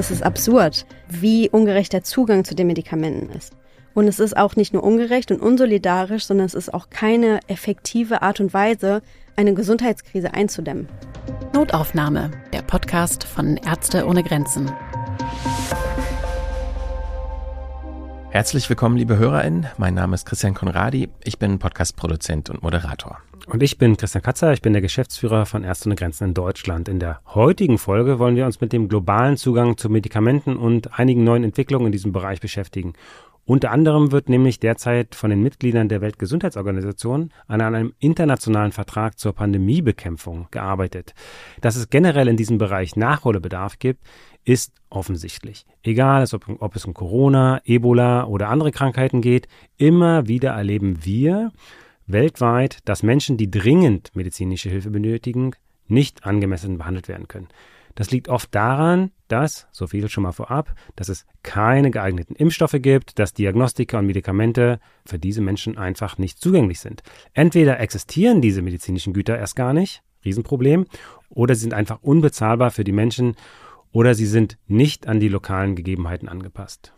es 0.00 0.10
ist 0.10 0.22
absurd, 0.22 0.86
wie 1.08 1.50
ungerecht 1.50 1.92
der 1.92 2.02
Zugang 2.02 2.44
zu 2.44 2.54
den 2.54 2.66
Medikamenten 2.66 3.30
ist. 3.36 3.52
Und 3.92 4.08
es 4.08 4.18
ist 4.18 4.34
auch 4.34 4.56
nicht 4.56 4.72
nur 4.72 4.82
ungerecht 4.82 5.30
und 5.30 5.42
unsolidarisch, 5.42 6.24
sondern 6.24 6.46
es 6.46 6.54
ist 6.54 6.72
auch 6.72 6.88
keine 6.88 7.40
effektive 7.48 8.22
Art 8.22 8.40
und 8.40 8.54
Weise, 8.54 9.02
eine 9.36 9.52
Gesundheitskrise 9.52 10.32
einzudämmen. 10.32 10.88
Notaufnahme, 11.52 12.30
der 12.54 12.62
Podcast 12.62 13.24
von 13.24 13.58
Ärzte 13.58 14.06
ohne 14.06 14.22
Grenzen. 14.22 14.70
Herzlich 18.32 18.68
willkommen, 18.68 18.96
liebe 18.96 19.18
HörerInnen. 19.18 19.66
Mein 19.76 19.94
Name 19.94 20.14
ist 20.14 20.24
Christian 20.24 20.54
Konradi. 20.54 21.08
Ich 21.24 21.40
bin 21.40 21.58
Podcast-Produzent 21.58 22.48
und 22.48 22.62
Moderator. 22.62 23.18
Und 23.46 23.60
ich 23.60 23.76
bin 23.76 23.96
Christian 23.96 24.22
Katzer. 24.22 24.52
Ich 24.52 24.62
bin 24.62 24.72
der 24.72 24.80
Geschäftsführer 24.80 25.46
von 25.46 25.64
Ärzte 25.64 25.88
ohne 25.88 25.96
Grenzen 25.96 26.28
in 26.28 26.34
Deutschland. 26.34 26.88
In 26.88 27.00
der 27.00 27.20
heutigen 27.26 27.76
Folge 27.76 28.20
wollen 28.20 28.36
wir 28.36 28.46
uns 28.46 28.60
mit 28.60 28.72
dem 28.72 28.88
globalen 28.88 29.36
Zugang 29.36 29.76
zu 29.76 29.90
Medikamenten 29.90 30.56
und 30.56 30.96
einigen 30.96 31.24
neuen 31.24 31.42
Entwicklungen 31.42 31.86
in 31.86 31.92
diesem 31.92 32.12
Bereich 32.12 32.40
beschäftigen. 32.40 32.92
Unter 33.46 33.72
anderem 33.72 34.12
wird 34.12 34.28
nämlich 34.28 34.60
derzeit 34.60 35.16
von 35.16 35.30
den 35.30 35.42
Mitgliedern 35.42 35.88
der 35.88 36.00
Weltgesundheitsorganisation 36.00 37.32
an 37.48 37.60
einem 37.60 37.94
internationalen 37.98 38.70
Vertrag 38.70 39.18
zur 39.18 39.32
Pandemiebekämpfung 39.32 40.46
gearbeitet. 40.52 41.14
Dass 41.60 41.74
es 41.74 41.90
generell 41.90 42.28
in 42.28 42.36
diesem 42.36 42.58
Bereich 42.58 42.94
Nachholbedarf 42.94 43.80
gibt, 43.80 44.06
ist 44.44 44.72
offensichtlich. 44.88 45.66
Egal, 45.82 46.24
ob, 46.32 46.48
ob 46.60 46.76
es 46.76 46.84
um 46.84 46.94
Corona, 46.94 47.60
Ebola 47.64 48.24
oder 48.24 48.48
andere 48.48 48.72
Krankheiten 48.72 49.20
geht, 49.20 49.48
immer 49.76 50.26
wieder 50.28 50.50
erleben 50.50 51.04
wir 51.04 51.52
weltweit, 52.06 52.78
dass 52.84 53.02
Menschen, 53.02 53.36
die 53.36 53.50
dringend 53.50 54.10
medizinische 54.14 54.68
Hilfe 54.68 54.90
benötigen, 54.90 55.52
nicht 55.86 56.24
angemessen 56.24 56.78
behandelt 56.78 57.08
werden 57.08 57.28
können. 57.28 57.48
Das 57.94 58.10
liegt 58.10 58.28
oft 58.28 58.54
daran, 58.54 59.10
dass, 59.28 59.66
so 59.72 59.86
viel 59.86 60.08
schon 60.08 60.22
mal 60.22 60.32
vorab, 60.32 60.74
dass 60.96 61.08
es 61.08 61.26
keine 61.42 61.90
geeigneten 61.90 62.34
Impfstoffe 62.34 62.76
gibt, 62.80 63.18
dass 63.18 63.34
Diagnostika 63.34 63.98
und 63.98 64.06
Medikamente 64.06 64.80
für 65.04 65.18
diese 65.18 65.40
Menschen 65.40 65.76
einfach 65.76 66.18
nicht 66.18 66.40
zugänglich 66.40 66.80
sind. 66.80 67.02
Entweder 67.34 67.80
existieren 67.80 68.40
diese 68.40 68.62
medizinischen 68.62 69.12
Güter 69.12 69.38
erst 69.38 69.56
gar 69.56 69.72
nicht, 69.72 70.02
Riesenproblem, 70.24 70.86
oder 71.28 71.54
sie 71.54 71.62
sind 71.62 71.74
einfach 71.74 71.98
unbezahlbar 72.02 72.70
für 72.70 72.84
die 72.84 72.92
Menschen 72.92 73.34
oder 73.92 74.14
sie 74.14 74.26
sind 74.26 74.58
nicht 74.66 75.06
an 75.06 75.20
die 75.20 75.28
lokalen 75.28 75.76
Gegebenheiten 75.76 76.28
angepasst. 76.28 76.92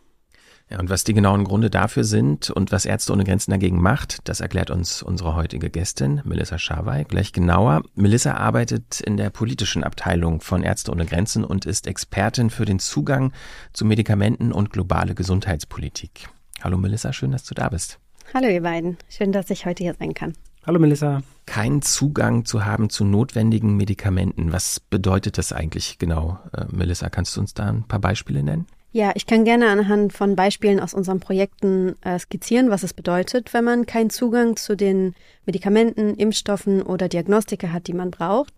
Ja, 0.71 0.79
und 0.79 0.89
was 0.89 1.05
die 1.05 1.13
genauen 1.13 1.45
Gründe 1.45 1.69
dafür 1.69 2.03
sind 2.03 2.49
und 2.49 2.73
was 2.73 2.87
Ärzte 2.87 3.13
ohne 3.13 3.25
Grenzen 3.25 3.51
dagegen 3.51 3.83
macht, 3.83 4.27
das 4.27 4.41
erklärt 4.41 4.71
uns 4.71 5.03
unsere 5.03 5.37
heutige 5.37 5.69
Gästin, 5.69 6.23
Melissa 6.25 6.59
Schaway, 6.59 7.05
gleich 7.05 7.33
genauer. 7.33 7.83
Melissa 7.95 8.35
arbeitet 8.35 9.01
in 9.01 9.19
der 9.19 9.29
politischen 9.29 9.85
Abteilung 9.85 10.41
von 10.41 10.63
Ärzte 10.63 10.91
ohne 10.91 11.05
Grenzen 11.05 11.45
und 11.45 11.67
ist 11.67 11.87
Expertin 11.87 12.49
für 12.49 12.65
den 12.65 12.79
Zugang 12.79 13.33
zu 13.75 13.85
Medikamenten 13.85 14.51
und 14.51 14.71
globale 14.71 15.15
Gesundheitspolitik. 15.15 16.31
Hallo 16.63 16.79
Melissa, 16.79 17.13
schön, 17.13 17.33
dass 17.33 17.45
du 17.45 17.55
da 17.55 17.69
bist. 17.69 17.99
Hallo 18.33 18.49
ihr 18.49 18.63
beiden, 18.63 18.97
schön, 19.11 19.33
dass 19.33 19.51
ich 19.51 19.67
heute 19.67 19.83
hier 19.83 19.95
sein 19.99 20.15
kann. 20.15 20.33
Hallo 20.65 20.79
Melissa. 20.79 21.25
Keinen 21.45 21.83
Zugang 21.83 22.45
zu 22.45 22.65
haben 22.65 22.89
zu 22.89 23.05
notwendigen 23.05 23.77
Medikamenten. 23.77 24.53
Was 24.53 24.79
bedeutet 24.79 25.37
das 25.37 25.53
eigentlich 25.53 25.99
genau? 25.99 26.39
Äh, 26.57 26.67
Melissa, 26.71 27.09
kannst 27.09 27.37
du 27.37 27.41
uns 27.41 27.53
da 27.53 27.69
ein 27.69 27.83
paar 27.83 27.99
Beispiele 27.99 28.45
nennen? 28.45 28.69
Ja, 28.93 29.11
ich 29.17 29.27
kann 29.27 29.45
gerne 29.45 29.71
anhand 29.71 30.13
von 30.13 30.37
Beispielen 30.37 30.79
aus 30.79 30.95
unseren 30.95 31.19
Projekten 31.19 31.97
äh, 32.03 32.17
skizzieren, 32.17 32.71
was 32.71 32.85
es 32.85 32.95
bedeutet, 32.95 33.53
wenn 33.53 33.65
man 33.65 33.87
keinen 33.87 34.11
Zugang 34.11 34.55
zu 34.57 34.77
den 34.77 35.17
Medikamenten, 35.47 36.15
Impfstoffen 36.15 36.83
oder 36.83 37.09
Diagnostika 37.09 37.73
hat, 37.73 37.89
die 37.89 37.95
man 37.95 38.13
braucht. 38.13 38.55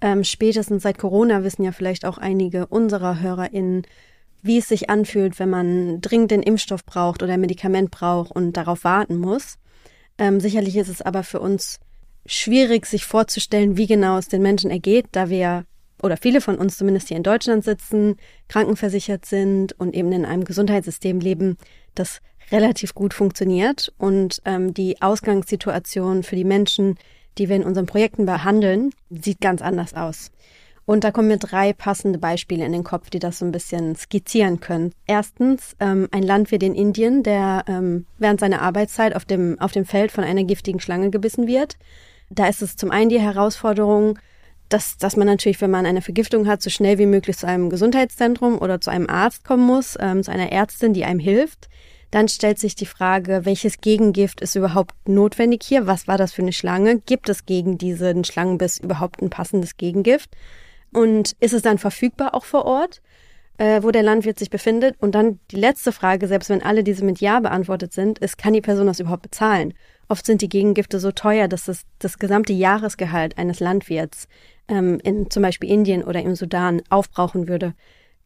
Ähm, 0.00 0.24
spätestens 0.24 0.82
seit 0.82 0.98
Corona 0.98 1.44
wissen 1.44 1.62
ja 1.62 1.70
vielleicht 1.70 2.04
auch 2.04 2.18
einige 2.18 2.66
unserer 2.66 3.20
HörerInnen, 3.20 3.82
wie 4.42 4.58
es 4.58 4.66
sich 4.66 4.90
anfühlt, 4.90 5.38
wenn 5.38 5.50
man 5.50 6.00
dringend 6.00 6.32
den 6.32 6.42
Impfstoff 6.42 6.84
braucht 6.84 7.22
oder 7.22 7.34
ein 7.34 7.40
Medikament 7.40 7.92
braucht 7.92 8.32
und 8.32 8.56
darauf 8.56 8.82
warten 8.82 9.18
muss. 9.18 9.58
Ähm, 10.18 10.40
sicherlich 10.40 10.76
ist 10.76 10.88
es 10.88 11.02
aber 11.02 11.22
für 11.22 11.40
uns 11.40 11.80
schwierig, 12.26 12.86
sich 12.86 13.04
vorzustellen, 13.04 13.76
wie 13.76 13.86
genau 13.86 14.18
es 14.18 14.28
den 14.28 14.42
Menschen 14.42 14.70
ergeht, 14.70 15.06
da 15.12 15.28
wir 15.28 15.64
oder 16.02 16.16
viele 16.16 16.40
von 16.40 16.58
uns 16.58 16.76
zumindest 16.76 17.08
hier 17.08 17.16
in 17.16 17.22
Deutschland 17.22 17.64
sitzen, 17.64 18.16
krankenversichert 18.48 19.24
sind 19.24 19.72
und 19.72 19.94
eben 19.94 20.12
in 20.12 20.26
einem 20.26 20.44
Gesundheitssystem 20.44 21.18
leben, 21.18 21.56
das 21.94 22.20
relativ 22.50 22.94
gut 22.94 23.14
funktioniert. 23.14 23.92
Und 23.96 24.42
ähm, 24.44 24.74
die 24.74 25.00
Ausgangssituation 25.00 26.22
für 26.22 26.36
die 26.36 26.44
Menschen, 26.44 26.98
die 27.38 27.48
wir 27.48 27.56
in 27.56 27.64
unseren 27.64 27.86
Projekten 27.86 28.26
behandeln, 28.26 28.90
sieht 29.08 29.40
ganz 29.40 29.62
anders 29.62 29.94
aus. 29.94 30.30
Und 30.86 31.02
da 31.02 31.10
kommen 31.10 31.28
mir 31.28 31.38
drei 31.38 31.72
passende 31.72 32.18
Beispiele 32.18 32.64
in 32.64 32.72
den 32.72 32.84
Kopf, 32.84 33.08
die 33.08 33.18
das 33.18 33.38
so 33.38 33.46
ein 33.46 33.52
bisschen 33.52 33.96
skizzieren 33.96 34.60
können. 34.60 34.92
Erstens 35.06 35.74
ähm, 35.80 36.08
ein 36.10 36.22
Landwirt 36.22 36.62
in 36.62 36.74
Indien, 36.74 37.22
der 37.22 37.64
ähm, 37.68 38.06
während 38.18 38.40
seiner 38.40 38.60
Arbeitszeit 38.60 39.16
auf 39.16 39.24
dem, 39.24 39.58
auf 39.60 39.72
dem 39.72 39.86
Feld 39.86 40.12
von 40.12 40.24
einer 40.24 40.44
giftigen 40.44 40.80
Schlange 40.80 41.10
gebissen 41.10 41.46
wird. 41.46 41.78
Da 42.28 42.48
ist 42.48 42.60
es 42.60 42.76
zum 42.76 42.90
einen 42.90 43.08
die 43.08 43.20
Herausforderung, 43.20 44.18
dass, 44.68 44.98
dass 44.98 45.16
man 45.16 45.26
natürlich, 45.26 45.60
wenn 45.60 45.70
man 45.70 45.86
eine 45.86 46.02
Vergiftung 46.02 46.46
hat, 46.46 46.60
so 46.60 46.68
schnell 46.68 46.98
wie 46.98 47.06
möglich 47.06 47.38
zu 47.38 47.46
einem 47.46 47.70
Gesundheitszentrum 47.70 48.58
oder 48.58 48.80
zu 48.80 48.90
einem 48.90 49.08
Arzt 49.08 49.44
kommen 49.44 49.64
muss, 49.64 49.96
ähm, 50.00 50.22
zu 50.22 50.30
einer 50.30 50.52
Ärztin, 50.52 50.92
die 50.92 51.04
einem 51.04 51.20
hilft. 51.20 51.68
Dann 52.10 52.28
stellt 52.28 52.58
sich 52.58 52.74
die 52.74 52.86
Frage, 52.86 53.44
welches 53.44 53.80
Gegengift 53.80 54.40
ist 54.40 54.54
überhaupt 54.54 54.94
notwendig 55.08 55.62
hier? 55.64 55.86
Was 55.86 56.06
war 56.06 56.18
das 56.18 56.32
für 56.32 56.42
eine 56.42 56.52
Schlange? 56.52 57.00
Gibt 57.00 57.28
es 57.28 57.46
gegen 57.46 57.78
diesen 57.78 58.24
Schlangenbiss 58.24 58.78
überhaupt 58.78 59.22
ein 59.22 59.30
passendes 59.30 59.76
Gegengift? 59.76 60.30
Und 60.94 61.32
ist 61.40 61.52
es 61.52 61.62
dann 61.62 61.78
verfügbar 61.78 62.34
auch 62.34 62.44
vor 62.44 62.64
Ort, 62.64 63.02
äh, 63.58 63.82
wo 63.82 63.90
der 63.90 64.04
Landwirt 64.04 64.38
sich 64.38 64.48
befindet? 64.48 64.94
Und 65.00 65.16
dann 65.16 65.40
die 65.50 65.56
letzte 65.56 65.90
Frage, 65.90 66.28
selbst 66.28 66.48
wenn 66.48 66.62
alle 66.62 66.84
diese 66.84 67.04
mit 67.04 67.20
Ja 67.20 67.40
beantwortet 67.40 67.92
sind, 67.92 68.20
ist, 68.20 68.38
kann 68.38 68.52
die 68.52 68.60
Person 68.60 68.86
das 68.86 69.00
überhaupt 69.00 69.22
bezahlen? 69.22 69.74
Oft 70.08 70.24
sind 70.24 70.40
die 70.40 70.48
Gegengifte 70.48 71.00
so 71.00 71.10
teuer, 71.10 71.48
dass 71.48 71.64
das, 71.64 71.82
das 71.98 72.18
gesamte 72.18 72.52
Jahresgehalt 72.52 73.38
eines 73.38 73.58
Landwirts 73.58 74.28
ähm, 74.68 75.00
in 75.02 75.30
zum 75.30 75.42
Beispiel 75.42 75.68
Indien 75.68 76.04
oder 76.04 76.22
im 76.22 76.36
Sudan 76.36 76.80
aufbrauchen 76.90 77.48
würde, 77.48 77.74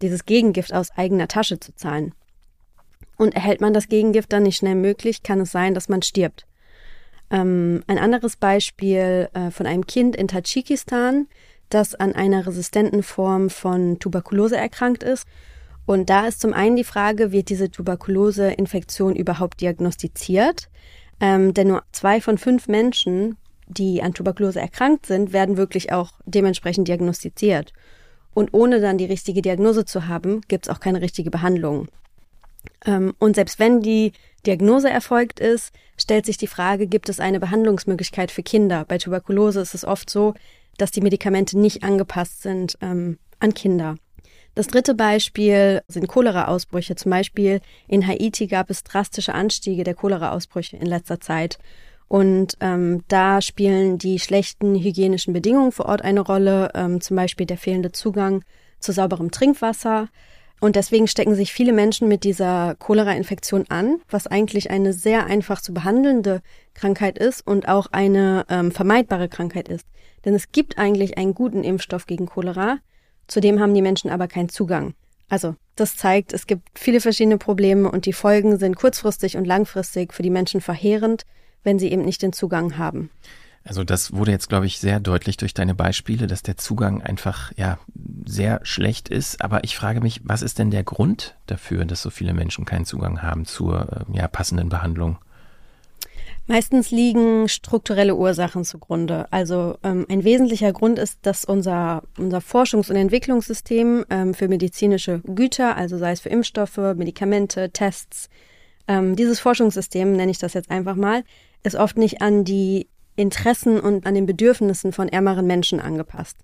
dieses 0.02 0.26
Gegengift 0.26 0.74
aus 0.74 0.90
eigener 0.90 1.26
Tasche 1.26 1.58
zu 1.58 1.74
zahlen. 1.74 2.14
Und 3.16 3.34
erhält 3.34 3.62
man 3.62 3.72
das 3.72 3.88
Gegengift 3.88 4.30
dann 4.32 4.42
nicht 4.42 4.58
schnell 4.58 4.74
möglich, 4.74 5.22
kann 5.22 5.40
es 5.40 5.50
sein, 5.50 5.72
dass 5.72 5.88
man 5.88 6.02
stirbt. 6.02 6.46
Ähm, 7.30 7.82
ein 7.86 7.98
anderes 7.98 8.36
Beispiel 8.36 9.30
äh, 9.32 9.50
von 9.50 9.66
einem 9.66 9.86
Kind 9.86 10.16
in 10.16 10.28
Tadschikistan, 10.28 11.28
das 11.68 11.94
an 11.94 12.14
einer 12.14 12.46
resistenten 12.46 13.02
Form 13.02 13.50
von 13.50 13.98
Tuberkulose 13.98 14.56
erkrankt 14.56 15.02
ist. 15.02 15.26
Und 15.86 16.10
da 16.10 16.26
ist 16.26 16.40
zum 16.40 16.52
einen 16.52 16.76
die 16.76 16.84
Frage, 16.84 17.32
wird 17.32 17.48
diese 17.48 17.70
Tuberkulose-Infektion 17.70 19.16
überhaupt 19.16 19.60
diagnostiziert? 19.60 20.68
Ähm, 21.20 21.54
denn 21.54 21.68
nur 21.68 21.82
zwei 21.92 22.20
von 22.20 22.38
fünf 22.38 22.68
Menschen, 22.68 23.36
die 23.66 24.02
an 24.02 24.14
Tuberkulose 24.14 24.60
erkrankt 24.60 25.06
sind, 25.06 25.32
werden 25.32 25.56
wirklich 25.56 25.92
auch 25.92 26.12
dementsprechend 26.26 26.88
diagnostiziert. 26.88 27.72
Und 28.34 28.52
ohne 28.52 28.80
dann 28.80 28.98
die 28.98 29.06
richtige 29.06 29.42
Diagnose 29.42 29.84
zu 29.84 30.06
haben, 30.06 30.42
gibt 30.48 30.66
es 30.66 30.72
auch 30.72 30.80
keine 30.80 31.00
richtige 31.00 31.30
Behandlung. 31.30 31.88
Ähm, 32.84 33.14
und 33.18 33.34
selbst 33.34 33.58
wenn 33.58 33.80
die 33.80 34.12
Diagnose 34.46 34.88
erfolgt 34.88 35.40
ist, 35.40 35.72
stellt 35.96 36.26
sich 36.26 36.36
die 36.36 36.46
Frage, 36.46 36.86
gibt 36.86 37.08
es 37.08 37.20
eine 37.20 37.40
Behandlungsmöglichkeit 37.40 38.30
für 38.30 38.42
Kinder? 38.42 38.84
Bei 38.86 38.98
Tuberkulose 38.98 39.60
ist 39.60 39.74
es 39.74 39.84
oft 39.84 40.08
so, 40.08 40.34
dass 40.78 40.90
die 40.90 41.02
Medikamente 41.02 41.58
nicht 41.58 41.82
angepasst 41.82 42.42
sind 42.42 42.78
ähm, 42.80 43.18
an 43.38 43.52
Kinder. 43.52 43.96
Das 44.54 44.66
dritte 44.66 44.94
Beispiel 44.94 45.82
sind 45.86 46.08
Cholera-Ausbrüche. 46.08 46.96
Zum 46.96 47.10
Beispiel 47.10 47.60
in 47.86 48.04
Haiti 48.04 48.46
gab 48.48 48.70
es 48.70 48.82
drastische 48.82 49.34
Anstiege 49.34 49.84
der 49.84 49.94
Cholera-Ausbrüche 49.94 50.76
in 50.76 50.86
letzter 50.86 51.20
Zeit. 51.20 51.58
Und 52.08 52.56
ähm, 52.60 53.04
da 53.08 53.40
spielen 53.40 53.98
die 53.98 54.18
schlechten 54.18 54.74
hygienischen 54.74 55.34
Bedingungen 55.34 55.72
vor 55.72 55.86
Ort 55.86 56.02
eine 56.02 56.20
Rolle, 56.20 56.70
ähm, 56.74 57.00
zum 57.00 57.16
Beispiel 57.16 57.46
der 57.46 57.58
fehlende 57.58 57.92
Zugang 57.92 58.42
zu 58.80 58.92
sauberem 58.92 59.30
Trinkwasser. 59.30 60.08
Und 60.60 60.74
deswegen 60.74 61.06
stecken 61.06 61.34
sich 61.34 61.52
viele 61.52 61.72
Menschen 61.72 62.08
mit 62.08 62.24
dieser 62.24 62.74
Cholera-Infektion 62.78 63.66
an, 63.68 64.00
was 64.10 64.26
eigentlich 64.26 64.70
eine 64.70 64.92
sehr 64.92 65.26
einfach 65.26 65.60
zu 65.60 65.72
behandelnde 65.72 66.42
Krankheit 66.74 67.16
ist 67.18 67.46
und 67.46 67.68
auch 67.68 67.86
eine 67.92 68.44
ähm, 68.48 68.72
vermeidbare 68.72 69.28
Krankheit 69.28 69.68
ist. 69.68 69.86
Denn 70.24 70.34
es 70.34 70.50
gibt 70.50 70.78
eigentlich 70.78 71.16
einen 71.16 71.34
guten 71.34 71.62
Impfstoff 71.62 72.06
gegen 72.06 72.26
Cholera, 72.26 72.78
zudem 73.28 73.60
haben 73.60 73.74
die 73.74 73.82
Menschen 73.82 74.10
aber 74.10 74.26
keinen 74.26 74.48
Zugang. 74.48 74.94
Also 75.28 75.54
das 75.76 75.96
zeigt, 75.96 76.32
es 76.32 76.46
gibt 76.46 76.66
viele 76.74 77.00
verschiedene 77.00 77.38
Probleme 77.38 77.90
und 77.90 78.06
die 78.06 78.12
Folgen 78.12 78.58
sind 78.58 78.76
kurzfristig 78.76 79.36
und 79.36 79.44
langfristig 79.44 80.12
für 80.12 80.22
die 80.22 80.30
Menschen 80.30 80.60
verheerend, 80.60 81.24
wenn 81.62 81.78
sie 81.78 81.92
eben 81.92 82.04
nicht 82.04 82.22
den 82.22 82.32
Zugang 82.32 82.78
haben. 82.78 83.10
Also 83.64 83.84
das 83.84 84.12
wurde 84.12 84.30
jetzt, 84.30 84.48
glaube 84.48 84.66
ich, 84.66 84.78
sehr 84.78 84.98
deutlich 84.98 85.36
durch 85.36 85.52
deine 85.52 85.74
Beispiele, 85.74 86.26
dass 86.26 86.42
der 86.42 86.56
Zugang 86.56 87.02
einfach 87.02 87.52
ja 87.56 87.78
sehr 88.24 88.60
schlecht 88.62 89.08
ist. 89.08 89.42
Aber 89.42 89.62
ich 89.64 89.76
frage 89.76 90.00
mich, 90.00 90.22
was 90.24 90.42
ist 90.42 90.58
denn 90.58 90.70
der 90.70 90.84
Grund 90.84 91.36
dafür, 91.46 91.84
dass 91.84 92.02
so 92.02 92.10
viele 92.10 92.32
Menschen 92.32 92.64
keinen 92.64 92.86
Zugang 92.86 93.22
haben 93.22 93.44
zur 93.44 94.06
ja, 94.12 94.26
passenden 94.28 94.68
Behandlung? 94.68 95.18
Meistens 96.46 96.90
liegen 96.90 97.46
strukturelle 97.46 98.16
Ursachen 98.16 98.64
zugrunde. 98.64 99.30
Also 99.30 99.76
ähm, 99.82 100.06
ein 100.08 100.24
wesentlicher 100.24 100.72
Grund 100.72 100.98
ist, 100.98 101.18
dass 101.20 101.44
unser, 101.44 102.04
unser 102.16 102.38
Forschungs- 102.38 102.88
und 102.88 102.96
Entwicklungssystem 102.96 104.06
ähm, 104.08 104.32
für 104.32 104.48
medizinische 104.48 105.20
Güter, 105.26 105.76
also 105.76 105.98
sei 105.98 106.12
es 106.12 106.20
für 106.20 106.30
Impfstoffe, 106.30 106.78
Medikamente, 106.96 107.68
Tests, 107.68 108.30
ähm, 108.88 109.14
dieses 109.14 109.40
Forschungssystem, 109.40 110.12
nenne 110.12 110.30
ich 110.30 110.38
das 110.38 110.54
jetzt 110.54 110.70
einfach 110.70 110.96
mal, 110.96 111.22
ist 111.64 111.76
oft 111.76 111.98
nicht 111.98 112.22
an 112.22 112.44
die 112.44 112.88
Interessen 113.18 113.80
und 113.80 114.06
an 114.06 114.14
den 114.14 114.26
Bedürfnissen 114.26 114.92
von 114.92 115.08
ärmeren 115.08 115.46
Menschen 115.46 115.80
angepasst. 115.80 116.36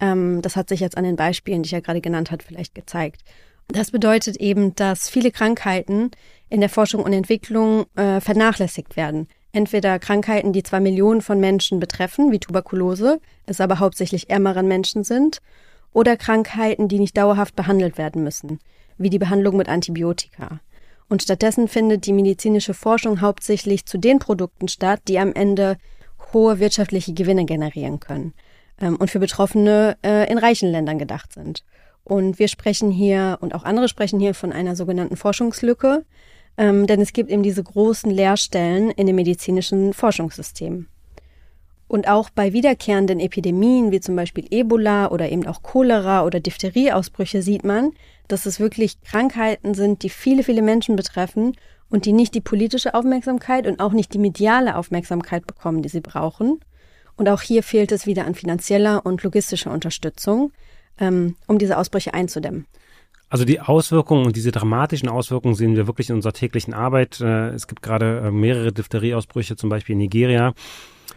Ähm, 0.00 0.42
das 0.42 0.56
hat 0.56 0.68
sich 0.68 0.80
jetzt 0.80 0.96
an 0.96 1.04
den 1.04 1.16
Beispielen, 1.16 1.62
die 1.62 1.68
ich 1.68 1.72
ja 1.72 1.80
gerade 1.80 2.00
genannt 2.00 2.30
habe, 2.30 2.42
vielleicht 2.42 2.74
gezeigt. 2.74 3.22
Das 3.68 3.90
bedeutet 3.90 4.36
eben, 4.36 4.74
dass 4.74 5.08
viele 5.08 5.30
Krankheiten 5.30 6.10
in 6.50 6.60
der 6.60 6.68
Forschung 6.68 7.02
und 7.02 7.12
Entwicklung 7.12 7.86
äh, 7.96 8.20
vernachlässigt 8.20 8.96
werden. 8.96 9.28
Entweder 9.52 9.98
Krankheiten, 9.98 10.52
die 10.52 10.62
zwar 10.62 10.80
Millionen 10.80 11.22
von 11.22 11.40
Menschen 11.40 11.80
betreffen, 11.80 12.32
wie 12.32 12.40
Tuberkulose, 12.40 13.20
es 13.46 13.60
aber 13.60 13.78
hauptsächlich 13.78 14.28
ärmeren 14.28 14.68
Menschen 14.68 15.04
sind, 15.04 15.40
oder 15.92 16.16
Krankheiten, 16.16 16.88
die 16.88 16.98
nicht 16.98 17.16
dauerhaft 17.16 17.54
behandelt 17.54 17.96
werden 17.96 18.24
müssen, 18.24 18.58
wie 18.98 19.10
die 19.10 19.20
Behandlung 19.20 19.56
mit 19.56 19.68
Antibiotika. 19.68 20.60
Und 21.08 21.22
stattdessen 21.22 21.68
findet 21.68 22.06
die 22.06 22.12
medizinische 22.12 22.74
Forschung 22.74 23.20
hauptsächlich 23.20 23.86
zu 23.86 23.98
den 23.98 24.18
Produkten 24.18 24.68
statt, 24.68 25.02
die 25.06 25.18
am 25.18 25.32
Ende 25.32 25.76
hohe 26.34 26.58
wirtschaftliche 26.58 27.14
Gewinne 27.14 27.44
generieren 27.44 28.00
können 28.00 28.34
ähm, 28.80 28.96
und 28.96 29.10
für 29.10 29.18
Betroffene 29.18 29.96
äh, 30.04 30.30
in 30.30 30.38
reichen 30.38 30.70
Ländern 30.70 30.98
gedacht 30.98 31.32
sind. 31.32 31.64
Und 32.04 32.38
wir 32.38 32.48
sprechen 32.48 32.90
hier 32.90 33.38
und 33.40 33.54
auch 33.54 33.64
andere 33.64 33.88
sprechen 33.88 34.20
hier 34.20 34.34
von 34.34 34.52
einer 34.52 34.76
sogenannten 34.76 35.16
Forschungslücke, 35.16 36.04
ähm, 36.58 36.86
denn 36.86 37.00
es 37.00 37.12
gibt 37.12 37.30
eben 37.30 37.42
diese 37.42 37.62
großen 37.62 38.10
Leerstellen 38.10 38.90
in 38.90 39.06
dem 39.06 39.16
medizinischen 39.16 39.94
Forschungssystem. 39.94 40.86
Und 41.88 42.08
auch 42.08 42.30
bei 42.30 42.52
wiederkehrenden 42.52 43.20
Epidemien 43.20 43.92
wie 43.92 44.00
zum 44.00 44.16
Beispiel 44.16 44.46
Ebola 44.50 45.10
oder 45.10 45.30
eben 45.30 45.46
auch 45.46 45.62
Cholera 45.62 46.24
oder 46.24 46.40
Diphterieausbrüche 46.40 47.42
sieht 47.42 47.64
man, 47.64 47.92
dass 48.28 48.46
es 48.46 48.58
wirklich 48.58 49.00
Krankheiten 49.02 49.74
sind, 49.74 50.02
die 50.02 50.08
viele, 50.08 50.42
viele 50.42 50.62
Menschen 50.62 50.96
betreffen 50.96 51.52
und 51.94 52.06
die 52.06 52.12
nicht 52.12 52.34
die 52.34 52.40
politische 52.40 52.92
Aufmerksamkeit 52.92 53.68
und 53.68 53.78
auch 53.78 53.92
nicht 53.92 54.12
die 54.14 54.18
mediale 54.18 54.74
Aufmerksamkeit 54.74 55.46
bekommen, 55.46 55.80
die 55.80 55.88
sie 55.88 56.00
brauchen. 56.00 56.58
Und 57.14 57.28
auch 57.28 57.40
hier 57.40 57.62
fehlt 57.62 57.92
es 57.92 58.04
wieder 58.04 58.26
an 58.26 58.34
finanzieller 58.34 59.06
und 59.06 59.22
logistischer 59.22 59.70
Unterstützung, 59.70 60.50
ähm, 60.98 61.36
um 61.46 61.60
diese 61.60 61.78
Ausbrüche 61.78 62.12
einzudämmen. 62.12 62.66
Also 63.28 63.44
die 63.44 63.60
Auswirkungen 63.60 64.26
und 64.26 64.34
diese 64.34 64.50
dramatischen 64.50 65.08
Auswirkungen 65.08 65.54
sehen 65.54 65.76
wir 65.76 65.86
wirklich 65.86 66.10
in 66.10 66.16
unserer 66.16 66.32
täglichen 66.32 66.74
Arbeit. 66.74 67.20
Äh, 67.20 67.50
es 67.50 67.68
gibt 67.68 67.80
gerade 67.80 68.24
äh, 68.26 68.30
mehrere 68.32 68.72
Diphterieausbrüche, 68.72 69.54
zum 69.54 69.70
Beispiel 69.70 69.92
in 69.92 70.00
Nigeria. 70.00 70.52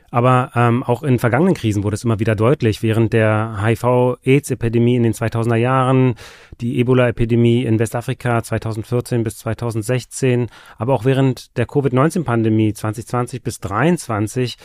Aber 0.10 0.52
ähm, 0.56 0.84
auch 0.84 1.04
in 1.04 1.20
vergangenen 1.20 1.54
Krisen 1.54 1.84
wurde 1.84 1.96
es 1.96 2.06
immer 2.06 2.20
wieder 2.20 2.36
deutlich, 2.36 2.82
während 2.82 3.12
der 3.12 3.60
HIV-Aids-Epidemie 3.62 4.96
in 4.96 5.04
den 5.04 5.14
2000er 5.14 5.56
Jahren, 5.56 6.16
die 6.62 6.80
Ebola-Epidemie 6.80 7.64
in 7.64 7.78
Westafrika 7.78 8.42
2014 8.42 9.24
bis 9.24 9.38
2016, 9.40 10.48
aber 10.78 10.94
auch 10.94 11.04
während 11.04 11.58
der 11.58 11.66
Covid-19-Pandemie 11.66 12.74
2020 12.74 13.44
bis 13.44 13.60
2023 13.60 14.58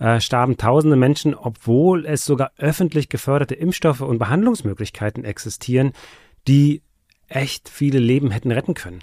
äh, 0.00 0.20
starben 0.20 0.58
tausende 0.58 0.96
Menschen, 0.96 1.34
obwohl 1.34 2.04
es 2.04 2.26
sogar 2.26 2.52
öffentlich 2.58 3.08
geförderte 3.08 3.54
Impfstoffe 3.54 4.02
und 4.02 4.18
Behandlungsmöglichkeiten 4.18 5.24
existieren, 5.24 5.92
die 6.46 6.82
echt 7.28 7.70
viele 7.70 7.98
Leben 7.98 8.30
hätten 8.30 8.50
retten 8.50 8.74
können. 8.74 9.00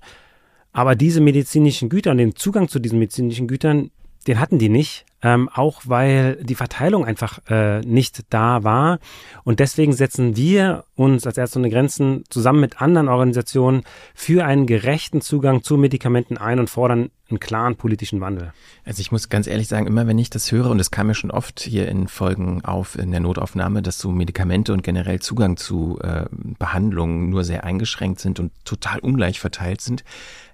Aber 0.74 0.96
diese 0.96 1.22
medizinischen 1.22 1.90
Güter 1.90 2.12
und 2.12 2.18
den 2.20 2.36
Zugang 2.36 2.68
zu 2.68 2.78
diesen 2.80 3.00
medizinischen 3.00 3.48
Gütern, 3.48 3.90
den 4.28 4.40
hatten 4.40 4.60
die 4.60 4.70
nicht, 4.70 5.06
ähm, 5.24 5.50
auch 5.52 5.82
weil 5.86 6.36
die 6.44 6.56
Verteilung 6.56 7.06
einfach 7.06 7.40
äh, 7.50 7.82
nicht 7.82 8.22
da 8.30 8.64
war. 8.64 9.00
Und 9.44 9.60
deswegen 9.60 9.94
setzen 9.94 10.36
wir 10.36 10.84
uns 10.96 11.26
als 11.26 11.38
Ärzte 11.38 11.60
ohne 11.60 11.70
Grenzen 11.70 12.24
zusammen 12.30 12.60
mit 12.60 12.82
anderen 12.82 13.08
Organisationen 13.08 13.84
für 14.14 14.46
einen 14.46 14.68
gerechten 14.68 15.22
Zugang 15.22 15.64
zu 15.64 15.78
Medikamenten 15.78 16.38
ein 16.38 16.60
und 16.60 16.70
fordern 16.70 17.10
einen 17.30 17.40
klaren 17.40 17.76
politischen 17.76 18.22
Wandel. 18.22 18.54
Also 18.86 19.02
ich 19.02 19.12
muss 19.12 19.28
ganz 19.28 19.48
ehrlich 19.48 19.68
sagen, 19.68 19.88
immer 19.88 20.08
wenn 20.08 20.20
ich 20.20 20.30
das 20.30 20.52
höre, 20.52 20.70
und 20.70 20.80
es 20.80 20.92
kam 20.92 21.08
mir 21.08 21.16
schon 21.16 21.32
oft 21.32 21.60
hier 21.60 21.88
in 21.88 22.08
Folgen 22.08 22.64
auf 22.64 22.98
in 22.98 23.12
der 23.12 23.20
Notaufnahme, 23.20 23.82
dass 23.82 24.00
so 24.00 24.12
Medikamente 24.12 24.72
und 24.72 24.84
generell 24.84 25.20
Zugang 25.20 25.58
zu 25.58 26.00
äh, 26.02 26.26
Behandlungen 26.32 27.30
nur 27.30 27.44
sehr 27.44 27.64
eingeschränkt 27.64 28.20
sind 28.20 28.40
und 28.40 28.52
total 28.66 29.00
ungleich 29.00 29.40
verteilt 29.40 29.82
sind, 29.82 30.04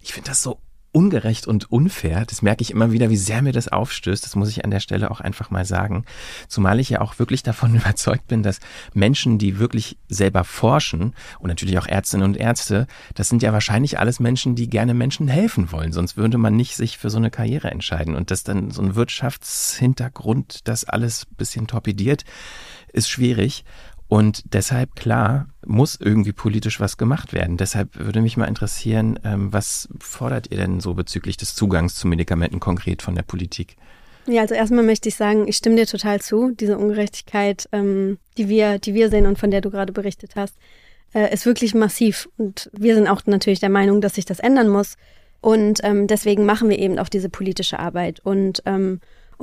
ich 0.02 0.14
finde 0.14 0.30
das 0.30 0.42
so 0.42 0.60
ungerecht 0.94 1.48
und 1.48 1.72
unfair. 1.72 2.24
Das 2.26 2.42
merke 2.42 2.62
ich 2.62 2.72
immer 2.72 2.92
wieder, 2.92 3.10
wie 3.10 3.18
sehr 3.18 3.42
mir 3.42 3.52
das 3.52 3.68
aufstößt. 3.68 4.24
Das 4.24 4.36
muss 4.36 4.50
ich 4.50 4.64
an 4.64 4.72
der 4.72 4.80
Stelle 4.80 5.12
auch 5.12 5.20
einfach 5.20 5.50
mal 5.50 5.66
sagen. 5.66 6.06
Zumal 6.48 6.80
ich 6.80 6.90
ja 6.90 7.02
auch 7.02 7.20
wirklich 7.20 7.44
davon 7.44 7.76
überzeugt 7.76 8.28
bin, 8.28 8.44
dass 8.44 8.60
Menschen, 8.94 9.38
die 9.40 9.60
wirklich 9.60 9.98
selber 10.08 10.44
forschen 10.44 11.14
und 11.40 11.50
natürlich 11.50 11.78
auch 11.80 11.88
Ärztinnen 11.88 12.26
und 12.26 12.38
Ärzte, 12.38 12.88
das 13.16 13.28
sind 13.28 13.42
ja 13.42 13.52
wahrscheinlich 13.52 14.00
alles 14.00 14.20
Menschen, 14.20 14.56
die 14.56 14.70
gerne 14.70 14.94
Menschen 14.94 15.28
helfen 15.28 15.72
wollen. 15.72 15.92
Sonst 15.92 16.16
würde 16.16 16.38
man 16.38 16.56
nicht 16.56 16.76
sich 16.76 16.98
für 16.98 17.10
so 17.10 17.18
eine 17.18 17.32
Karriere 17.32 17.72
entscheiden. 17.72 18.16
Und 18.16 18.32
dass 18.32 18.44
dann 18.44 18.72
so 18.72 18.82
ein 18.82 18.96
Wirtschaftshintergrund 18.96 20.68
das 20.68 20.86
alles 20.86 21.26
bisschen 21.38 21.68
torpediert, 21.68 22.24
ist 22.94 23.10
schwierig. 23.10 23.66
Und 24.14 24.44
deshalb, 24.54 24.96
klar, 24.96 25.48
muss 25.66 25.98
irgendwie 26.00 26.34
politisch 26.34 26.80
was 26.80 26.98
gemacht 26.98 27.34
werden. 27.34 27.58
Deshalb 27.58 27.98
würde 27.98 28.22
mich 28.22 28.38
mal 28.38 28.46
interessieren, 28.46 29.18
ähm, 29.24 29.52
was 29.52 29.90
fordert 30.00 30.52
ihr 30.52 30.58
denn 30.58 30.82
so 30.82 30.94
bezüglich 30.94 31.36
des 31.36 31.56
Zugangs 31.56 31.96
zu 31.96 32.08
Medikamenten 32.08 32.60
konkret 32.60 33.02
von 33.02 33.16
der 33.16 33.24
Politik? 33.24 33.76
Ja, 34.28 34.42
also 34.42 34.54
erstmal 34.54 34.84
möchte 34.84 35.10
ich 35.10 35.16
sagen, 35.16 35.48
ich 35.48 35.58
stimme 35.58 35.78
dir 35.78 35.88
total 35.88 36.22
zu. 36.22 36.52
Diese 36.52 36.78
Ungerechtigkeit, 36.78 37.68
ähm, 37.72 38.20
die 38.38 38.50
wir, 38.50 38.78
die 38.78 38.94
wir 38.94 39.10
sehen 39.10 39.26
und 39.26 39.40
von 39.40 39.50
der 39.50 39.62
du 39.62 39.72
gerade 39.72 39.94
berichtet 39.94 40.34
hast, 40.36 40.54
äh, 41.16 41.34
ist 41.34 41.48
wirklich 41.48 41.74
massiv. 41.74 42.30
Und 42.38 42.70
wir 42.72 42.94
sind 42.94 43.08
auch 43.08 43.26
natürlich 43.26 43.62
der 43.62 43.70
Meinung, 43.70 44.00
dass 44.00 44.14
sich 44.14 44.26
das 44.26 44.38
ändern 44.38 44.70
muss. 44.70 44.94
Und 45.42 45.80
ähm, 45.82 46.06
deswegen 46.06 46.46
machen 46.46 46.70
wir 46.70 46.78
eben 46.78 47.00
auch 47.00 47.10
diese 47.10 47.30
politische 47.30 47.80
Arbeit. 47.80 48.20
Und 48.20 48.62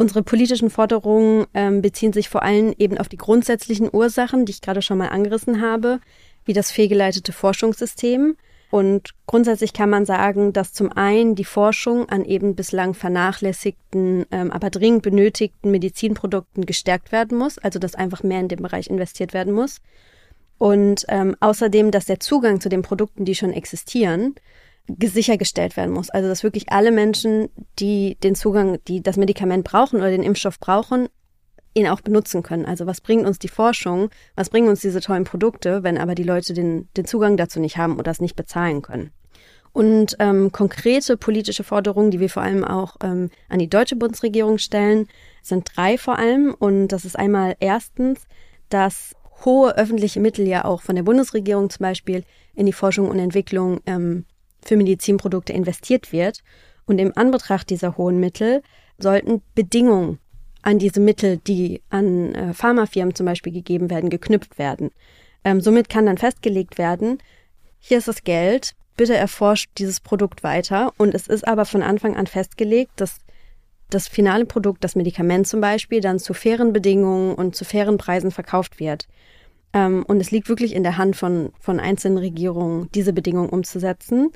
Unsere 0.00 0.22
politischen 0.22 0.70
Forderungen 0.70 1.44
ähm, 1.52 1.82
beziehen 1.82 2.14
sich 2.14 2.30
vor 2.30 2.42
allem 2.42 2.74
eben 2.78 2.96
auf 2.96 3.10
die 3.10 3.18
grundsätzlichen 3.18 3.90
Ursachen, 3.92 4.46
die 4.46 4.52
ich 4.52 4.62
gerade 4.62 4.80
schon 4.80 4.96
mal 4.96 5.08
angerissen 5.08 5.60
habe, 5.60 6.00
wie 6.46 6.54
das 6.54 6.70
fehlgeleitete 6.70 7.34
Forschungssystem. 7.34 8.38
Und 8.70 9.10
grundsätzlich 9.26 9.74
kann 9.74 9.90
man 9.90 10.06
sagen, 10.06 10.54
dass 10.54 10.72
zum 10.72 10.90
einen 10.90 11.34
die 11.34 11.44
Forschung 11.44 12.08
an 12.08 12.24
eben 12.24 12.54
bislang 12.54 12.94
vernachlässigten, 12.94 14.24
ähm, 14.30 14.50
aber 14.50 14.70
dringend 14.70 15.02
benötigten 15.02 15.70
Medizinprodukten 15.70 16.64
gestärkt 16.64 17.12
werden 17.12 17.36
muss, 17.36 17.58
also 17.58 17.78
dass 17.78 17.94
einfach 17.94 18.22
mehr 18.22 18.40
in 18.40 18.48
dem 18.48 18.62
Bereich 18.62 18.86
investiert 18.86 19.34
werden 19.34 19.52
muss. 19.52 19.82
Und 20.56 21.04
ähm, 21.08 21.36
außerdem, 21.40 21.90
dass 21.90 22.06
der 22.06 22.20
Zugang 22.20 22.62
zu 22.62 22.70
den 22.70 22.80
Produkten, 22.80 23.26
die 23.26 23.34
schon 23.34 23.52
existieren, 23.52 24.34
sichergestellt 24.86 25.76
werden 25.76 25.92
muss. 25.92 26.10
Also 26.10 26.28
dass 26.28 26.42
wirklich 26.42 26.70
alle 26.70 26.90
Menschen, 26.90 27.48
die 27.78 28.16
den 28.22 28.34
Zugang, 28.34 28.78
die 28.88 29.02
das 29.02 29.16
Medikament 29.16 29.64
brauchen 29.64 29.96
oder 29.96 30.10
den 30.10 30.22
Impfstoff 30.22 30.58
brauchen, 30.58 31.08
ihn 31.74 31.86
auch 31.86 32.00
benutzen 32.00 32.42
können. 32.42 32.66
Also 32.66 32.86
was 32.86 33.00
bringt 33.00 33.26
uns 33.26 33.38
die 33.38 33.48
Forschung, 33.48 34.10
was 34.34 34.50
bringen 34.50 34.68
uns 34.68 34.80
diese 34.80 35.00
tollen 35.00 35.24
Produkte, 35.24 35.82
wenn 35.82 35.98
aber 35.98 36.14
die 36.14 36.24
Leute 36.24 36.52
den, 36.52 36.88
den 36.96 37.04
Zugang 37.04 37.36
dazu 37.36 37.60
nicht 37.60 37.76
haben 37.76 37.98
oder 37.98 38.10
es 38.10 38.20
nicht 38.20 38.36
bezahlen 38.36 38.82
können. 38.82 39.12
Und 39.72 40.16
ähm, 40.18 40.50
konkrete 40.50 41.16
politische 41.16 41.62
Forderungen, 41.62 42.10
die 42.10 42.18
wir 42.18 42.28
vor 42.28 42.42
allem 42.42 42.64
auch 42.64 42.96
ähm, 43.04 43.30
an 43.48 43.60
die 43.60 43.70
deutsche 43.70 43.94
Bundesregierung 43.94 44.58
stellen, 44.58 45.06
sind 45.42 45.70
drei 45.76 45.96
vor 45.96 46.18
allem. 46.18 46.54
Und 46.58 46.88
das 46.88 47.04
ist 47.04 47.16
einmal 47.16 47.54
erstens, 47.60 48.26
dass 48.68 49.14
hohe 49.44 49.76
öffentliche 49.76 50.18
Mittel 50.18 50.46
ja 50.46 50.64
auch 50.64 50.82
von 50.82 50.96
der 50.96 51.04
Bundesregierung 51.04 51.70
zum 51.70 51.84
Beispiel 51.84 52.24
in 52.54 52.66
die 52.66 52.72
Forschung 52.72 53.08
und 53.08 53.20
Entwicklung 53.20 53.80
ähm, 53.86 54.24
für 54.64 54.76
Medizinprodukte 54.76 55.52
investiert 55.52 56.12
wird. 56.12 56.40
Und 56.86 56.98
im 56.98 57.16
Anbetracht 57.16 57.70
dieser 57.70 57.96
hohen 57.96 58.18
Mittel 58.18 58.62
sollten 58.98 59.42
Bedingungen 59.54 60.18
an 60.62 60.78
diese 60.78 61.00
Mittel, 61.00 61.38
die 61.38 61.82
an 61.88 62.34
äh, 62.34 62.52
Pharmafirmen 62.52 63.14
zum 63.14 63.26
Beispiel 63.26 63.52
gegeben 63.52 63.90
werden, 63.90 64.10
geknüpft 64.10 64.58
werden. 64.58 64.90
Ähm, 65.44 65.60
somit 65.60 65.88
kann 65.88 66.06
dann 66.06 66.18
festgelegt 66.18 66.78
werden, 66.78 67.18
hier 67.78 67.98
ist 67.98 68.08
das 68.08 68.24
Geld, 68.24 68.74
bitte 68.96 69.16
erforscht 69.16 69.70
dieses 69.78 70.00
Produkt 70.00 70.42
weiter. 70.42 70.92
Und 70.98 71.14
es 71.14 71.26
ist 71.26 71.48
aber 71.48 71.64
von 71.64 71.82
Anfang 71.82 72.16
an 72.16 72.26
festgelegt, 72.26 72.92
dass 72.96 73.18
das 73.88 74.06
finale 74.06 74.44
Produkt, 74.44 74.84
das 74.84 74.94
Medikament 74.94 75.48
zum 75.48 75.60
Beispiel, 75.60 76.00
dann 76.00 76.18
zu 76.18 76.34
fairen 76.34 76.72
Bedingungen 76.72 77.34
und 77.34 77.56
zu 77.56 77.64
fairen 77.64 77.98
Preisen 77.98 78.30
verkauft 78.30 78.78
wird. 78.78 79.08
Ähm, 79.72 80.04
und 80.06 80.20
es 80.20 80.30
liegt 80.30 80.48
wirklich 80.48 80.74
in 80.74 80.82
der 80.82 80.96
Hand 80.96 81.16
von, 81.16 81.52
von 81.60 81.80
einzelnen 81.80 82.18
Regierungen, 82.18 82.88
diese 82.94 83.12
Bedingungen 83.12 83.50
umzusetzen. 83.50 84.30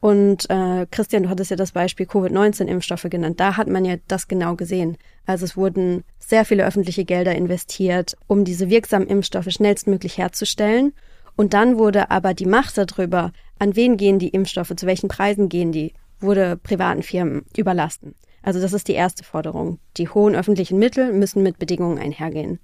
Und 0.00 0.50
äh, 0.50 0.86
Christian, 0.90 1.22
du 1.22 1.28
hattest 1.28 1.52
ja 1.52 1.56
das 1.56 1.70
Beispiel 1.70 2.06
Covid-19-Impfstoffe 2.06 3.06
genannt. 3.08 3.38
Da 3.38 3.56
hat 3.56 3.68
man 3.68 3.84
ja 3.84 3.96
das 4.08 4.26
genau 4.26 4.56
gesehen. 4.56 4.98
Also 5.26 5.44
es 5.44 5.56
wurden 5.56 6.02
sehr 6.18 6.44
viele 6.44 6.66
öffentliche 6.66 7.04
Gelder 7.04 7.36
investiert, 7.36 8.16
um 8.26 8.44
diese 8.44 8.68
wirksamen 8.68 9.06
Impfstoffe 9.06 9.50
schnellstmöglich 9.50 10.18
herzustellen. 10.18 10.92
Und 11.36 11.54
dann 11.54 11.78
wurde 11.78 12.10
aber 12.10 12.34
die 12.34 12.46
Macht 12.46 12.76
darüber, 12.78 13.32
an 13.60 13.76
wen 13.76 13.96
gehen 13.96 14.18
die 14.18 14.30
Impfstoffe, 14.30 14.74
zu 14.74 14.86
welchen 14.86 15.08
Preisen 15.08 15.48
gehen 15.48 15.70
die, 15.70 15.94
wurde 16.18 16.56
privaten 16.56 17.04
Firmen 17.04 17.44
überlassen. 17.56 18.16
Also 18.42 18.60
das 18.60 18.72
ist 18.72 18.88
die 18.88 18.94
erste 18.94 19.22
Forderung. 19.22 19.78
Die 19.96 20.08
hohen 20.08 20.34
öffentlichen 20.34 20.80
Mittel 20.80 21.12
müssen 21.12 21.44
mit 21.44 21.60
Bedingungen 21.60 21.98
einhergehen. 21.98 22.58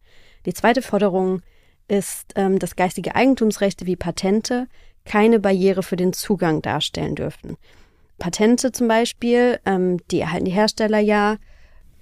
Die 0.44 0.54
zweite 0.54 0.82
Forderung 0.82 1.40
ist, 1.88 2.32
ähm, 2.36 2.58
dass 2.58 2.76
geistige 2.76 3.14
Eigentumsrechte 3.14 3.86
wie 3.86 3.96
Patente 3.96 4.68
keine 5.04 5.40
Barriere 5.40 5.82
für 5.82 5.96
den 5.96 6.12
Zugang 6.12 6.62
darstellen 6.62 7.14
dürfen. 7.14 7.56
Patente 8.18 8.72
zum 8.72 8.88
Beispiel, 8.88 9.58
ähm, 9.64 9.98
die 10.10 10.20
erhalten 10.20 10.44
die 10.44 10.52
Hersteller 10.52 10.98
ja, 10.98 11.36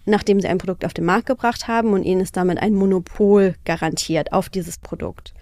nachdem 0.07 0.41
sie 0.41 0.49
ein 0.49 0.59
Produkt 0.59 0.85
auf 0.85 0.95
den 0.95 1.05
Markt 1.05 1.27
gebracht 1.27 1.69
haben 1.69 1.93
und 1.93 2.03
ihnen 2.03 2.21
ist 2.21 2.37
damit 2.37 2.59
ein 2.59 2.75
Monopol 2.75 3.55
garantiert 3.65 4.33
auf 4.33 4.49
dieses 4.49 4.79
Produkt. 4.79 5.35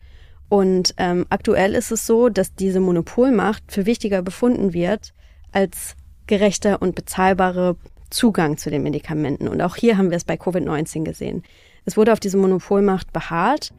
Und 0.49 0.95
ähm, 0.99 1.27
aktuell 1.31 1.75
ist 1.75 1.91
es 1.91 2.07
so, 2.07 2.29
dass 2.29 2.55
diese 2.55 2.81
Monopolmacht 2.81 3.63
für 3.69 3.87
wichtiger 3.87 4.23
befunden 4.23 4.73
wird 4.73 5.15
als 5.53 5.97
gerechter 6.27 6.83
und 6.83 6.95
bezahlbare 6.95 7.77
Zugang 8.11 8.57
zu 8.57 8.71
den 8.71 8.83
Medikamenten. 8.83 9.49
Und 9.49 9.61
auch 9.61 9.77
hier 9.77 9.99
haben 9.99 10.11
wir 10.11 10.17
es 10.17 10.25
bei 10.25 10.35
Covid-19 10.35 11.05
gesehen. 11.05 11.43
Es 11.85 11.97
wurde 11.97 12.13
auf 12.13 12.21
diese 12.21 12.37
Monopolmacht 12.37 13.13
beharrt 13.13 13.73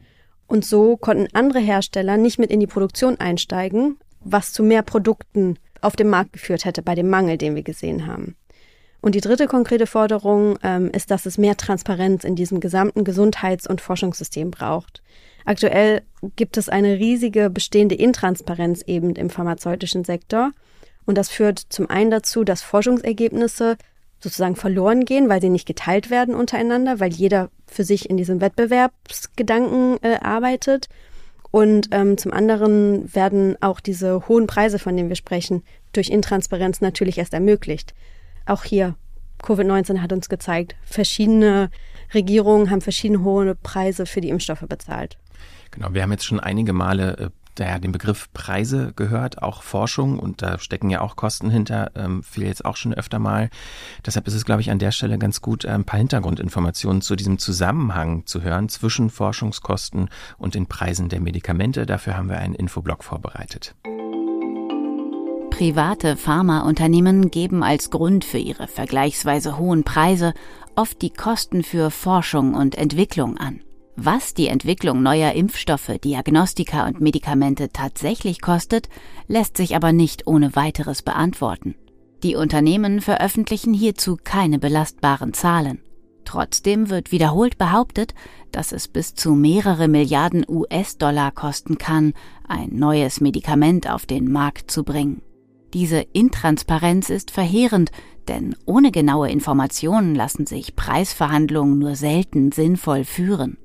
und 0.46 0.64
so 0.64 0.96
konnten 0.96 1.28
andere 1.32 1.60
Hersteller 1.60 2.16
nicht 2.16 2.38
mit 2.38 2.50
in 2.50 2.60
die 2.60 2.66
Produktion 2.66 3.18
einsteigen, 3.18 3.98
was 4.20 4.52
zu 4.52 4.62
mehr 4.62 4.82
Produkten 4.82 5.58
auf 5.80 5.96
dem 5.96 6.08
Markt 6.08 6.32
geführt 6.32 6.64
hätte 6.64 6.82
bei 6.82 6.94
dem 6.94 7.08
Mangel, 7.10 7.38
den 7.38 7.54
wir 7.54 7.62
gesehen 7.62 8.06
haben. 8.06 8.36
Und 9.00 9.14
die 9.14 9.20
dritte 9.20 9.46
konkrete 9.46 9.86
Forderung 9.86 10.58
ähm, 10.62 10.90
ist, 10.90 11.10
dass 11.10 11.26
es 11.26 11.38
mehr 11.38 11.56
Transparenz 11.56 12.24
in 12.24 12.34
diesem 12.34 12.60
gesamten 12.60 13.04
Gesundheits- 13.04 13.66
und 13.66 13.80
Forschungssystem 13.80 14.50
braucht. 14.50 15.02
Aktuell 15.44 16.02
gibt 16.34 16.56
es 16.56 16.68
eine 16.68 16.98
riesige 16.98 17.50
bestehende 17.50 17.94
Intransparenz 17.94 18.82
eben 18.82 19.14
im 19.14 19.30
pharmazeutischen 19.30 20.02
Sektor. 20.02 20.50
Und 21.04 21.16
das 21.16 21.28
führt 21.28 21.60
zum 21.68 21.88
einen 21.88 22.10
dazu, 22.10 22.42
dass 22.42 22.62
Forschungsergebnisse 22.62 23.76
sozusagen 24.26 24.56
verloren 24.56 25.04
gehen, 25.04 25.28
weil 25.28 25.40
sie 25.40 25.48
nicht 25.48 25.66
geteilt 25.66 26.10
werden 26.10 26.34
untereinander, 26.34 26.98
weil 26.98 27.12
jeder 27.12 27.50
für 27.68 27.84
sich 27.84 28.10
in 28.10 28.16
diesem 28.16 28.40
Wettbewerbsgedanken 28.40 29.98
äh, 30.02 30.16
arbeitet. 30.20 30.88
Und 31.52 31.88
ähm, 31.92 32.18
zum 32.18 32.32
anderen 32.32 33.14
werden 33.14 33.56
auch 33.62 33.78
diese 33.78 34.26
hohen 34.28 34.48
Preise, 34.48 34.80
von 34.80 34.96
denen 34.96 35.08
wir 35.08 35.16
sprechen, 35.16 35.62
durch 35.92 36.10
Intransparenz 36.10 36.80
natürlich 36.80 37.18
erst 37.18 37.34
ermöglicht. 37.34 37.94
Auch 38.46 38.64
hier, 38.64 38.96
Covid-19 39.42 40.02
hat 40.02 40.12
uns 40.12 40.28
gezeigt, 40.28 40.74
verschiedene 40.82 41.70
Regierungen 42.12 42.70
haben 42.70 42.80
verschiedene 42.80 43.22
hohe 43.22 43.54
Preise 43.54 44.06
für 44.06 44.20
die 44.20 44.28
Impfstoffe 44.28 44.64
bezahlt. 44.68 45.18
Genau, 45.70 45.94
wir 45.94 46.02
haben 46.02 46.12
jetzt 46.12 46.26
schon 46.26 46.40
einige 46.40 46.72
Male 46.72 47.30
der, 47.58 47.78
den 47.78 47.92
Begriff 47.92 48.28
Preise 48.32 48.92
gehört, 48.96 49.42
auch 49.42 49.62
Forschung 49.62 50.18
und 50.18 50.42
da 50.42 50.58
stecken 50.58 50.90
ja 50.90 51.00
auch 51.00 51.16
Kosten 51.16 51.50
hinter, 51.50 51.90
ähm, 51.94 52.22
fiel 52.22 52.44
jetzt 52.44 52.64
auch 52.64 52.76
schon 52.76 52.94
öfter 52.94 53.18
mal. 53.18 53.50
Deshalb 54.04 54.26
ist 54.26 54.34
es, 54.34 54.44
glaube 54.44 54.60
ich, 54.60 54.70
an 54.70 54.78
der 54.78 54.92
Stelle 54.92 55.18
ganz 55.18 55.40
gut, 55.40 55.66
ein 55.66 55.84
paar 55.84 55.98
Hintergrundinformationen 55.98 57.02
zu 57.02 57.16
diesem 57.16 57.38
Zusammenhang 57.38 58.26
zu 58.26 58.42
hören 58.42 58.68
zwischen 58.68 59.10
Forschungskosten 59.10 60.08
und 60.38 60.54
den 60.54 60.66
Preisen 60.66 61.08
der 61.08 61.20
Medikamente. 61.20 61.86
Dafür 61.86 62.16
haben 62.16 62.28
wir 62.28 62.38
einen 62.38 62.54
Infoblog 62.54 63.04
vorbereitet. 63.04 63.74
Private 65.50 66.16
Pharmaunternehmen 66.16 67.30
geben 67.30 67.62
als 67.62 67.90
Grund 67.90 68.26
für 68.26 68.36
ihre 68.36 68.68
vergleichsweise 68.68 69.56
hohen 69.56 69.84
Preise 69.84 70.34
oft 70.74 71.00
die 71.00 71.10
Kosten 71.10 71.62
für 71.62 71.90
Forschung 71.90 72.52
und 72.52 72.76
Entwicklung 72.76 73.38
an. 73.38 73.60
Was 73.98 74.34
die 74.34 74.48
Entwicklung 74.48 75.02
neuer 75.02 75.32
Impfstoffe, 75.32 75.98
Diagnostika 76.04 76.86
und 76.86 77.00
Medikamente 77.00 77.70
tatsächlich 77.72 78.42
kostet, 78.42 78.90
lässt 79.26 79.56
sich 79.56 79.74
aber 79.74 79.92
nicht 79.92 80.26
ohne 80.26 80.54
weiteres 80.54 81.00
beantworten. 81.00 81.74
Die 82.22 82.36
Unternehmen 82.36 83.00
veröffentlichen 83.00 83.72
hierzu 83.72 84.18
keine 84.22 84.58
belastbaren 84.58 85.32
Zahlen. 85.32 85.80
Trotzdem 86.26 86.90
wird 86.90 87.10
wiederholt 87.10 87.56
behauptet, 87.56 88.14
dass 88.52 88.72
es 88.72 88.86
bis 88.86 89.14
zu 89.14 89.34
mehrere 89.34 89.88
Milliarden 89.88 90.44
US-Dollar 90.46 91.32
kosten 91.32 91.78
kann, 91.78 92.12
ein 92.46 92.70
neues 92.74 93.22
Medikament 93.22 93.88
auf 93.88 94.04
den 94.04 94.30
Markt 94.30 94.70
zu 94.70 94.84
bringen. 94.84 95.22
Diese 95.72 96.00
Intransparenz 96.12 97.08
ist 97.08 97.30
verheerend, 97.30 97.92
denn 98.28 98.56
ohne 98.66 98.90
genaue 98.90 99.30
Informationen 99.30 100.14
lassen 100.14 100.46
sich 100.46 100.76
Preisverhandlungen 100.76 101.78
nur 101.78 101.94
selten 101.94 102.52
sinnvoll 102.52 103.04
führen. 103.04 103.56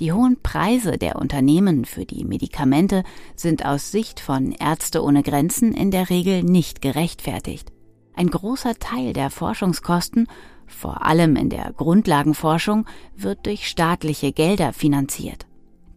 Die 0.00 0.12
hohen 0.12 0.40
Preise 0.40 0.96
der 0.96 1.16
Unternehmen 1.16 1.84
für 1.84 2.06
die 2.06 2.24
Medikamente 2.24 3.02
sind 3.34 3.64
aus 3.64 3.90
Sicht 3.90 4.20
von 4.20 4.52
Ärzte 4.52 5.02
ohne 5.02 5.24
Grenzen 5.24 5.72
in 5.74 5.90
der 5.90 6.08
Regel 6.08 6.44
nicht 6.44 6.80
gerechtfertigt. 6.80 7.72
Ein 8.14 8.30
großer 8.30 8.78
Teil 8.78 9.12
der 9.12 9.30
Forschungskosten, 9.30 10.28
vor 10.68 11.04
allem 11.04 11.34
in 11.34 11.50
der 11.50 11.72
Grundlagenforschung, 11.72 12.86
wird 13.16 13.46
durch 13.46 13.68
staatliche 13.68 14.32
Gelder 14.32 14.72
finanziert. 14.72 15.46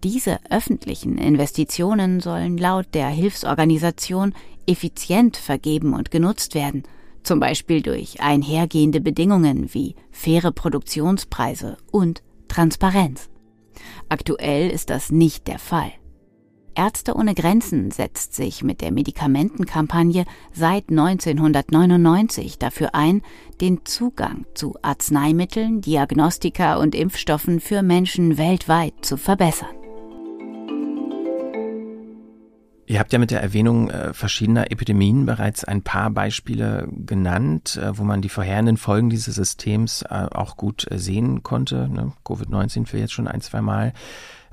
Diese 0.03 0.39
öffentlichen 0.49 1.19
Investitionen 1.19 2.21
sollen 2.21 2.57
laut 2.57 2.87
der 2.95 3.07
Hilfsorganisation 3.07 4.33
effizient 4.65 5.37
vergeben 5.37 5.93
und 5.93 6.09
genutzt 6.09 6.55
werden, 6.55 6.83
zum 7.21 7.39
Beispiel 7.39 7.83
durch 7.83 8.19
einhergehende 8.19 8.99
Bedingungen 8.99 9.71
wie 9.75 9.95
faire 10.09 10.51
Produktionspreise 10.51 11.77
und 11.91 12.23
Transparenz. 12.47 13.30
Aktuell 14.09 14.69
ist 14.69 14.89
das 14.89 15.11
nicht 15.11 15.47
der 15.47 15.59
Fall. 15.59 15.91
Ärzte 16.75 17.15
ohne 17.15 17.35
Grenzen 17.35 17.91
setzt 17.91 18.33
sich 18.33 18.63
mit 18.63 18.81
der 18.81 18.91
Medikamentenkampagne 18.91 20.25
seit 20.53 20.89
1999 20.89 22.59
dafür 22.59 22.95
ein, 22.95 23.21
den 23.59 23.85
Zugang 23.85 24.45
zu 24.53 24.75
Arzneimitteln, 24.81 25.81
Diagnostika 25.81 26.77
und 26.77 26.95
Impfstoffen 26.95 27.59
für 27.59 27.81
Menschen 27.81 28.37
weltweit 28.37 28.93
zu 29.01 29.17
verbessern. 29.17 29.80
Ihr 32.91 32.99
habt 32.99 33.13
ja 33.13 33.19
mit 33.19 33.31
der 33.31 33.41
Erwähnung 33.41 33.89
äh, 33.89 34.13
verschiedener 34.13 34.69
Epidemien 34.69 35.25
bereits 35.25 35.63
ein 35.63 35.81
paar 35.81 36.09
Beispiele 36.09 36.89
genannt, 36.91 37.79
äh, 37.81 37.97
wo 37.97 38.03
man 38.03 38.21
die 38.21 38.27
vorherenden 38.27 38.75
Folgen 38.75 39.09
dieses 39.09 39.35
Systems 39.35 40.01
äh, 40.01 40.27
auch 40.29 40.57
gut 40.57 40.87
sehen 40.91 41.41
konnte. 41.41 41.87
Ne? 41.87 42.11
Covid-19 42.25 42.87
für 42.87 42.97
jetzt 42.97 43.13
schon 43.13 43.29
ein, 43.29 43.39
zwei 43.39 43.61
Mal. 43.61 43.93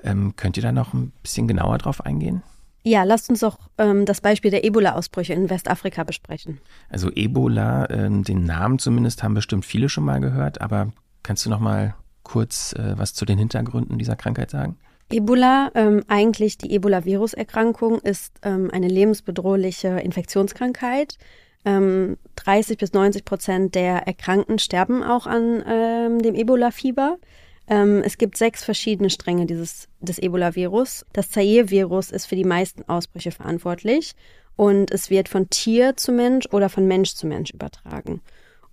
Ähm, 0.04 0.36
könnt 0.36 0.56
ihr 0.56 0.62
da 0.62 0.70
noch 0.70 0.94
ein 0.94 1.10
bisschen 1.20 1.48
genauer 1.48 1.78
drauf 1.78 2.06
eingehen? 2.06 2.44
Ja, 2.84 3.02
lasst 3.02 3.28
uns 3.28 3.40
doch 3.40 3.58
ähm, 3.76 4.06
das 4.06 4.20
Beispiel 4.20 4.52
der 4.52 4.64
Ebola-Ausbrüche 4.64 5.32
in 5.32 5.50
Westafrika 5.50 6.04
besprechen. 6.04 6.60
Also 6.90 7.10
Ebola, 7.10 7.90
ähm, 7.90 8.22
den 8.22 8.44
Namen 8.44 8.78
zumindest 8.78 9.24
haben 9.24 9.34
bestimmt 9.34 9.64
viele 9.64 9.88
schon 9.88 10.04
mal 10.04 10.20
gehört, 10.20 10.60
aber 10.60 10.92
kannst 11.24 11.44
du 11.44 11.50
noch 11.50 11.58
mal 11.58 11.96
kurz 12.22 12.74
was 12.76 13.14
zu 13.14 13.24
den 13.24 13.38
Hintergründen 13.38 13.98
dieser 13.98 14.14
Krankheit 14.14 14.50
sagen? 14.50 14.76
Ebola, 15.10 15.70
ähm, 15.74 16.04
eigentlich 16.08 16.58
die 16.58 16.74
Ebola-Virus-Erkrankung, 16.74 18.00
ist 18.00 18.34
ähm, 18.42 18.70
eine 18.70 18.88
lebensbedrohliche 18.88 20.00
Infektionskrankheit. 20.00 21.16
Ähm, 21.64 22.18
30 22.36 22.78
bis 22.78 22.92
90 22.92 23.24
Prozent 23.24 23.74
der 23.74 24.06
Erkrankten 24.06 24.58
sterben 24.58 25.02
auch 25.02 25.26
an 25.26 25.64
ähm, 25.66 26.22
dem 26.22 26.34
Ebola-Fieber. 26.34 27.18
Ähm, 27.68 28.02
es 28.04 28.18
gibt 28.18 28.36
sechs 28.36 28.64
verschiedene 28.64 29.10
Stränge 29.10 29.46
dieses, 29.46 29.88
des 30.00 30.18
Ebola-Virus. 30.18 31.04
Das 31.12 31.30
Zaire-Virus 31.30 32.10
ist 32.10 32.26
für 32.26 32.36
die 32.36 32.44
meisten 32.44 32.82
Ausbrüche 32.88 33.30
verantwortlich 33.30 34.14
und 34.56 34.90
es 34.90 35.10
wird 35.10 35.28
von 35.28 35.48
Tier 35.50 35.96
zu 35.96 36.12
Mensch 36.12 36.46
oder 36.52 36.68
von 36.68 36.86
Mensch 36.86 37.14
zu 37.14 37.26
Mensch 37.26 37.50
übertragen. 37.50 38.20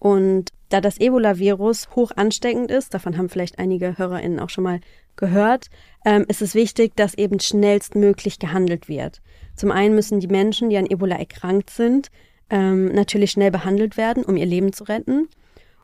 Und 0.05 0.51
da 0.69 0.81
das 0.81 0.99
Ebola-Virus 0.99 1.95
hoch 1.95 2.11
ansteckend 2.15 2.69
ist, 2.69 2.93
davon 2.93 3.17
haben 3.17 3.27
vielleicht 3.27 3.57
einige 3.57 3.97
HörerInnen 3.97 4.39
auch 4.39 4.51
schon 4.51 4.63
mal 4.63 4.79
gehört, 5.15 5.71
ähm, 6.05 6.25
ist 6.27 6.43
es 6.43 6.53
wichtig, 6.53 6.95
dass 6.95 7.15
eben 7.15 7.39
schnellstmöglich 7.39 8.37
gehandelt 8.37 8.87
wird. 8.87 9.23
Zum 9.55 9.71
einen 9.71 9.95
müssen 9.95 10.19
die 10.19 10.27
Menschen, 10.27 10.69
die 10.69 10.77
an 10.77 10.85
Ebola 10.85 11.15
erkrankt 11.15 11.71
sind, 11.71 12.09
ähm, 12.51 12.93
natürlich 12.93 13.31
schnell 13.31 13.49
behandelt 13.49 13.97
werden, 13.97 14.23
um 14.23 14.37
ihr 14.37 14.45
Leben 14.45 14.73
zu 14.73 14.83
retten. 14.83 15.27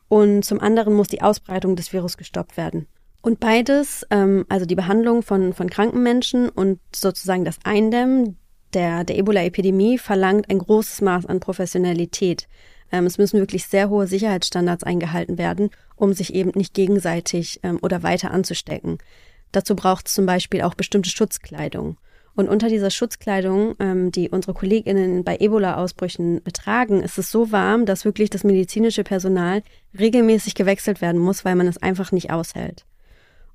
Und 0.08 0.46
zum 0.46 0.60
anderen 0.60 0.94
muss 0.94 1.08
die 1.08 1.24
Ausbreitung 1.24 1.76
des 1.76 1.92
Virus 1.92 2.16
gestoppt 2.16 2.58
werden. 2.58 2.86
Und 3.24 3.40
beides, 3.40 4.06
ähm, 4.12 4.46
also 4.50 4.68
die 4.68 4.76
Behandlung 4.76 5.24
von, 5.24 5.54
von 5.54 5.68
kranken 5.68 6.04
Menschen 6.04 6.48
und 6.48 6.80
sozusagen 6.96 7.44
das 7.44 7.58
Eindämmen 7.64 8.38
der, 8.76 9.04
der 9.04 9.18
Ebola-Epidemie, 9.18 9.98
verlangt 9.98 10.48
ein 10.52 10.60
großes 10.60 11.02
Maß 11.02 11.26
an 11.26 11.40
Professionalität. 11.40 12.48
Ähm, 12.92 13.06
es 13.06 13.18
müssen 13.18 13.40
wirklich 13.40 13.66
sehr 13.66 13.90
hohe 13.90 14.08
Sicherheitsstandards 14.08 14.84
eingehalten 14.84 15.38
werden, 15.38 15.70
um 15.96 16.14
sich 16.14 16.34
eben 16.34 16.52
nicht 16.56 16.74
gegenseitig 16.74 17.60
ähm, 17.64 17.80
oder 17.82 18.04
weiter 18.04 18.32
anzustecken. 18.32 18.98
Dazu 19.52 19.76
braucht 19.76 20.08
es 20.08 20.14
zum 20.14 20.26
Beispiel 20.26 20.62
auch 20.62 20.76
bestimmte 20.76 21.10
Schutzkleidung. 21.10 21.98
Und 22.34 22.48
unter 22.48 22.70
dieser 22.70 22.90
Schutzkleidung, 22.90 23.76
ähm, 23.80 24.12
die 24.12 24.30
unsere 24.30 24.54
KollegInnen 24.54 25.24
bei 25.24 25.38
Ebola-Ausbrüchen 25.38 26.42
betragen, 26.44 27.02
ist 27.02 27.18
es 27.18 27.30
so 27.30 27.52
warm, 27.52 27.86
dass 27.86 28.06
wirklich 28.06 28.30
das 28.30 28.44
medizinische 28.44 29.04
Personal 29.04 29.64
regelmäßig 29.98 30.56
gewechselt 30.56 31.02
werden 31.02 31.20
muss, 31.20 31.44
weil 31.44 31.56
man 31.56 31.68
es 31.68 31.82
einfach 31.82 32.12
nicht 32.12 32.32
aushält. 32.32 32.86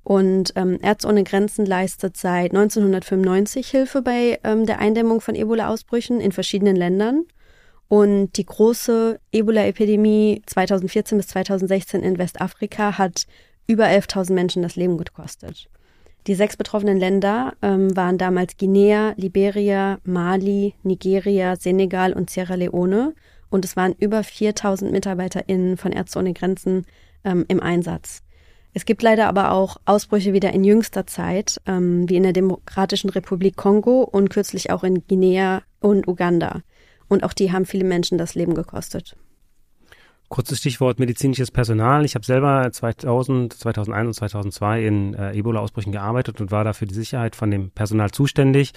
Und 0.03 0.53
ähm, 0.55 0.79
Ärzte 0.81 1.07
ohne 1.07 1.23
Grenzen 1.23 1.65
leistet 1.65 2.15
seit 2.15 2.51
1995 2.51 3.67
Hilfe 3.67 4.01
bei 4.01 4.39
ähm, 4.43 4.65
der 4.65 4.79
Eindämmung 4.79 5.21
von 5.21 5.35
Ebola-Ausbrüchen 5.35 6.21
in 6.21 6.31
verschiedenen 6.31 6.75
Ländern. 6.75 7.25
Und 7.89 8.37
die 8.37 8.45
große 8.45 9.19
Ebola-Epidemie 9.31 10.41
2014 10.45 11.17
bis 11.17 11.27
2016 11.27 12.03
in 12.03 12.17
Westafrika 12.17 12.97
hat 12.97 13.27
über 13.65 13.85
11.000 13.85 14.33
Menschen 14.33 14.63
das 14.63 14.75
Leben 14.75 14.97
gekostet. 14.97 15.69
Die 16.27 16.35
sechs 16.35 16.57
betroffenen 16.57 16.97
Länder 16.97 17.53
ähm, 17.61 17.95
waren 17.95 18.17
damals 18.17 18.57
Guinea, 18.57 19.13
Liberia, 19.15 19.99
Mali, 20.03 20.73
Nigeria, 20.83 21.55
Senegal 21.55 22.11
und 22.11 22.29
Sierra 22.29 22.55
Leone. 22.55 23.13
Und 23.49 23.63
es 23.63 23.77
waren 23.77 23.95
über 23.97 24.23
4000 24.23 24.91
MitarbeiterInnen 24.91 25.77
von 25.77 25.93
Ärzte 25.93 26.19
ohne 26.19 26.33
Grenzen 26.33 26.85
ähm, 27.23 27.45
im 27.47 27.61
Einsatz. 27.61 28.23
Es 28.73 28.85
gibt 28.85 29.01
leider 29.01 29.27
aber 29.27 29.51
auch 29.51 29.77
Ausbrüche 29.85 30.33
wieder 30.33 30.51
in 30.53 30.65
jüngster 30.65 31.07
Zeit, 31.07 31.61
ähm, 31.65 32.09
wie 32.09 32.17
in 32.17 32.23
der 32.23 32.33
Demokratischen 32.33 33.09
Republik 33.09 33.55
Kongo 33.55 34.03
und 34.03 34.29
kürzlich 34.29 34.69
auch 34.69 34.83
in 34.83 35.07
Guinea 35.07 35.63
und 35.79 36.09
Uganda. 36.09 36.61
Und 37.07 37.23
auch 37.23 37.33
die 37.33 37.51
haben 37.51 37.65
viele 37.65 37.85
Menschen 37.85 38.17
das 38.17 38.35
Leben 38.35 38.53
gekostet. 38.53 39.15
Kurzes 40.29 40.59
Stichwort 40.59 40.99
medizinisches 40.99 41.51
Personal. 41.51 42.03
Ich 42.03 42.15
habe 42.15 42.25
selber 42.25 42.69
2000, 42.69 43.53
2001 43.53 44.07
und 44.07 44.13
2002 44.13 44.85
in 44.85 45.13
äh, 45.13 45.31
Ebola-Ausbrüchen 45.33 45.93
gearbeitet 45.93 46.41
und 46.41 46.51
war 46.51 46.65
da 46.65 46.73
für 46.73 46.85
die 46.85 46.95
Sicherheit 46.95 47.35
von 47.35 47.49
dem 47.49 47.71
Personal 47.71 48.11
zuständig. 48.11 48.73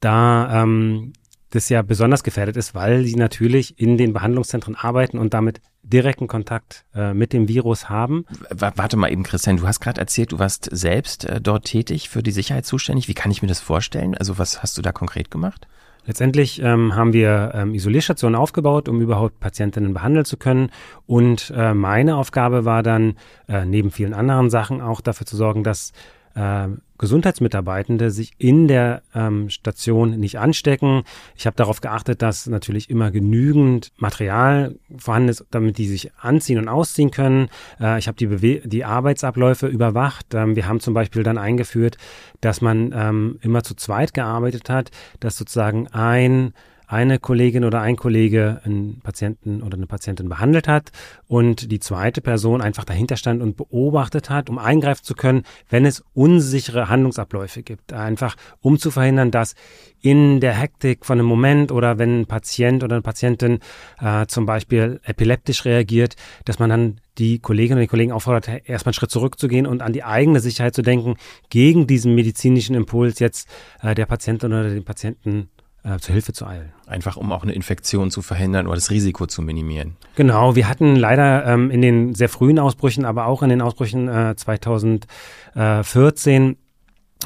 Da 0.00 0.62
ähm, 0.62 1.12
das 1.50 1.68
ja 1.68 1.82
besonders 1.82 2.22
gefährdet 2.22 2.56
ist, 2.56 2.74
weil 2.74 3.04
sie 3.04 3.16
natürlich 3.16 3.78
in 3.78 3.96
den 3.96 4.12
Behandlungszentren 4.12 4.74
arbeiten 4.74 5.18
und 5.18 5.34
damit 5.34 5.60
direkten 5.82 6.26
Kontakt 6.26 6.84
äh, 6.94 7.14
mit 7.14 7.32
dem 7.32 7.48
Virus 7.48 7.88
haben. 7.88 8.26
W 8.50 8.70
warte 8.74 8.96
mal 8.96 9.10
eben, 9.10 9.22
Christian, 9.22 9.56
du 9.56 9.66
hast 9.66 9.80
gerade 9.80 10.00
erzählt, 10.00 10.32
du 10.32 10.38
warst 10.38 10.68
selbst 10.70 11.24
äh, 11.24 11.40
dort 11.40 11.64
tätig, 11.64 12.08
für 12.08 12.22
die 12.22 12.30
Sicherheit 12.30 12.66
zuständig. 12.66 13.08
Wie 13.08 13.14
kann 13.14 13.30
ich 13.30 13.40
mir 13.40 13.48
das 13.48 13.60
vorstellen? 13.60 14.14
Also 14.14 14.38
was 14.38 14.62
hast 14.62 14.76
du 14.76 14.82
da 14.82 14.92
konkret 14.92 15.30
gemacht? 15.30 15.66
Letztendlich 16.06 16.62
ähm, 16.62 16.96
haben 16.96 17.12
wir 17.12 17.52
ähm, 17.54 17.74
Isolierstationen 17.74 18.34
aufgebaut, 18.34 18.88
um 18.88 19.00
überhaupt 19.00 19.40
Patientinnen 19.40 19.92
behandeln 19.92 20.24
zu 20.24 20.36
können. 20.36 20.70
Und 21.06 21.52
äh, 21.54 21.74
meine 21.74 22.16
Aufgabe 22.16 22.64
war 22.64 22.82
dann, 22.82 23.16
äh, 23.46 23.64
neben 23.64 23.90
vielen 23.90 24.14
anderen 24.14 24.50
Sachen, 24.50 24.80
auch 24.80 25.00
dafür 25.00 25.26
zu 25.26 25.36
sorgen, 25.36 25.64
dass 25.64 25.92
äh, 26.34 26.68
Gesundheitsmitarbeitende 26.98 28.10
sich 28.10 28.32
in 28.38 28.66
der 28.66 29.02
ähm, 29.14 29.48
Station 29.50 30.18
nicht 30.18 30.38
anstecken. 30.38 31.04
Ich 31.36 31.46
habe 31.46 31.56
darauf 31.56 31.80
geachtet, 31.80 32.22
dass 32.22 32.46
natürlich 32.48 32.90
immer 32.90 33.10
genügend 33.12 33.92
Material 33.96 34.74
vorhanden 34.96 35.28
ist, 35.28 35.46
damit 35.50 35.78
die 35.78 35.86
sich 35.86 36.12
anziehen 36.16 36.58
und 36.58 36.68
ausziehen 36.68 37.12
können. 37.12 37.48
Äh, 37.80 37.98
ich 38.00 38.08
habe 38.08 38.16
die, 38.16 38.60
die 38.68 38.84
Arbeitsabläufe 38.84 39.68
überwacht. 39.68 40.34
Ähm, 40.34 40.56
wir 40.56 40.66
haben 40.66 40.80
zum 40.80 40.92
Beispiel 40.92 41.22
dann 41.22 41.38
eingeführt, 41.38 41.96
dass 42.40 42.60
man 42.60 42.92
ähm, 42.94 43.38
immer 43.42 43.62
zu 43.62 43.74
zweit 43.74 44.12
gearbeitet 44.12 44.68
hat, 44.68 44.90
dass 45.20 45.36
sozusagen 45.36 45.86
ein 45.88 46.52
eine 46.88 47.18
Kollegin 47.18 47.64
oder 47.64 47.82
ein 47.82 47.96
Kollege 47.96 48.62
einen 48.64 49.00
Patienten 49.00 49.62
oder 49.62 49.76
eine 49.76 49.86
Patientin 49.86 50.28
behandelt 50.28 50.66
hat 50.66 50.90
und 51.26 51.70
die 51.70 51.80
zweite 51.80 52.22
Person 52.22 52.62
einfach 52.62 52.84
dahinter 52.84 53.16
stand 53.16 53.42
und 53.42 53.58
beobachtet 53.58 54.30
hat, 54.30 54.48
um 54.48 54.58
eingreifen 54.58 55.04
zu 55.04 55.14
können, 55.14 55.42
wenn 55.68 55.84
es 55.84 56.02
unsichere 56.14 56.88
Handlungsabläufe 56.88 57.62
gibt. 57.62 57.92
Einfach 57.92 58.36
um 58.60 58.78
zu 58.78 58.90
verhindern, 58.90 59.30
dass 59.30 59.54
in 60.00 60.40
der 60.40 60.54
Hektik 60.54 61.04
von 61.04 61.18
einem 61.18 61.28
Moment 61.28 61.72
oder 61.72 61.98
wenn 61.98 62.20
ein 62.20 62.26
Patient 62.26 62.82
oder 62.82 62.96
eine 62.96 63.02
Patientin 63.02 63.58
äh, 64.00 64.26
zum 64.26 64.46
Beispiel 64.46 65.00
epileptisch 65.04 65.66
reagiert, 65.66 66.16
dass 66.46 66.58
man 66.58 66.70
dann 66.70 67.00
die 67.18 67.38
Kolleginnen 67.38 67.78
und 67.78 67.82
die 67.82 67.88
Kollegen 67.88 68.12
auffordert, 68.12 68.48
erstmal 68.48 68.90
einen 68.90 68.94
Schritt 68.94 69.10
zurückzugehen 69.10 69.66
und 69.66 69.82
an 69.82 69.92
die 69.92 70.04
eigene 70.04 70.40
Sicherheit 70.40 70.74
zu 70.74 70.82
denken, 70.82 71.16
gegen 71.50 71.86
diesen 71.86 72.14
medizinischen 72.14 72.76
Impuls 72.76 73.18
jetzt 73.18 73.46
äh, 73.82 73.94
der 73.94 74.06
Patientin 74.06 74.52
oder 74.52 74.70
den 74.70 74.84
Patienten 74.84 75.50
äh, 75.88 75.98
zur 75.98 76.12
Hilfe 76.12 76.32
zu 76.32 76.46
eilen. 76.46 76.72
Einfach 76.86 77.16
um 77.16 77.32
auch 77.32 77.42
eine 77.42 77.52
Infektion 77.52 78.10
zu 78.10 78.22
verhindern 78.22 78.66
oder 78.66 78.76
das 78.76 78.90
Risiko 78.90 79.26
zu 79.26 79.42
minimieren. 79.42 79.96
Genau, 80.16 80.56
wir 80.56 80.68
hatten 80.68 80.96
leider 80.96 81.46
ähm, 81.46 81.70
in 81.70 81.82
den 81.82 82.14
sehr 82.14 82.28
frühen 82.28 82.58
Ausbrüchen, 82.58 83.04
aber 83.04 83.26
auch 83.26 83.42
in 83.42 83.48
den 83.48 83.62
Ausbrüchen 83.62 84.08
äh, 84.08 84.34
2014 84.36 86.56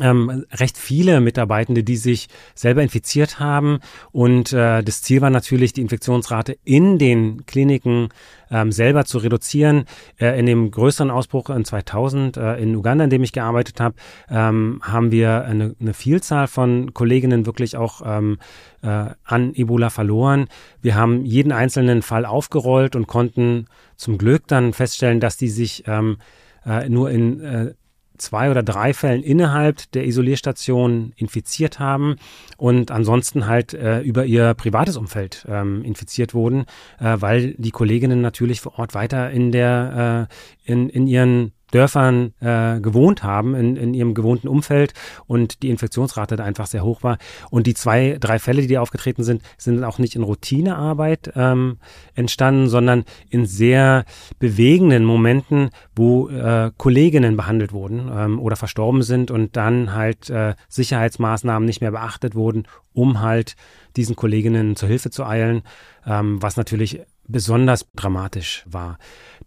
ähm, 0.01 0.47
recht 0.53 0.79
viele 0.79 1.21
Mitarbeitende, 1.21 1.85
die 1.85 1.97
sich 1.97 2.29
selber 2.55 2.83
infiziert 2.83 3.39
haben. 3.39 3.81
Und 4.11 4.53
äh, 4.53 4.83
das 4.83 5.03
Ziel 5.03 5.21
war 5.21 5.31
natürlich, 5.31 5.75
die 5.75 5.83
Infektionsrate 5.83 6.57
in 6.65 6.99
den 6.99 7.45
Kliniken 7.45 8.09
ähm, 8.51 8.73
selber 8.73 9.05
zu 9.05 9.19
reduzieren. 9.19 9.85
Äh, 10.19 10.39
in 10.39 10.47
dem 10.47 10.71
größeren 10.71 11.11
Ausbruch 11.11 11.51
in 11.51 11.65
2000 11.65 12.37
äh, 12.39 12.57
in 12.57 12.75
Uganda, 12.75 13.05
in 13.05 13.11
dem 13.11 13.23
ich 13.23 13.33
gearbeitet 13.33 13.81
habe, 13.81 13.97
ähm, 14.31 14.81
haben 14.83 15.11
wir 15.11 15.45
eine, 15.45 15.75
eine, 15.79 15.93
Vielzahl 15.93 16.49
von 16.49 16.95
Kolleginnen 16.95 17.45
wirklich 17.45 17.77
auch 17.77 18.01
ähm, 18.05 18.39
äh, 18.83 19.11
an 19.25 19.55
Ebola 19.55 19.91
verloren. 19.91 20.47
Wir 20.81 20.95
haben 20.95 21.25
jeden 21.27 21.53
einzelnen 21.53 22.01
Fall 22.01 22.25
aufgerollt 22.25 22.97
und 22.97 23.07
konnten 23.07 23.67
zum 23.97 24.17
Glück 24.17 24.47
dann 24.47 24.73
feststellen, 24.73 25.21
dass 25.21 25.37
die 25.37 25.49
sich 25.49 25.85
ähm, 25.87 26.17
äh, 26.65 26.89
nur 26.89 27.11
in 27.11 27.41
äh, 27.41 27.75
zwei 28.23 28.51
oder 28.51 28.63
drei 28.63 28.95
Fällen 28.95 29.23
innerhalb 29.23 29.91
der 29.93 30.07
Isolierstation 30.07 31.13
infiziert 31.17 31.79
haben 31.79 32.17
und 32.57 32.91
ansonsten 32.91 33.47
halt 33.47 33.75
äh, 33.75 34.01
über 34.01 34.25
ihr 34.25 34.55
privates 34.55 34.97
Umfeld 34.97 35.47
ähm, 35.49 35.83
infiziert 35.83 36.33
wurden, 36.33 36.65
äh, 36.99 37.17
weil 37.19 37.55
die 37.59 37.71
Kolleginnen 37.71 38.21
natürlich 38.21 38.61
vor 38.61 38.79
Ort 38.79 38.95
weiter 38.95 39.31
in 39.31 39.53
der 39.53 40.29
äh, 40.67 40.73
in, 40.73 40.89
in 40.89 41.07
ihren 41.07 41.53
Dörfern 41.73 42.35
äh, 42.41 42.81
gewohnt 42.81 43.25
haben, 43.25 43.55
in, 43.55 43.77
in 43.77 43.95
ihrem 43.95 44.15
gewohnten 44.15 44.47
Umfeld 44.47 44.93
und 45.27 45.63
die 45.63 45.71
Infektionsrate 45.71 46.37
da 46.37 46.45
einfach 46.45 46.67
sehr 46.67 46.85
hoch 46.85 47.03
war. 47.03 47.19
Und 47.51 47.67
die 47.67 47.75
zwei, 47.75 48.19
drei 48.21 48.39
Fälle, 48.39 48.67
die 48.67 48.79
aufgetreten 48.79 49.25
sind, 49.25 49.43
sind 49.59 49.83
auch 49.83 49.99
nicht 49.99 50.15
in 50.15 50.23
Routinearbeit 50.23 51.33
ähm, 51.35 51.79
entstanden, 52.15 52.69
sondern 52.69 53.05
in 53.31 53.47
sehr 53.47 54.05
bewegenden 54.39 55.05
Momenten, 55.05 55.71
wo 55.97 56.29
äh, 56.29 56.71
Kolleginnen 56.77 57.37
behandelt 57.37 57.73
wurden 57.73 58.11
ähm, 58.15 58.39
oder 58.39 58.57
verstorben 58.57 59.03
sind 59.03 59.31
und 59.31 59.57
dann 59.57 59.95
halt 59.95 60.31
äh, 60.31 60.55
Sicherheitsmaßnahmen 60.69 61.67
nicht 61.67 61.81
mehr 61.81 61.91
beachtet 61.91 62.35
wurden, 62.35 62.65
um 62.93 63.21
halt 63.21 63.57
diesen 63.97 64.15
Kolleginnen 64.15 64.77
zur 64.77 64.89
Hilfe 64.89 65.11
zu 65.11 65.25
eilen, 65.25 65.63
ähm, 66.07 66.43
was 66.43 66.57
natürlich 66.57 67.01
besonders 67.27 67.87
dramatisch 67.95 68.65
war. 68.67 68.99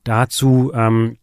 Dazu 0.04 0.72
ähm, 0.74 1.18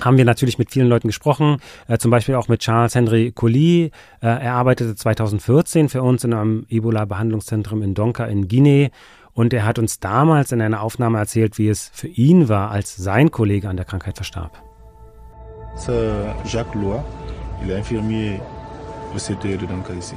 haben 0.00 0.16
wir 0.16 0.24
natürlich 0.24 0.58
mit 0.58 0.70
vielen 0.70 0.88
Leuten 0.88 1.08
gesprochen, 1.08 1.58
äh, 1.86 1.98
zum 1.98 2.10
Beispiel 2.10 2.34
auch 2.34 2.48
mit 2.48 2.60
Charles 2.60 2.94
Henry 2.94 3.32
Colli. 3.32 3.90
Äh, 4.20 4.26
er 4.26 4.54
arbeitete 4.54 4.94
2014 4.94 5.88
für 5.88 6.02
uns 6.02 6.24
in 6.24 6.34
einem 6.34 6.66
Ebola-Behandlungszentrum 6.68 7.82
in 7.82 7.94
Donka 7.94 8.24
in 8.26 8.48
Guinea 8.48 8.88
und 9.32 9.52
er 9.52 9.64
hat 9.64 9.78
uns 9.78 10.00
damals 10.00 10.52
in 10.52 10.60
einer 10.60 10.82
Aufnahme 10.82 11.18
erzählt, 11.18 11.58
wie 11.58 11.68
es 11.68 11.90
für 11.92 12.08
ihn 12.08 12.48
war, 12.48 12.70
als 12.70 12.96
sein 12.96 13.30
Kollege 13.30 13.68
an 13.68 13.76
der 13.76 13.84
Krankheit 13.84 14.16
verstarb. 14.16 14.62
Jacques 16.44 16.74
Loire, 16.74 17.04
il 17.62 17.70
est 17.70 17.78
infirmier 17.78 18.40
au 19.14 19.18
CTE 19.18 19.56
de 19.56 19.66
Donka 19.66 19.92
ici. 19.92 20.16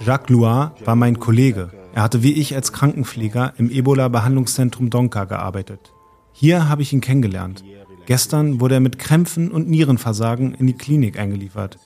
Jacques 0.00 0.30
Loire 0.30 0.72
war 0.84 0.96
mein 0.96 1.18
Kollege. 1.18 1.70
Er 1.94 2.02
hatte 2.02 2.22
wie 2.22 2.32
ich 2.32 2.54
als 2.54 2.72
Krankenpfleger 2.72 3.54
im 3.58 3.70
Ebola-Behandlungszentrum 3.70 4.88
Donka 4.88 5.24
gearbeitet. 5.24 5.92
Hier 6.32 6.68
habe 6.68 6.82
ich 6.82 6.92
ihn 6.92 7.00
kennengelernt. 7.00 7.64
Gestern 8.08 8.58
wurde 8.58 8.76
er 8.76 8.80
mit 8.80 8.98
Krämpfen 8.98 9.50
und 9.50 9.68
Nierenversagen 9.68 10.54
in 10.54 10.66
die 10.66 10.72
Klinik 10.72 11.18
eingeliefert. 11.18 11.78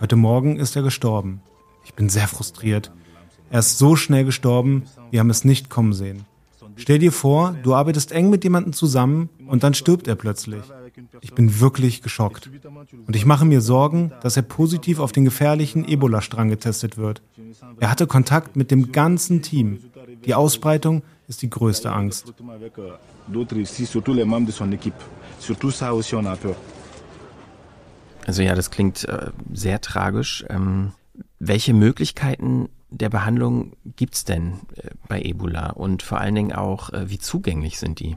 Heute 0.00 0.16
Morgen 0.16 0.56
ist 0.56 0.74
er 0.74 0.82
gestorben. 0.82 1.40
Ich 1.84 1.94
bin 1.94 2.08
sehr 2.08 2.26
frustriert. 2.26 2.90
Er 3.48 3.60
ist 3.60 3.78
so 3.78 3.94
schnell 3.94 4.24
gestorben, 4.24 4.82
wir 5.12 5.20
haben 5.20 5.30
es 5.30 5.44
nicht 5.44 5.70
kommen 5.70 5.92
sehen. 5.92 6.24
Stell 6.74 6.98
dir 6.98 7.12
vor, 7.12 7.54
du 7.62 7.76
arbeitest 7.76 8.10
eng 8.10 8.28
mit 8.28 8.42
jemandem 8.42 8.72
zusammen 8.72 9.28
und 9.46 9.62
dann 9.62 9.72
stirbt 9.72 10.08
er 10.08 10.16
plötzlich. 10.16 10.64
Ich 11.20 11.34
bin 11.34 11.60
wirklich 11.60 12.02
geschockt. 12.02 12.50
Und 13.06 13.14
ich 13.14 13.24
mache 13.24 13.44
mir 13.44 13.60
Sorgen, 13.60 14.10
dass 14.20 14.36
er 14.36 14.42
positiv 14.42 14.98
auf 14.98 15.12
den 15.12 15.24
gefährlichen 15.24 15.86
Ebola-Strang 15.86 16.48
getestet 16.48 16.96
wird. 16.96 17.22
Er 17.78 17.88
hatte 17.88 18.08
Kontakt 18.08 18.56
mit 18.56 18.72
dem 18.72 18.90
ganzen 18.90 19.42
Team. 19.42 19.78
Die 20.24 20.34
Ausbreitung 20.34 21.02
ist 21.28 21.42
die 21.42 21.50
größte 21.50 21.92
Angst. 21.92 22.34
Also 28.26 28.42
ja, 28.42 28.54
das 28.54 28.70
klingt 28.70 29.04
äh, 29.08 29.30
sehr 29.52 29.80
tragisch. 29.80 30.44
Ähm, 30.50 30.92
welche 31.38 31.72
Möglichkeiten 31.72 32.68
der 32.90 33.08
Behandlung 33.08 33.72
gibt 33.96 34.14
es 34.14 34.24
denn 34.24 34.60
äh, 34.76 34.90
bei 35.08 35.20
Ebola 35.22 35.70
und 35.70 36.02
vor 36.02 36.18
allen 36.18 36.34
Dingen 36.34 36.52
auch, 36.52 36.92
äh, 36.92 37.10
wie 37.10 37.18
zugänglich 37.18 37.78
sind 37.78 38.00
die? 38.00 38.16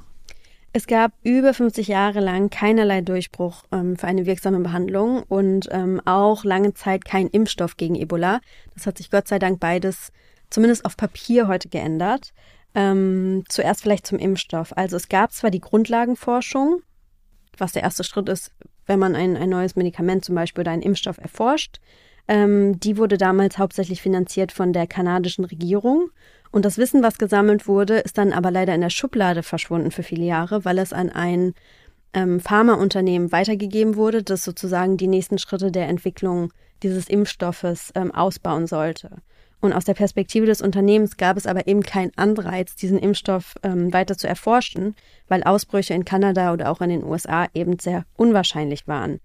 Es 0.74 0.88
gab 0.88 1.12
über 1.24 1.54
50 1.54 1.90
Jahre 1.90 2.22
lang 2.22 2.50
keinerlei 2.50 3.02
Durchbruch 3.02 3.64
ähm, 3.74 3.98
für 3.98 4.08
eine 4.08 4.26
wirksame 4.26 4.60
Behandlung 4.62 5.24
und 5.24 5.68
ähm, 5.72 6.02
auch 6.06 6.46
lange 6.46 6.74
Zeit 6.74 7.04
kein 7.04 7.28
Impfstoff 7.28 7.76
gegen 7.76 7.96
Ebola. 7.96 8.40
Das 8.74 8.88
hat 8.88 8.98
sich 8.98 9.12
Gott 9.12 9.28
sei 9.28 9.38
Dank 9.38 9.60
beides 9.60 10.14
zumindest 10.50 10.86
auf 10.86 10.96
Papier 10.96 11.48
heute 11.48 11.68
geändert. 11.68 12.34
Ähm, 12.74 13.44
zuerst 13.50 13.82
vielleicht 13.82 14.08
zum 14.08 14.18
Impfstoff. 14.18 14.76
Also 14.78 14.96
es 14.96 15.10
gab 15.10 15.34
zwar 15.34 15.52
die 15.52 15.60
Grundlagenforschung, 15.60 16.82
was 17.58 17.74
der 17.74 17.84
erste 17.84 18.04
Schritt 18.04 18.30
ist, 18.30 18.52
wenn 18.86 19.00
man 19.00 19.16
ein, 19.16 19.38
ein 19.38 19.50
neues 19.50 19.76
Medikament 19.76 20.26
zum 20.26 20.36
Beispiel 20.36 20.62
oder 20.62 20.72
einen 20.72 20.82
Impfstoff 20.82 21.18
erforscht. 21.18 21.80
Ähm, 22.28 22.80
die 22.80 22.98
wurde 22.98 23.18
damals 23.18 23.58
hauptsächlich 23.58 24.02
finanziert 24.02 24.52
von 24.52 24.74
der 24.74 24.88
kanadischen 24.88 25.46
Regierung. 25.46 26.10
Und 26.52 26.66
das 26.66 26.78
Wissen, 26.78 27.02
was 27.02 27.18
gesammelt 27.18 27.68
wurde, 27.68 28.00
ist 28.00 28.18
dann 28.18 28.34
aber 28.34 28.52
leider 28.52 28.76
in 28.76 28.82
der 28.82 28.90
Schublade 28.90 29.44
verschwunden 29.44 29.92
für 29.92 30.04
viele 30.04 30.26
Jahre, 30.26 30.66
weil 30.66 30.78
es 30.80 30.94
an 30.94 31.10
ein 31.10 31.54
ähm, 32.14 32.40
Pharmaunternehmen 32.40 33.32
weitergegeben 33.32 33.96
wurde, 33.96 34.24
das 34.24 34.44
sozusagen 34.44 34.98
die 34.98 35.08
nächsten 35.08 35.38
Schritte 35.38 35.72
der 35.72 35.88
Entwicklung 35.88 36.52
dieses 36.84 37.08
Impfstoffes 37.08 37.92
ähm, 37.96 38.14
ausbauen 38.14 38.68
sollte. 38.68 39.18
Und 39.62 39.74
aus 39.74 39.86
der 39.86 39.93
Perspektive 39.93 40.47
des 40.47 40.62
Unternehmens 40.62 41.17
gab 41.17 41.38
es 41.38 41.45
aber 41.45 41.67
eben 41.67 41.84
keinen 41.84 42.12
Anreiz, 42.15 42.76
diesen 42.76 42.97
Impfstoff 42.97 43.56
ähm, 43.62 43.93
weiter 43.93 44.17
zu 44.17 44.28
erforschen, 44.28 44.95
weil 45.28 45.43
Ausbrüche 45.43 45.93
in 45.93 46.04
Kanada 46.04 46.52
oder 46.52 46.71
auch 46.71 46.82
in 46.82 46.89
den 46.89 47.04
USA 47.04 47.47
eben 47.54 47.78
sehr 47.78 48.06
unwahrscheinlich 48.17 48.88
waren. 48.88 49.19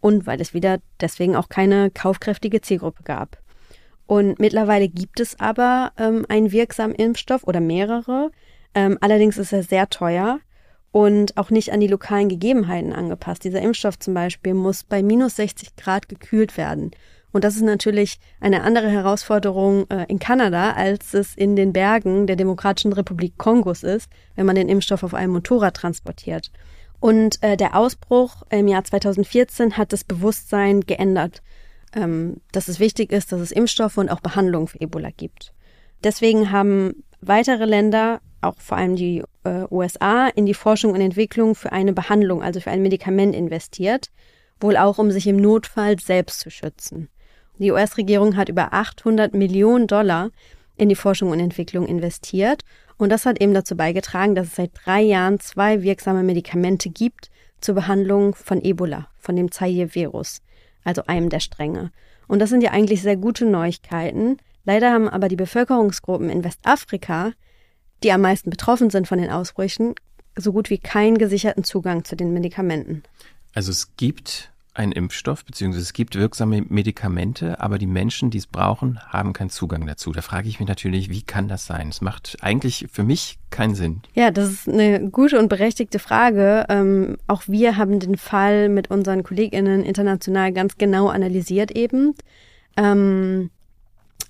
Und 0.00 0.26
weil 0.26 0.40
es 0.40 0.52
wieder 0.52 0.78
deswegen 1.00 1.34
auch 1.34 1.48
keine 1.48 1.90
kaufkräftige 1.90 2.60
Zielgruppe 2.60 3.02
gab. 3.02 3.38
Und 4.06 4.38
mittlerweile 4.38 4.88
gibt 4.88 5.20
es 5.20 5.40
aber 5.40 5.92
ähm, 5.98 6.26
einen 6.28 6.52
wirksamen 6.52 6.94
Impfstoff 6.94 7.44
oder 7.44 7.60
mehrere. 7.60 8.30
Ähm, 8.74 8.98
allerdings 9.00 9.38
ist 9.38 9.52
er 9.52 9.62
sehr 9.62 9.88
teuer 9.88 10.40
und 10.92 11.36
auch 11.36 11.50
nicht 11.50 11.72
an 11.72 11.80
die 11.80 11.88
lokalen 11.88 12.28
Gegebenheiten 12.28 12.92
angepasst. 12.92 13.44
Dieser 13.44 13.60
Impfstoff 13.60 13.98
zum 13.98 14.14
Beispiel 14.14 14.54
muss 14.54 14.84
bei 14.84 15.02
minus 15.02 15.36
60 15.36 15.76
Grad 15.76 16.08
gekühlt 16.08 16.56
werden. 16.56 16.90
Und 17.38 17.44
das 17.44 17.54
ist 17.54 17.62
natürlich 17.62 18.18
eine 18.40 18.64
andere 18.64 18.90
Herausforderung 18.90 19.88
äh, 19.90 20.06
in 20.08 20.18
Kanada, 20.18 20.72
als 20.72 21.14
es 21.14 21.36
in 21.36 21.54
den 21.54 21.72
Bergen 21.72 22.26
der 22.26 22.34
Demokratischen 22.34 22.92
Republik 22.92 23.38
Kongos 23.38 23.84
ist, 23.84 24.10
wenn 24.34 24.44
man 24.44 24.56
den 24.56 24.68
Impfstoff 24.68 25.04
auf 25.04 25.14
einem 25.14 25.34
Motorrad 25.34 25.76
transportiert. 25.76 26.50
Und 26.98 27.40
äh, 27.44 27.56
der 27.56 27.76
Ausbruch 27.76 28.42
im 28.50 28.66
Jahr 28.66 28.82
2014 28.82 29.76
hat 29.76 29.92
das 29.92 30.02
Bewusstsein 30.02 30.80
geändert, 30.80 31.40
ähm, 31.94 32.40
dass 32.50 32.66
es 32.66 32.80
wichtig 32.80 33.12
ist, 33.12 33.30
dass 33.30 33.40
es 33.40 33.52
Impfstoffe 33.52 33.98
und 33.98 34.08
auch 34.08 34.18
Behandlungen 34.18 34.66
für 34.66 34.80
Ebola 34.80 35.10
gibt. 35.16 35.54
Deswegen 36.02 36.50
haben 36.50 37.04
weitere 37.20 37.66
Länder 37.66 38.20
auch 38.40 38.56
vor 38.58 38.78
allem 38.78 38.96
die 38.96 39.22
äh, 39.44 39.62
USA, 39.70 40.26
in 40.26 40.44
die 40.44 40.54
Forschung 40.54 40.92
und 40.92 41.00
Entwicklung 41.00 41.54
für 41.54 41.70
eine 41.70 41.92
Behandlung, 41.92 42.42
also 42.42 42.58
für 42.58 42.72
ein 42.72 42.82
Medikament 42.82 43.36
investiert, 43.36 44.10
wohl 44.58 44.76
auch 44.76 44.98
um 44.98 45.12
sich 45.12 45.28
im 45.28 45.36
Notfall 45.36 46.00
selbst 46.00 46.40
zu 46.40 46.50
schützen. 46.50 47.08
Die 47.58 47.70
US-Regierung 47.72 48.36
hat 48.36 48.48
über 48.48 48.72
800 48.72 49.34
Millionen 49.34 49.86
Dollar 49.86 50.30
in 50.76 50.88
die 50.88 50.94
Forschung 50.94 51.30
und 51.30 51.40
Entwicklung 51.40 51.86
investiert 51.86 52.62
und 52.96 53.10
das 53.10 53.26
hat 53.26 53.40
eben 53.40 53.54
dazu 53.54 53.76
beigetragen, 53.76 54.34
dass 54.34 54.48
es 54.48 54.56
seit 54.56 54.70
drei 54.84 55.02
Jahren 55.02 55.40
zwei 55.40 55.82
wirksame 55.82 56.22
Medikamente 56.22 56.88
gibt 56.88 57.30
zur 57.60 57.74
Behandlung 57.74 58.34
von 58.34 58.62
Ebola, 58.62 59.08
von 59.18 59.36
dem 59.36 59.50
Zaire-Virus, 59.50 60.40
also 60.84 61.02
einem 61.06 61.28
der 61.28 61.40
Stränge. 61.40 61.90
Und 62.28 62.38
das 62.38 62.50
sind 62.50 62.62
ja 62.62 62.70
eigentlich 62.70 63.02
sehr 63.02 63.16
gute 63.16 63.44
Neuigkeiten. 63.44 64.38
Leider 64.64 64.92
haben 64.92 65.08
aber 65.08 65.28
die 65.28 65.36
Bevölkerungsgruppen 65.36 66.30
in 66.30 66.44
Westafrika 66.44 67.32
die 68.02 68.12
am 68.12 68.20
meisten 68.20 68.50
betroffen 68.50 68.90
sind 68.90 69.08
von 69.08 69.18
den 69.18 69.30
Ausbrüchen, 69.30 69.94
so 70.36 70.52
gut 70.52 70.70
wie 70.70 70.78
keinen 70.78 71.18
gesicherten 71.18 71.64
Zugang 71.64 72.04
zu 72.04 72.16
den 72.16 72.32
Medikamenten. 72.32 73.02
Also 73.54 73.70
es 73.70 73.96
gibt 73.96 74.52
einen 74.78 74.92
Impfstoff, 74.92 75.44
beziehungsweise 75.44 75.82
es 75.82 75.92
gibt 75.92 76.14
wirksame 76.14 76.62
Medikamente, 76.68 77.60
aber 77.60 77.78
die 77.78 77.86
Menschen, 77.86 78.30
die 78.30 78.38
es 78.38 78.46
brauchen, 78.46 79.00
haben 79.08 79.32
keinen 79.32 79.50
Zugang 79.50 79.86
dazu. 79.86 80.12
Da 80.12 80.22
frage 80.22 80.48
ich 80.48 80.60
mich 80.60 80.68
natürlich, 80.68 81.10
wie 81.10 81.22
kann 81.22 81.48
das 81.48 81.66
sein? 81.66 81.88
Es 81.88 82.00
macht 82.00 82.36
eigentlich 82.40 82.86
für 82.90 83.02
mich 83.02 83.38
keinen 83.50 83.74
Sinn. 83.74 84.02
Ja, 84.14 84.30
das 84.30 84.50
ist 84.50 84.68
eine 84.68 85.10
gute 85.10 85.38
und 85.38 85.48
berechtigte 85.48 85.98
Frage. 85.98 86.64
Ähm, 86.68 87.16
auch 87.26 87.42
wir 87.46 87.76
haben 87.76 87.98
den 87.98 88.16
Fall 88.16 88.68
mit 88.68 88.90
unseren 88.90 89.22
KollegInnen 89.22 89.84
international 89.84 90.52
ganz 90.52 90.78
genau 90.78 91.08
analysiert 91.08 91.72
eben. 91.72 92.14
Ähm, 92.76 93.50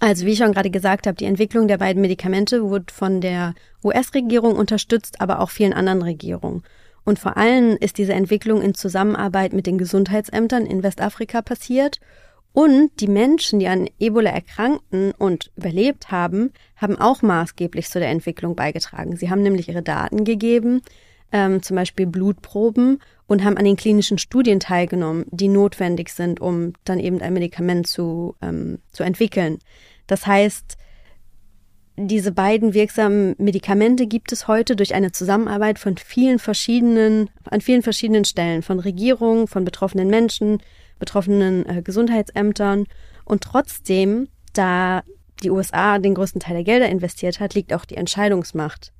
also 0.00 0.24
wie 0.24 0.32
ich 0.32 0.38
schon 0.38 0.52
gerade 0.52 0.70
gesagt 0.70 1.06
habe, 1.06 1.16
die 1.16 1.24
Entwicklung 1.24 1.68
der 1.68 1.78
beiden 1.78 2.00
Medikamente 2.00 2.62
wurde 2.62 2.92
von 2.92 3.20
der 3.20 3.54
US-Regierung 3.84 4.56
unterstützt, 4.56 5.20
aber 5.20 5.40
auch 5.40 5.50
vielen 5.50 5.72
anderen 5.72 6.02
Regierungen. 6.02 6.62
Und 7.08 7.18
vor 7.18 7.38
allem 7.38 7.78
ist 7.80 7.96
diese 7.96 8.12
Entwicklung 8.12 8.60
in 8.60 8.74
Zusammenarbeit 8.74 9.54
mit 9.54 9.66
den 9.66 9.78
Gesundheitsämtern 9.78 10.66
in 10.66 10.82
Westafrika 10.82 11.40
passiert. 11.40 12.00
Und 12.52 12.90
die 13.00 13.06
Menschen, 13.06 13.60
die 13.60 13.66
an 13.66 13.88
Ebola 13.98 14.28
erkrankten 14.28 15.12
und 15.12 15.50
überlebt 15.56 16.10
haben, 16.10 16.52
haben 16.76 16.96
auch 16.96 17.22
maßgeblich 17.22 17.88
zu 17.88 17.98
der 17.98 18.10
Entwicklung 18.10 18.54
beigetragen. 18.54 19.16
Sie 19.16 19.30
haben 19.30 19.42
nämlich 19.42 19.70
ihre 19.70 19.82
Daten 19.82 20.24
gegeben, 20.24 20.82
ähm, 21.32 21.62
zum 21.62 21.76
Beispiel 21.76 22.06
Blutproben, 22.06 22.98
und 23.26 23.42
haben 23.42 23.56
an 23.56 23.64
den 23.64 23.76
klinischen 23.76 24.18
Studien 24.18 24.60
teilgenommen, 24.60 25.24
die 25.30 25.48
notwendig 25.48 26.10
sind, 26.10 26.42
um 26.42 26.74
dann 26.84 27.00
eben 27.00 27.22
ein 27.22 27.32
Medikament 27.32 27.86
zu, 27.86 28.36
ähm, 28.42 28.80
zu 28.92 29.02
entwickeln. 29.02 29.60
Das 30.06 30.26
heißt, 30.26 30.76
diese 32.06 32.32
beiden 32.32 32.74
wirksamen 32.74 33.34
Medikamente 33.38 34.06
gibt 34.06 34.32
es 34.32 34.46
heute 34.46 34.76
durch 34.76 34.94
eine 34.94 35.12
Zusammenarbeit 35.12 35.78
von 35.78 35.96
vielen 35.96 36.38
verschiedenen, 36.38 37.28
an 37.44 37.60
vielen 37.60 37.82
verschiedenen 37.82 38.24
Stellen, 38.24 38.62
von 38.62 38.78
Regierungen, 38.78 39.48
von 39.48 39.64
betroffenen 39.64 40.08
Menschen, 40.08 40.62
betroffenen 40.98 41.66
äh, 41.66 41.82
Gesundheitsämtern. 41.82 42.86
Und 43.24 43.42
trotzdem, 43.42 44.28
da 44.52 45.02
die 45.42 45.50
USA 45.50 45.98
den 45.98 46.14
größten 46.14 46.40
Teil 46.40 46.54
der 46.54 46.64
Gelder 46.64 46.88
investiert 46.88 47.40
hat, 47.40 47.54
liegt 47.54 47.72
auch 47.74 47.84
die 47.84 47.96
Entscheidungsmacht 47.96 48.92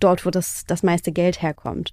dort, 0.00 0.26
wo 0.26 0.30
das, 0.30 0.64
das 0.66 0.82
meiste 0.82 1.12
Geld 1.12 1.42
herkommt. 1.42 1.92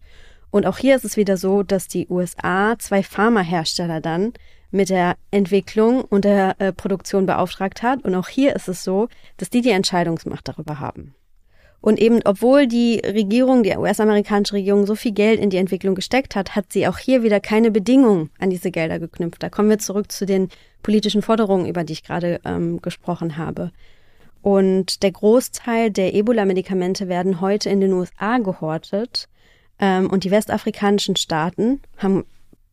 Und 0.51 0.65
auch 0.65 0.77
hier 0.77 0.95
ist 0.95 1.05
es 1.05 1.15
wieder 1.15 1.37
so, 1.37 1.63
dass 1.63 1.87
die 1.87 2.07
USA 2.09 2.75
zwei 2.79 3.03
Pharmahersteller 3.03 4.01
dann 4.01 4.33
mit 4.71 4.89
der 4.89 5.15
Entwicklung 5.31 6.01
und 6.01 6.25
der 6.25 6.55
äh, 6.59 6.71
Produktion 6.71 7.25
beauftragt 7.25 7.81
hat. 7.81 8.03
Und 8.03 8.15
auch 8.15 8.27
hier 8.27 8.55
ist 8.55 8.67
es 8.67 8.83
so, 8.83 9.07
dass 9.37 9.49
die 9.49 9.61
die 9.61 9.71
Entscheidungsmacht 9.71 10.47
darüber 10.47 10.79
haben. 10.79 11.15
Und 11.81 11.99
eben, 11.99 12.19
obwohl 12.25 12.67
die 12.67 12.99
Regierung, 12.99 13.63
die 13.63 13.75
US-amerikanische 13.75 14.55
Regierung 14.55 14.85
so 14.85 14.95
viel 14.95 15.13
Geld 15.13 15.39
in 15.39 15.49
die 15.49 15.57
Entwicklung 15.57 15.95
gesteckt 15.95 16.35
hat, 16.35 16.55
hat 16.55 16.73
sie 16.73 16.87
auch 16.87 16.97
hier 16.97 17.23
wieder 17.23 17.39
keine 17.39 17.71
Bedingungen 17.71 18.29
an 18.37 18.49
diese 18.49 18.69
Gelder 18.69 18.99
geknüpft. 18.99 19.41
Da 19.41 19.49
kommen 19.49 19.69
wir 19.69 19.79
zurück 19.79 20.11
zu 20.11 20.25
den 20.25 20.49
politischen 20.83 21.21
Forderungen, 21.21 21.65
über 21.65 21.83
die 21.83 21.93
ich 21.93 22.03
gerade 22.03 22.41
ähm, 22.43 22.81
gesprochen 22.81 23.37
habe. 23.37 23.71
Und 24.41 25.03
der 25.03 25.11
Großteil 25.11 25.89
der 25.89 26.13
Ebola-Medikamente 26.13 27.07
werden 27.07 27.39
heute 27.39 27.69
in 27.69 27.79
den 27.79 27.93
USA 27.93 28.39
gehortet. 28.39 29.29
Ähm, 29.79 30.09
und 30.09 30.25
die 30.25 30.31
westafrikanischen 30.31 31.15
Staaten 31.15 31.81
haben 31.97 32.25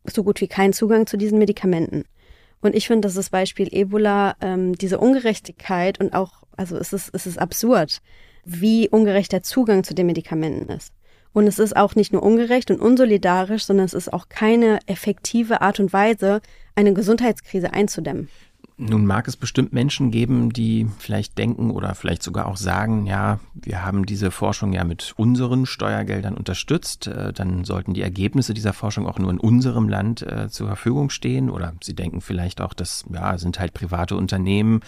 so 0.09 0.23
gut 0.23 0.41
wie 0.41 0.47
keinen 0.47 0.73
Zugang 0.73 1.07
zu 1.07 1.17
diesen 1.17 1.39
Medikamenten. 1.39 2.05
Und 2.61 2.75
ich 2.75 2.87
finde, 2.87 3.07
dass 3.07 3.15
das 3.15 3.29
Beispiel 3.29 3.67
Ebola 3.71 4.35
ähm, 4.41 4.77
diese 4.77 4.99
Ungerechtigkeit 4.99 5.99
und 5.99 6.13
auch, 6.13 6.43
also 6.55 6.77
es 6.77 6.93
ist, 6.93 7.09
es 7.13 7.27
ist 7.27 7.37
absurd, 7.37 8.01
wie 8.45 8.89
ungerecht 8.89 9.31
der 9.31 9.43
Zugang 9.43 9.83
zu 9.83 9.93
den 9.93 10.07
Medikamenten 10.07 10.71
ist. 10.71 10.93
Und 11.33 11.45
es 11.45 11.59
ist 11.59 11.75
auch 11.75 11.95
nicht 11.95 12.13
nur 12.13 12.23
ungerecht 12.23 12.71
und 12.71 12.79
unsolidarisch, 12.79 13.65
sondern 13.65 13.85
es 13.85 13.93
ist 13.93 14.11
auch 14.11 14.27
keine 14.27 14.79
effektive 14.87 15.61
Art 15.61 15.79
und 15.79 15.93
Weise, 15.93 16.41
eine 16.73 16.93
Gesundheitskrise 16.93 17.73
einzudämmen. 17.73 18.29
Nun 18.79 19.07
mag 19.07 19.27
es 19.27 19.35
bestimmt 19.35 19.73
Menschen 19.73 20.11
geben, 20.11 20.53
die 20.53 20.87
vielleicht 20.99 21.39
denken 21.39 21.71
oder 21.71 21.95
vielleicht 21.95 22.21
sogar 22.21 22.45
auch 22.45 22.57
sagen, 22.57 23.07
ja, 23.07 23.39
wir 23.55 23.83
haben 23.83 24.05
diese 24.05 24.29
Forschung 24.29 24.71
ja 24.71 24.83
mit 24.83 25.15
unseren 25.17 25.65
Steuergeldern 25.65 26.35
unterstützt, 26.35 27.07
äh, 27.07 27.33
dann 27.33 27.65
sollten 27.65 27.95
die 27.95 28.03
Ergebnisse 28.03 28.53
dieser 28.53 28.73
Forschung 28.73 29.07
auch 29.07 29.17
nur 29.17 29.31
in 29.31 29.39
unserem 29.39 29.89
Land 29.89 30.21
äh, 30.21 30.49
zur 30.49 30.67
Verfügung 30.67 31.09
stehen 31.09 31.49
oder 31.49 31.73
sie 31.81 31.95
denken 31.95 32.21
vielleicht 32.21 32.61
auch, 32.61 32.75
dass 32.75 33.03
ja, 33.11 33.39
sind 33.39 33.59
halt 33.59 33.73
private 33.73 34.15
Unternehmen, 34.15 34.81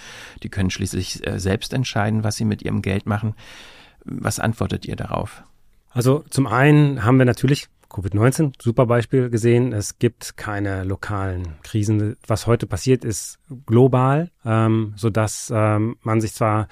die 0.44 0.50
können 0.50 0.70
schließlich 0.70 1.26
äh, 1.26 1.40
selbst 1.40 1.74
entscheiden, 1.74 2.24
was 2.24 2.36
sie 2.36 2.46
mit 2.46 2.62
ihrem 2.62 2.84
Geld 2.84 3.08
machen. 3.08 3.34
Was 4.06 4.40
antwortet 4.40 4.86
ihr 4.86 4.98
darauf? 4.98 5.42
Also 5.90 6.24
zum 6.30 6.46
einen 6.46 7.04
haben 7.04 7.18
wir 7.18 7.26
natürlich 7.26 7.70
Covid-19, 7.90 8.54
super 8.62 8.86
Beispiel 8.86 9.30
gesehen. 9.30 9.74
Es 9.74 9.98
gibt 9.98 10.38
keine 10.38 10.84
lokalen 10.84 11.56
Krisen. 11.64 12.16
Was 12.28 12.46
heute 12.46 12.68
passiert, 12.68 13.04
ist 13.04 13.40
global, 13.66 14.30
ähm, 14.46 14.94
so 14.96 15.10
dass 15.10 15.52
ähm, 15.54 15.98
man 16.04 16.22
sich 16.22 16.34
zwar, 16.34 16.68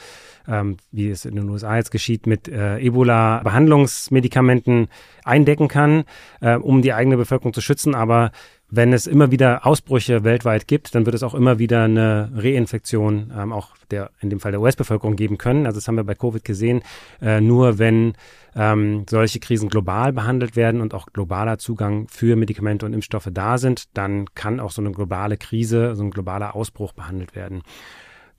ähm, 0.47 0.77
wie 0.91 1.09
es 1.09 1.25
in 1.25 1.35
den 1.35 1.49
USA 1.49 1.75
jetzt 1.75 1.91
geschieht, 1.91 2.27
mit 2.27 2.47
äh, 2.47 2.77
Ebola-Behandlungsmedikamenten 2.77 4.87
eindecken 5.23 5.67
kann, 5.67 6.03
äh, 6.41 6.55
um 6.55 6.81
die 6.81 6.93
eigene 6.93 7.17
Bevölkerung 7.17 7.53
zu 7.53 7.61
schützen, 7.61 7.95
aber 7.95 8.31
wenn 8.69 8.91
es 8.91 9.07
immer 9.07 9.31
wieder 9.31 9.65
Ausbrüche 9.65 10.23
weltweit 10.23 10.67
gibt, 10.67 10.93
dann 10.93 11.05
wird 11.05 11.15
es 11.15 11.23
auch 11.23 11.33
immer 11.33 11.57
wieder 11.57 11.83
eine 11.83 12.31
Reinfektion 12.35 13.31
ähm, 13.35 13.53
auch 13.53 13.69
der 13.91 14.11
in 14.19 14.29
dem 14.29 14.39
Fall 14.39 14.51
der 14.51 14.61
US-Bevölkerung 14.61 15.15
geben 15.15 15.37
können. 15.37 15.65
Also 15.65 15.77
das 15.77 15.87
haben 15.87 15.95
wir 15.95 16.03
bei 16.03 16.15
Covid 16.15 16.43
gesehen. 16.43 16.81
Äh, 17.21 17.39
nur 17.39 17.79
wenn 17.79 18.13
ähm, 18.55 19.05
solche 19.09 19.39
Krisen 19.39 19.69
global 19.69 20.11
behandelt 20.11 20.55
werden 20.55 20.81
und 20.81 20.93
auch 20.93 21.07
globaler 21.13 21.57
Zugang 21.57 22.07
für 22.09 22.35
Medikamente 22.35 22.85
und 22.85 22.93
Impfstoffe 22.93 23.29
da 23.31 23.57
sind, 23.57 23.85
dann 23.95 24.33
kann 24.35 24.59
auch 24.59 24.71
so 24.71 24.81
eine 24.81 24.91
globale 24.91 25.37
Krise, 25.37 25.95
so 25.95 26.03
ein 26.03 26.11
globaler 26.11 26.55
Ausbruch 26.55 26.91
behandelt 26.93 27.35
werden. 27.35 27.61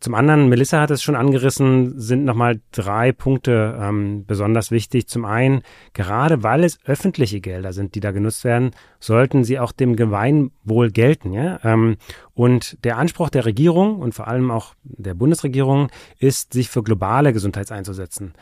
Zum 0.01 0.15
anderen, 0.15 0.49
Melissa 0.49 0.81
hat 0.81 0.93
es 0.93 1.03
schon 1.03 1.17
angerissen, 1.17 1.99
sind 1.99 2.25
nochmal 2.25 2.61
drei 2.71 3.11
Punkte 3.11 3.77
ähm, 3.81 4.25
besonders 4.27 4.71
wichtig. 4.71 5.09
Zum 5.09 5.25
einen, 5.25 5.63
gerade 5.93 6.45
weil 6.45 6.63
es 6.63 6.79
öffentliche 6.85 7.41
Gelder 7.41 7.73
sind, 7.73 7.97
die 7.97 8.01
da 8.01 8.13
genutzt 8.13 8.45
werden, 8.45 8.71
sollten 9.01 9.43
sie 9.43 9.59
auch 9.59 9.73
dem 9.73 9.97
Gemeinwohl 9.97 10.91
gelten. 10.93 11.33
Ja? 11.33 11.59
Ähm, 11.65 11.97
und 12.35 12.83
der 12.85 12.97
Anspruch 12.97 13.29
der 13.29 13.45
Regierung 13.45 13.99
und 13.99 14.15
vor 14.15 14.29
allem 14.29 14.53
auch 14.53 14.75
der 14.85 15.15
Bundesregierung 15.15 15.89
ist, 16.19 16.53
sich 16.53 16.69
für 16.69 16.85
globale 16.85 17.33
Gesundheit 17.33 17.73
einzusetzen. 17.73 18.35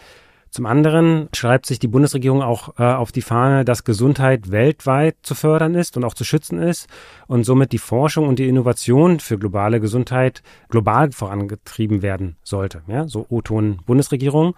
Zum 0.51 0.67
anderen 0.67 1.29
schreibt 1.35 1.67
sich 1.67 1.79
die 1.79 1.89
Bundesregierung 1.89 2.43
auch 2.43 2.79
äh, 2.79 2.83
auf 2.83 3.13
die 3.13 3.23
Fahne, 3.23 3.65
dass 3.65 3.85
Gesundheit 3.85 4.51
weltweit 4.51 5.17
zu 5.23 5.35
fördern 5.35 5.75
ist 5.75 5.97
und 5.97 6.05
auch 6.05 6.15
zu 6.15 6.25
schützen 6.25 6.59
ist 6.59 6.89
und 7.27 7.45
somit 7.45 7.73
die 7.73 7.79
Forschung 7.79 8.27
und 8.27 8.39
die 8.39 8.49
Innovation 8.49 9.21
für 9.21 9.39
globale 9.39 9.81
Gesundheit 9.81 10.43
global 10.69 11.13
vorangetrieben 11.13 12.03
werden 12.03 12.37
sollte. 12.43 12.83
Ja, 12.87 13.07
so 13.07 13.27
O-Ton 13.29 13.81
Bundesregierung. 13.85 14.55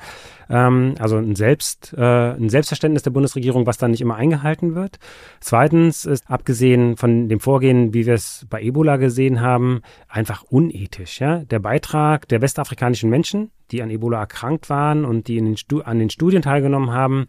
Ähm, 0.48 0.94
also 0.98 1.16
ein, 1.16 1.34
Selbst, 1.34 1.94
äh, 1.96 2.32
ein 2.32 2.48
Selbstverständnis 2.48 3.02
der 3.02 3.10
Bundesregierung, 3.10 3.66
was 3.66 3.78
dann 3.78 3.90
nicht 3.90 4.00
immer 4.00 4.16
eingehalten 4.16 4.74
wird. 4.74 4.98
Zweitens 5.40 6.04
ist, 6.04 6.30
abgesehen 6.30 6.96
von 6.96 7.28
dem 7.28 7.40
Vorgehen, 7.40 7.94
wie 7.94 8.06
wir 8.06 8.14
es 8.14 8.46
bei 8.48 8.62
Ebola 8.62 8.96
gesehen 8.96 9.40
haben, 9.40 9.82
einfach 10.08 10.44
unethisch. 10.44 11.20
Ja? 11.20 11.38
Der 11.44 11.58
Beitrag 11.58 12.28
der 12.28 12.40
westafrikanischen 12.40 13.10
Menschen, 13.10 13.50
die 13.70 13.82
an 13.82 13.90
Ebola 13.90 14.20
erkrankt 14.20 14.70
waren 14.70 15.04
und 15.04 15.28
die 15.28 15.36
den 15.36 15.56
an 15.84 15.98
den 15.98 16.10
Studien 16.10 16.42
teilgenommen 16.42 16.90
haben, 16.90 17.26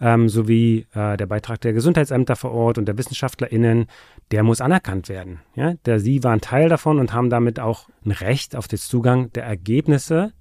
ähm, 0.00 0.28
sowie 0.28 0.86
äh, 0.94 1.16
der 1.16 1.26
Beitrag 1.26 1.60
der 1.60 1.72
Gesundheitsämter 1.72 2.36
vor 2.36 2.52
Ort 2.52 2.78
und 2.78 2.86
der 2.86 2.96
WissenschaftlerInnen, 2.96 3.86
der 4.30 4.42
muss 4.42 4.60
anerkannt 4.60 5.08
werden. 5.08 5.40
Ja? 5.54 5.74
Der, 5.84 6.00
sie 6.00 6.24
waren 6.24 6.40
Teil 6.40 6.68
davon 6.68 6.98
und 6.98 7.12
haben 7.12 7.30
damit 7.30 7.60
auch 7.60 7.88
ein 8.04 8.12
Recht 8.12 8.56
auf 8.56 8.68
den 8.68 8.78
Zugang 8.78 9.32
der 9.32 9.44
Ergebnisse, 9.44 10.32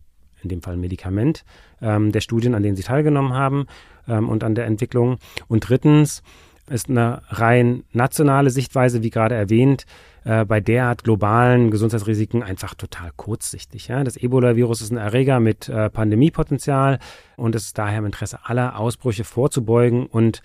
in 0.41 0.49
dem 0.49 0.61
Fall 0.61 0.77
Medikament, 0.77 1.43
ähm, 1.81 2.11
der 2.11 2.21
Studien, 2.21 2.55
an 2.55 2.63
denen 2.63 2.75
sie 2.75 2.83
teilgenommen 2.83 3.33
haben 3.33 3.65
ähm, 4.07 4.29
und 4.29 4.43
an 4.43 4.55
der 4.55 4.65
Entwicklung. 4.65 5.17
Und 5.47 5.67
drittens 5.67 6.23
ist 6.69 6.89
eine 6.89 7.21
rein 7.29 7.83
nationale 7.91 8.49
Sichtweise, 8.49 9.03
wie 9.03 9.09
gerade 9.09 9.35
erwähnt, 9.35 9.85
äh, 10.23 10.45
bei 10.45 10.59
derart 10.59 11.03
globalen 11.03 11.71
Gesundheitsrisiken 11.71 12.43
einfach 12.43 12.75
total 12.75 13.11
kurzsichtig. 13.15 13.87
Ja? 13.87 14.03
Das 14.03 14.17
Ebola-Virus 14.17 14.81
ist 14.81 14.91
ein 14.91 14.97
Erreger 14.97 15.39
mit 15.39 15.69
äh, 15.69 15.89
Pandemiepotenzial 15.89 16.99
und 17.37 17.55
es 17.55 17.65
ist 17.65 17.77
daher 17.77 17.99
im 17.99 18.05
Interesse 18.05 18.39
aller 18.43 18.77
Ausbrüche 18.77 19.23
vorzubeugen 19.23 20.05
und 20.05 20.41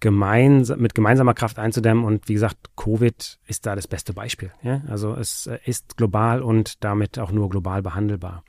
gemeinsam, 0.00 0.80
mit 0.80 0.94
gemeinsamer 0.94 1.34
Kraft 1.34 1.58
einzudämmen. 1.58 2.04
Und 2.04 2.28
wie 2.28 2.34
gesagt, 2.34 2.76
Covid 2.76 3.38
ist 3.46 3.66
da 3.66 3.74
das 3.74 3.88
beste 3.88 4.12
Beispiel. 4.12 4.52
Ja? 4.62 4.82
Also 4.88 5.14
es 5.14 5.46
äh, 5.46 5.58
ist 5.64 5.96
global 5.96 6.42
und 6.42 6.84
damit 6.84 7.18
auch 7.18 7.32
nur 7.32 7.48
global 7.48 7.82
behandelbar. 7.82 8.44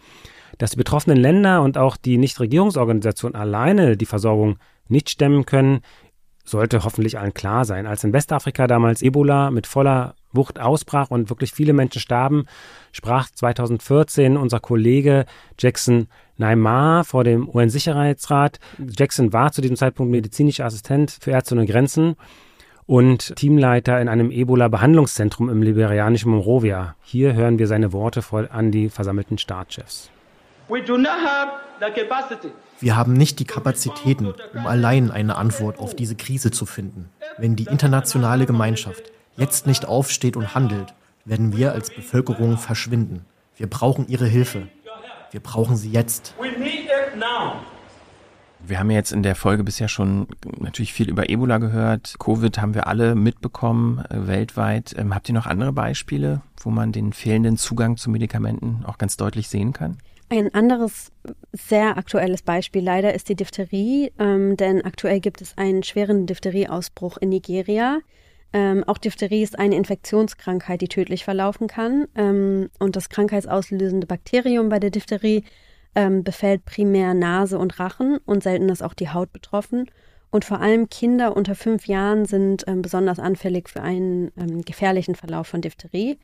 Dass 0.58 0.72
die 0.72 0.78
betroffenen 0.78 1.18
Länder 1.18 1.62
und 1.62 1.78
auch 1.78 1.98
die 1.98 2.18
Nichtregierungsorganisationen 2.18 3.36
alleine 3.36 3.98
die 3.98 4.06
Versorgung 4.06 4.58
nicht 4.88 5.10
stemmen 5.10 5.46
können, 5.46 5.82
sollte 6.48 6.84
hoffentlich 6.84 7.20
allen 7.20 7.34
klar 7.34 7.66
sein. 7.66 7.86
Als 7.86 8.04
in 8.04 8.14
Westafrika 8.14 8.68
damals 8.68 9.02
Ebola 9.02 9.52
mit 9.52 9.68
voller 9.68 10.16
Wucht 10.32 10.60
ausbrach 10.60 11.12
und 11.12 11.30
wirklich 11.30 11.52
viele 11.52 11.74
Menschen 11.74 12.00
starben, 12.00 12.46
sprach 12.92 13.30
2014 13.30 14.38
unser 14.38 14.60
Kollege 14.60 15.26
Jackson 15.60 16.08
Neymar 16.38 17.04
vor 17.04 17.24
dem 17.24 17.50
UN-Sicherheitsrat. 17.50 18.60
Jackson 18.78 19.34
war 19.34 19.52
zu 19.52 19.62
diesem 19.62 19.76
Zeitpunkt 19.76 20.12
medizinischer 20.12 20.66
Assistent 20.66 21.18
für 21.20 21.32
Ärzte 21.32 21.56
ohne 21.56 21.66
Grenzen 21.66 22.16
und 22.86 23.36
Teamleiter 23.36 24.00
in 24.00 24.08
einem 24.08 24.32
Ebola-Behandlungszentrum 24.32 25.50
im 25.50 25.62
liberianischen 25.62 26.32
Monrovia. 26.32 26.96
Hier 27.04 27.34
hören 27.34 27.60
wir 27.60 27.68
seine 27.68 27.92
Worte 27.92 28.22
voll 28.22 28.48
an 28.50 28.72
die 28.72 28.90
versammelten 28.90 29.38
Staatschefs. 29.38 30.10
Wir 32.80 32.96
haben 32.96 33.14
nicht 33.14 33.40
die 33.40 33.46
Kapazitäten, 33.46 34.34
um 34.54 34.68
allein 34.68 35.10
eine 35.10 35.36
Antwort 35.36 35.80
auf 35.80 35.96
diese 35.96 36.16
Krise 36.16 36.52
zu 36.52 36.66
finden. 36.66 37.10
Wenn 37.38 37.56
die 37.56 37.66
internationale 37.66 38.46
Gemeinschaft 38.46 39.12
jetzt 39.36 39.66
nicht 39.66 39.86
aufsteht 39.86 40.38
und 40.38 40.54
handelt, 40.54 40.94
werden 41.26 41.56
wir 41.58 41.72
als 41.72 41.90
Bevölkerung 41.90 42.58
verschwinden. 42.58 43.26
Wir 43.56 43.68
brauchen 43.68 44.08
Ihre 44.08 44.28
Hilfe. 44.28 44.68
Wir 45.32 45.40
brauchen 45.40 45.76
sie 45.76 45.92
jetzt. 45.92 46.36
Wir 48.60 48.80
haben 48.80 48.92
jetzt 48.92 49.12
in 49.12 49.24
der 49.24 49.36
Folge 49.36 49.64
bisher 49.64 49.88
schon 49.88 50.28
natürlich 50.60 50.94
viel 50.94 51.10
über 51.10 51.30
Ebola 51.30 51.58
gehört. 51.58 52.16
Covid 52.20 52.60
haben 52.60 52.76
wir 52.76 52.88
alle 52.88 53.16
mitbekommen 53.16 54.00
äh, 54.10 54.28
weltweit. 54.28 54.94
Ähm, 54.98 55.16
habt 55.16 55.30
ihr 55.30 55.36
noch 55.36 55.46
andere 55.46 55.74
Beispiele, 55.74 56.42
wo 56.60 56.70
man 56.70 56.92
den 56.92 57.14
fehlenden 57.14 57.58
Zugang 57.58 57.98
zu 57.98 58.10
Medikamenten 58.10 58.84
auch 58.86 58.98
ganz 58.98 59.16
deutlich 59.16 59.48
sehen 59.48 59.74
kann? 59.74 59.98
Ein 60.30 60.54
anderes 60.54 61.12
sehr 61.54 61.98
aktuelles 61.98 62.42
Beispiel 62.42 62.84
leider 62.84 63.14
ist 63.14 63.30
die 63.30 63.36
Diphtherie, 63.36 64.12
ähm, 64.20 64.58
denn 64.58 64.84
aktuell 64.84 65.22
gibt 65.22 65.42
es 65.42 65.58
einen 65.58 65.84
schweren 65.84 66.26
Diphterieausbruch 66.26 67.18
in 67.18 67.30
Nigeria. 67.30 68.00
Ähm, 68.52 68.84
auch 68.86 68.98
Diphtherie 68.98 69.44
ist 69.44 69.58
eine 69.58 69.76
Infektionskrankheit, 69.76 70.82
die 70.82 70.90
tödlich 70.90 71.24
verlaufen 71.24 71.68
kann. 71.68 72.08
Ähm, 72.16 72.70
und 72.80 72.98
das 72.98 73.08
krankheitsauslösende 73.10 74.06
Bakterium 74.06 74.68
bei 74.68 74.80
der 74.80 74.90
Diphtherie 74.90 75.44
ähm, 75.96 76.24
befällt 76.24 76.66
primär 76.66 77.14
Nase 77.14 77.58
und 77.58 77.80
Rachen 77.80 78.18
und 78.26 78.44
selten 78.44 78.68
ist 78.68 78.84
auch 78.84 78.94
die 78.94 79.10
Haut 79.10 79.32
betroffen. 79.32 79.90
Und 80.30 80.44
vor 80.44 80.60
allem 80.60 80.90
Kinder 80.90 81.38
unter 81.38 81.56
fünf 81.56 81.88
Jahren 81.88 82.26
sind 82.26 82.66
ähm, 82.68 82.82
besonders 82.82 83.20
anfällig 83.20 83.70
für 83.70 83.82
einen 83.82 84.32
ähm, 84.38 84.64
gefährlichen 84.64 85.16
Verlauf 85.16 85.48
von 85.48 85.62
Diphtherie. 85.62 86.20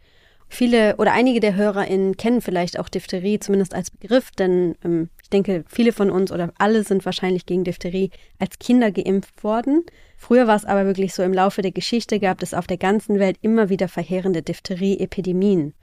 Viele 0.49 0.97
oder 0.97 1.13
einige 1.13 1.39
der 1.39 1.55
HörerInnen 1.55 2.15
kennen 2.15 2.41
vielleicht 2.41 2.79
auch 2.79 2.87
Diphtherie, 2.87 3.39
zumindest 3.39 3.73
als 3.73 3.89
Begriff, 3.89 4.31
denn 4.31 4.75
ähm, 4.83 5.09
ich 5.21 5.29
denke, 5.29 5.63
viele 5.67 5.91
von 5.91 6.11
uns 6.11 6.31
oder 6.31 6.53
alle 6.57 6.83
sind 6.83 7.05
wahrscheinlich 7.05 7.45
gegen 7.45 7.63
Diphtherie 7.63 8.11
als 8.39 8.59
Kinder 8.59 8.91
geimpft 8.91 9.43
worden. 9.43 9.83
Früher 10.15 10.45
war 10.47 10.55
es 10.55 10.65
aber 10.65 10.85
wirklich 10.85 11.13
so, 11.13 11.23
im 11.23 11.33
Laufe 11.33 11.61
der 11.61 11.71
Geschichte 11.71 12.19
gab 12.19 12.43
es 12.43 12.53
auf 12.53 12.67
der 12.67 12.77
ganzen 12.77 13.19
Welt 13.19 13.37
immer 13.41 13.69
wieder 13.69 13.87
verheerende 13.87 14.41
Diphtherie-Epidemien. 14.43 15.73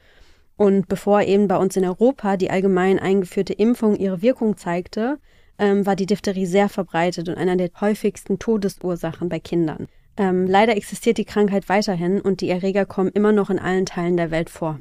Und 0.57 0.89
bevor 0.89 1.23
eben 1.23 1.49
bei 1.49 1.57
uns 1.57 1.77
in 1.77 1.85
Europa 1.85 2.37
die 2.37 2.51
allgemein 2.51 2.99
eingeführte 2.99 3.55
Impfung 3.55 3.97
ihre 3.97 4.23
Wirkung 4.23 4.57
zeigte, 4.57 5.19
ähm, 5.59 5.87
war 5.87 5.97
die 5.97 6.07
Diphtherie 6.07 6.47
sehr 6.47 6.69
verbreitet 6.69 7.29
und 7.29 7.37
einer 7.37 7.57
der 7.57 7.71
häufigsten 7.81 8.39
Todesursachen 8.39 9.29
bei 9.29 9.41
Kindern. 9.41 9.89
Ähm, 10.21 10.47
leider 10.47 10.77
existiert 10.77 11.17
die 11.17 11.25
Krankheit 11.25 11.71
weiterhin 11.71 12.21
und 12.21 12.43
die 12.43 12.51
Erreger 12.51 12.85
kommen 12.85 13.09
immer 13.09 13.33
noch 13.33 13.49
in 13.49 13.59
allen 13.59 13.87
Teilen 13.87 14.19
der 14.19 14.31
Welt 14.31 14.51
vor. 14.51 14.79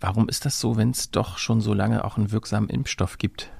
Warum 0.00 0.26
ist 0.26 0.46
das 0.46 0.58
so, 0.58 0.78
wenn 0.78 0.88
es 0.88 1.10
doch 1.10 1.36
schon 1.36 1.60
so 1.60 1.74
lange 1.74 2.02
auch 2.02 2.16
einen 2.16 2.32
wirksamen 2.32 2.70
Impfstoff 2.70 3.18
gibt? 3.18 3.52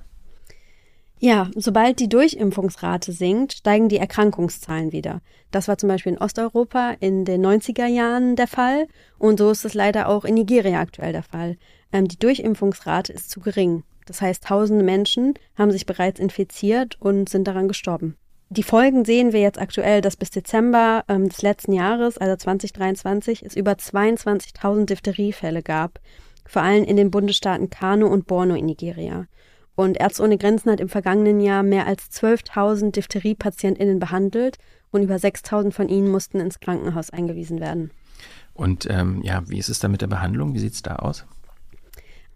Ja, 1.18 1.50
sobald 1.54 2.00
die 2.00 2.08
Durchimpfungsrate 2.08 3.12
sinkt, 3.12 3.52
steigen 3.52 3.90
die 3.90 3.98
Erkrankungszahlen 3.98 4.92
wieder. 4.92 5.20
Das 5.50 5.68
war 5.68 5.76
zum 5.76 5.90
Beispiel 5.90 6.12
in 6.12 6.18
Osteuropa 6.18 6.96
in 7.00 7.26
den 7.26 7.44
90er 7.44 7.86
Jahren 7.86 8.34
der 8.34 8.48
Fall 8.48 8.86
und 9.18 9.38
so 9.38 9.50
ist 9.50 9.66
es 9.66 9.74
leider 9.74 10.08
auch 10.08 10.24
in 10.24 10.34
Nigeria 10.34 10.80
aktuell 10.80 11.12
der 11.12 11.22
Fall. 11.22 11.58
Ähm, 11.92 12.08
die 12.08 12.18
Durchimpfungsrate 12.18 13.12
ist 13.12 13.30
zu 13.30 13.40
gering. 13.40 13.82
Das 14.06 14.22
heißt, 14.22 14.44
tausende 14.44 14.84
Menschen 14.84 15.34
haben 15.54 15.70
sich 15.70 15.84
bereits 15.84 16.18
infiziert 16.18 16.98
und 16.98 17.28
sind 17.28 17.46
daran 17.46 17.68
gestorben. 17.68 18.16
Die 18.50 18.62
Folgen 18.62 19.04
sehen 19.04 19.32
wir 19.32 19.40
jetzt 19.40 19.58
aktuell, 19.58 20.00
dass 20.00 20.16
bis 20.16 20.30
Dezember 20.30 21.04
ähm, 21.08 21.28
des 21.28 21.42
letzten 21.42 21.72
Jahres, 21.72 22.18
also 22.18 22.36
2023, 22.36 23.44
es 23.44 23.56
über 23.56 23.72
22.000 23.72 24.86
Diphtheriefälle 24.86 25.62
gab, 25.62 25.98
vor 26.46 26.62
allem 26.62 26.84
in 26.84 26.96
den 26.96 27.10
Bundesstaaten 27.10 27.70
Kano 27.70 28.06
und 28.06 28.26
Borno 28.26 28.54
in 28.54 28.66
Nigeria. 28.66 29.26
Und 29.76 29.98
Ärzte 29.98 30.22
ohne 30.22 30.38
Grenzen 30.38 30.70
hat 30.70 30.80
im 30.80 30.88
vergangenen 30.88 31.40
Jahr 31.40 31.62
mehr 31.62 31.86
als 31.86 32.10
12.000 32.12 32.92
Diphtherie-PatientInnen 32.92 33.98
behandelt 33.98 34.58
und 34.92 35.02
über 35.02 35.16
6.000 35.16 35.72
von 35.72 35.88
ihnen 35.88 36.10
mussten 36.10 36.38
ins 36.38 36.60
Krankenhaus 36.60 37.10
eingewiesen 37.10 37.60
werden. 37.60 37.90
Und 38.52 38.86
ähm, 38.88 39.20
ja, 39.22 39.42
wie 39.48 39.58
ist 39.58 39.68
es 39.68 39.80
da 39.80 39.88
mit 39.88 40.00
der 40.00 40.06
Behandlung? 40.06 40.54
Wie 40.54 40.60
sieht 40.60 40.74
es 40.74 40.82
da 40.82 40.96
aus? 40.96 41.26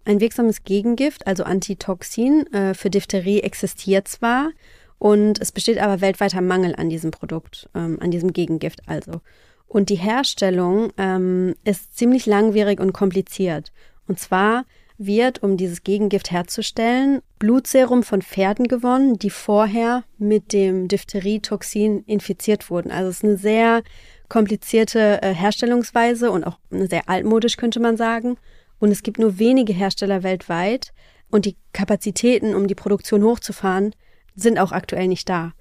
Ein 0.05 0.21
wirksames 0.21 0.65
Gegengift, 0.65 1.27
also 1.27 1.45
Antitoxin, 1.45 2.53
äh, 2.53 2.75
für 2.75 2.91
Diphtherie 2.91 3.41
existiert 3.41 4.09
zwar 4.09 4.51
und 4.99 5.41
es 5.41 5.53
besteht 5.53 5.79
aber 5.79 6.01
weltweiter 6.01 6.41
Mangel 6.41 6.75
an 6.77 6.89
diesem 6.89 7.11
Produkt, 7.11 7.69
ähm, 7.75 7.99
an 8.01 8.11
diesem 8.11 8.33
Gegengift 8.33 8.83
also. 8.87 9.21
Und 9.67 9.91
die 9.91 9.97
Herstellung 9.97 10.93
ähm, 10.97 11.55
ist 11.65 11.97
ziemlich 11.97 12.27
langwierig 12.27 12.81
und 12.81 12.93
kompliziert. 12.93 13.73
Und 14.07 14.19
zwar 14.19 14.65
wird, 14.97 15.43
um 15.43 15.57
dieses 15.57 15.85
Gegengift 15.85 16.33
herzustellen, 16.33 17.23
Blutserum 17.39 18.03
von 18.03 18.21
Pferden 18.21 18.67
gewonnen, 18.67 19.19
die 19.19 19.31
vorher 19.31 20.03
mit 20.19 20.53
dem 20.53 20.89
Diphtherietoxin 20.89 22.03
infiziert 22.05 22.69
wurden. 22.69 22.91
Also 22.91 23.11
es 23.11 23.19
ist 23.19 23.25
eine 23.25 23.37
sehr 23.37 23.83
komplizierte 24.29 25.23
äh, 25.23 25.33
Herstellungsweise 25.33 26.31
und 26.33 26.45
auch 26.45 26.59
sehr 26.71 27.09
altmodisch 27.09 27.57
könnte 27.57 27.79
man 27.79 27.97
sagen. 27.97 28.37
Und 28.81 28.91
es 28.91 29.03
gibt 29.03 29.19
nur 29.19 29.39
wenige 29.39 29.73
Hersteller 29.73 30.23
weltweit 30.23 30.93
und 31.31 31.45
die 31.45 31.57
Kapazitäten, 31.73 32.55
um 32.55 32.67
die 32.67 32.75
Produktion 32.75 33.23
hochzufahren, 33.23 33.95
sind 34.41 34.59
auch 34.59 34.73
aktuell 34.73 35.09
nicht 35.09 35.29
da. 35.29 35.53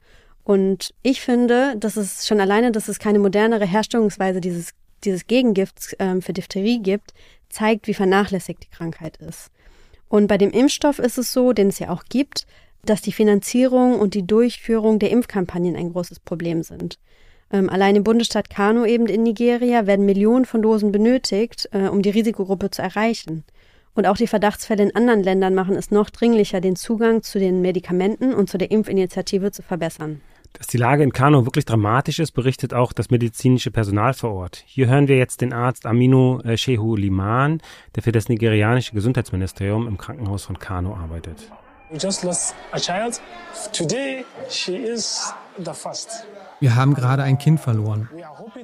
Und 0.44 0.94
ich 1.04 1.22
finde, 1.22 1.76
dass 1.78 1.98
es 1.98 2.26
schon 2.26 2.40
alleine, 2.40 2.72
dass 2.72 2.88
es 2.88 3.00
keine 3.00 3.20
modernere 3.20 3.66
Herstellungsweise 3.66 4.40
dieses, 4.40 4.74
dieses 5.04 5.28
Gegengifts 5.28 5.96
ähm, 6.00 6.22
für 6.22 6.34
Diphtherie 6.34 6.80
gibt, 6.80 7.14
zeigt, 7.50 7.88
wie 7.88 7.94
vernachlässigt 7.94 8.64
die 8.64 8.70
Krankheit 8.70 9.18
ist. 9.18 9.52
Und 10.10 10.28
bei 10.28 10.38
dem 10.38 10.52
Impfstoff 10.52 11.00
ist 11.00 11.18
es 11.18 11.34
so, 11.34 11.52
den 11.52 11.68
es 11.68 11.80
ja 11.80 11.90
auch 11.90 12.06
gibt, 12.06 12.48
dass 12.86 13.02
die 13.02 13.12
Finanzierung 13.12 14.00
und 14.00 14.14
die 14.14 14.26
Durchführung 14.26 15.00
der 15.00 15.12
Impfkampagnen 15.12 15.76
ein 15.76 15.92
großes 15.92 16.22
Problem 16.22 16.64
sind. 16.64 16.98
Ähm, 17.52 17.70
allein 17.70 17.96
im 17.96 18.04
Bundesstaat 18.04 18.50
Kano 18.50 18.86
eben 18.86 19.08
in 19.08 19.24
Nigeria 19.24 19.88
werden 19.88 20.06
Millionen 20.06 20.46
von 20.46 20.62
Dosen 20.62 20.92
benötigt, 20.92 21.70
äh, 21.72 21.88
um 21.88 22.02
die 22.02 22.10
Risikogruppe 22.10 22.72
zu 22.72 22.82
erreichen. 22.82 23.44
Und 23.98 24.06
auch 24.06 24.16
die 24.16 24.28
Verdachtsfälle 24.28 24.84
in 24.84 24.96
anderen 24.96 25.24
Ländern 25.24 25.56
machen 25.56 25.76
es 25.76 25.90
noch 25.90 26.12
dringlicher, 26.12 26.62
den 26.62 26.76
Zugang 26.76 27.24
zu 27.24 27.40
den 27.40 27.62
Medikamenten 27.62 28.32
und 28.32 28.48
zu 28.48 28.60
der 28.60 28.70
Impfinitiative 28.70 29.52
zu 29.52 29.64
verbessern. 29.64 30.22
Dass 30.54 30.68
die 30.68 30.78
Lage 30.78 31.02
in 31.02 31.12
Kano 31.12 31.46
wirklich 31.46 31.66
dramatisch 31.66 32.20
ist, 32.20 32.34
berichtet 32.34 32.76
auch 32.76 32.94
das 32.94 33.10
medizinische 33.10 33.72
Personal 33.72 34.14
vor 34.14 34.36
Ort. 34.36 34.64
Hier 34.68 34.86
hören 34.86 35.08
wir 35.08 35.18
jetzt 35.18 35.42
den 35.42 35.52
Arzt 35.52 35.88
Aminu 35.88 36.42
äh, 36.42 36.58
Shehu 36.58 36.96
Liman, 36.96 37.60
der 37.96 38.04
für 38.04 38.12
das 38.12 38.30
nigerianische 38.30 38.94
Gesundheitsministerium 38.94 39.88
im 39.88 39.98
Krankenhaus 39.98 40.44
von 40.44 40.60
Kano 40.60 40.96
arbeitet. 40.96 41.52
Wir 46.60 46.76
haben 46.76 46.94
gerade 46.94 47.24
ein 47.24 47.38
Kind 47.40 47.60
verloren. 47.60 48.10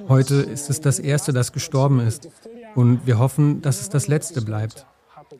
Heute 0.08 0.34
ist 0.36 0.70
es 0.70 0.80
das 0.80 1.00
erste, 1.00 1.32
das 1.32 1.52
gestorben 1.52 1.98
ist. 1.98 2.28
Und 2.76 3.04
wir 3.04 3.18
hoffen, 3.18 3.62
dass 3.62 3.80
es 3.80 3.88
das 3.88 4.06
letzte 4.06 4.40
bleibt. 4.40 4.86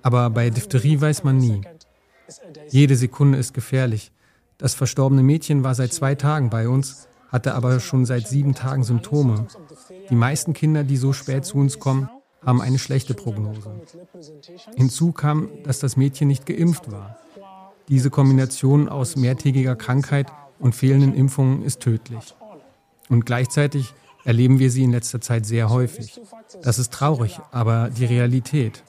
Aber 0.02 0.30
bei 0.30 0.50
Diphtherie 0.50 1.00
weiß 1.00 1.24
man 1.24 1.38
nie. 1.38 1.62
Jede 2.68 2.96
Sekunde 2.96 3.38
ist 3.38 3.54
gefährlich. 3.54 4.12
Das 4.58 4.74
verstorbene 4.74 5.22
Mädchen 5.22 5.64
war 5.64 5.74
seit 5.74 5.92
zwei 5.92 6.14
Tagen 6.14 6.50
bei 6.50 6.68
uns, 6.68 7.08
hatte 7.30 7.54
aber 7.54 7.80
schon 7.80 8.06
seit 8.06 8.28
sieben 8.28 8.54
Tagen 8.54 8.84
Symptome. 8.84 9.46
Die 10.10 10.14
meisten 10.14 10.52
Kinder, 10.52 10.84
die 10.84 10.96
so 10.96 11.12
spät 11.12 11.44
zu 11.44 11.58
uns 11.58 11.78
kommen, 11.78 12.08
haben 12.44 12.60
eine 12.60 12.78
schlechte 12.78 13.14
Prognose. 13.14 13.70
Hinzu 14.76 15.12
kam, 15.12 15.48
dass 15.64 15.78
das 15.78 15.96
Mädchen 15.96 16.28
nicht 16.28 16.46
geimpft 16.46 16.92
war. 16.92 17.18
Diese 17.88 18.10
Kombination 18.10 18.88
aus 18.88 19.16
mehrtägiger 19.16 19.76
Krankheit 19.76 20.30
und 20.58 20.74
fehlenden 20.74 21.14
Impfungen 21.14 21.62
ist 21.62 21.80
tödlich. 21.80 22.34
Und 23.08 23.26
gleichzeitig 23.26 23.92
erleben 24.24 24.58
wir 24.58 24.70
sie 24.70 24.84
in 24.84 24.92
letzter 24.92 25.20
Zeit 25.20 25.46
sehr 25.46 25.70
häufig. 25.70 26.20
Das 26.62 26.78
ist 26.78 26.92
traurig, 26.92 27.40
aber 27.50 27.90
die 27.90 28.06
Realität. 28.06 28.82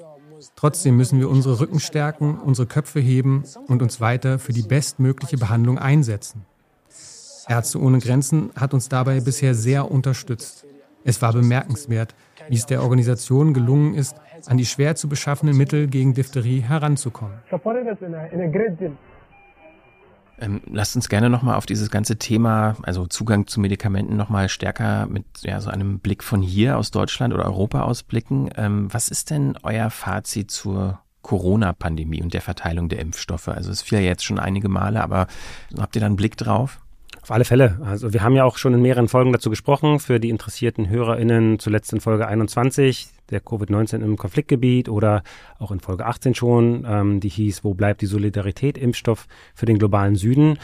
Trotzdem 0.55 0.97
müssen 0.97 1.19
wir 1.19 1.29
unsere 1.29 1.60
Rücken 1.60 1.79
stärken, 1.79 2.38
unsere 2.39 2.67
Köpfe 2.67 2.99
heben 2.99 3.43
und 3.67 3.81
uns 3.81 4.01
weiter 4.01 4.39
für 4.39 4.53
die 4.53 4.62
bestmögliche 4.62 5.38
Behandlung 5.38 5.77
einsetzen. 5.77 6.45
Ärzte 7.47 7.79
ohne 7.79 7.99
Grenzen 7.99 8.51
hat 8.55 8.73
uns 8.73 8.89
dabei 8.89 9.19
bisher 9.19 9.53
sehr 9.53 9.91
unterstützt. 9.91 10.65
Es 11.03 11.21
war 11.21 11.34
bemerkenswert, 11.34 12.15
wie 12.49 12.55
es 12.55 12.65
der 12.65 12.81
Organisation 12.81 13.53
gelungen 13.53 13.93
ist, 13.93 14.15
an 14.47 14.58
die 14.58 14.65
schwer 14.65 14.95
zu 14.95 15.08
beschaffenen 15.08 15.55
Mittel 15.55 15.88
gegen 15.88 16.13
Diphtherie 16.13 16.62
heranzukommen. 16.62 17.38
Ähm, 20.39 20.62
lasst 20.71 20.95
uns 20.95 21.10
gerne 21.10 21.30
nochmal 21.30 21.56
auf 21.56 21.65
dieses 21.65 21.89
ganze 21.89 22.17
Thema, 22.17 22.76
also 22.84 23.08
Zugang 23.08 23.48
zu 23.48 23.60
Medikamenten 23.60 24.17
nochmal 24.17 24.50
stärker 24.50 25.06
mit 25.08 25.26
ja, 25.41 25.62
so 25.62 25.69
einem 25.69 26.00
Blick 26.00 26.24
von 26.24 26.41
hier 26.41 26.78
aus 26.78 26.91
Deutschland 26.91 27.34
oder 27.34 27.45
Europa 27.45 27.82
ausblicken. 27.82 28.50
Ähm, 28.56 28.93
was 28.93 29.08
ist 29.08 29.30
denn 29.30 29.58
euer 29.63 29.89
Fazit 29.89 30.52
zur 30.52 31.00
Corona-Pandemie 31.21 32.21
und 32.21 32.34
der 32.34 32.41
Verteilung 32.41 32.89
der 32.89 33.00
Impfstoffe? 33.00 33.48
Also 33.48 33.71
es 33.71 33.82
fiel 33.82 34.00
ja 34.00 34.06
jetzt 34.06 34.26
schon 34.26 34.39
einige 34.39 34.69
Male, 34.69 35.02
aber 35.02 35.28
habt 35.78 35.95
ihr 35.95 36.02
da 36.02 36.06
einen 36.06 36.17
Blick 36.17 36.38
drauf? 36.38 36.85
Auf 37.26 37.32
alle 37.32 37.44
Fälle. 37.44 37.80
Also 37.84 38.14
wir 38.14 38.22
haben 38.22 38.36
ja 38.36 38.44
auch 38.44 38.60
schon 38.60 38.76
in 38.76 38.84
mehreren 38.84 39.08
Folgen 39.08 39.34
dazu 39.34 39.50
gesprochen, 39.50 40.00
für 40.00 40.20
die 40.20 40.30
interessierten 40.30 40.90
HörerInnen, 40.90 41.58
zuletzt 41.58 41.92
in 41.92 42.00
Folge 42.00 42.28
21, 42.28 43.08
der 43.32 43.42
Covid-19 43.42 44.04
im 44.04 44.16
Konfliktgebiet 44.16 44.90
oder 44.90 45.24
auch 45.58 45.72
in 45.72 45.80
Folge 45.80 46.06
18 46.06 46.36
schon, 46.36 46.86
ähm, 46.88 47.20
die 47.22 47.30
hieß, 47.30 47.64
wo 47.64 47.74
bleibt 47.74 48.02
die 48.02 48.06
Solidarität, 48.06 48.78
Impfstoff 48.78 49.26
für 49.56 49.66
den 49.66 49.80
globalen 49.80 50.14
Süden. 50.16 50.60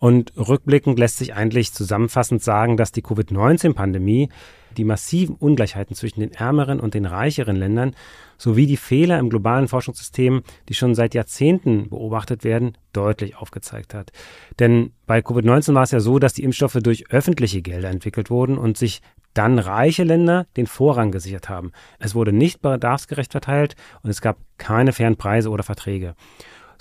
Und 0.00 0.34
rückblickend 0.36 0.98
lässt 0.98 1.16
sich 1.16 1.32
eigentlich 1.32 1.72
zusammenfassend 1.72 2.42
sagen, 2.42 2.76
dass 2.76 2.92
die 2.92 3.00
Covid-19-Pandemie 3.00 4.28
die 4.72 4.84
massiven 4.84 5.36
Ungleichheiten 5.36 5.94
zwischen 5.94 6.20
den 6.20 6.32
ärmeren 6.32 6.80
und 6.80 6.94
den 6.94 7.06
reicheren 7.06 7.56
Ländern 7.56 7.94
sowie 8.38 8.66
die 8.66 8.76
Fehler 8.76 9.18
im 9.18 9.30
globalen 9.30 9.68
Forschungssystem, 9.68 10.42
die 10.68 10.74
schon 10.74 10.94
seit 10.94 11.14
Jahrzehnten 11.14 11.90
beobachtet 11.90 12.44
werden, 12.44 12.76
deutlich 12.92 13.36
aufgezeigt 13.36 13.94
hat. 13.94 14.12
Denn 14.58 14.92
bei 15.06 15.20
Covid-19 15.20 15.74
war 15.74 15.84
es 15.84 15.92
ja 15.92 16.00
so, 16.00 16.18
dass 16.18 16.34
die 16.34 16.42
Impfstoffe 16.42 16.78
durch 16.82 17.10
öffentliche 17.10 17.62
Gelder 17.62 17.90
entwickelt 17.90 18.30
wurden 18.30 18.58
und 18.58 18.76
sich 18.76 19.00
dann 19.34 19.58
reiche 19.58 20.04
Länder 20.04 20.46
den 20.56 20.66
Vorrang 20.66 21.10
gesichert 21.10 21.48
haben. 21.48 21.72
Es 21.98 22.14
wurde 22.14 22.32
nicht 22.32 22.60
bedarfsgerecht 22.60 23.32
verteilt 23.32 23.76
und 24.02 24.10
es 24.10 24.20
gab 24.20 24.38
keine 24.58 24.92
fairen 24.92 25.16
Preise 25.16 25.50
oder 25.50 25.62
Verträge. 25.62 26.14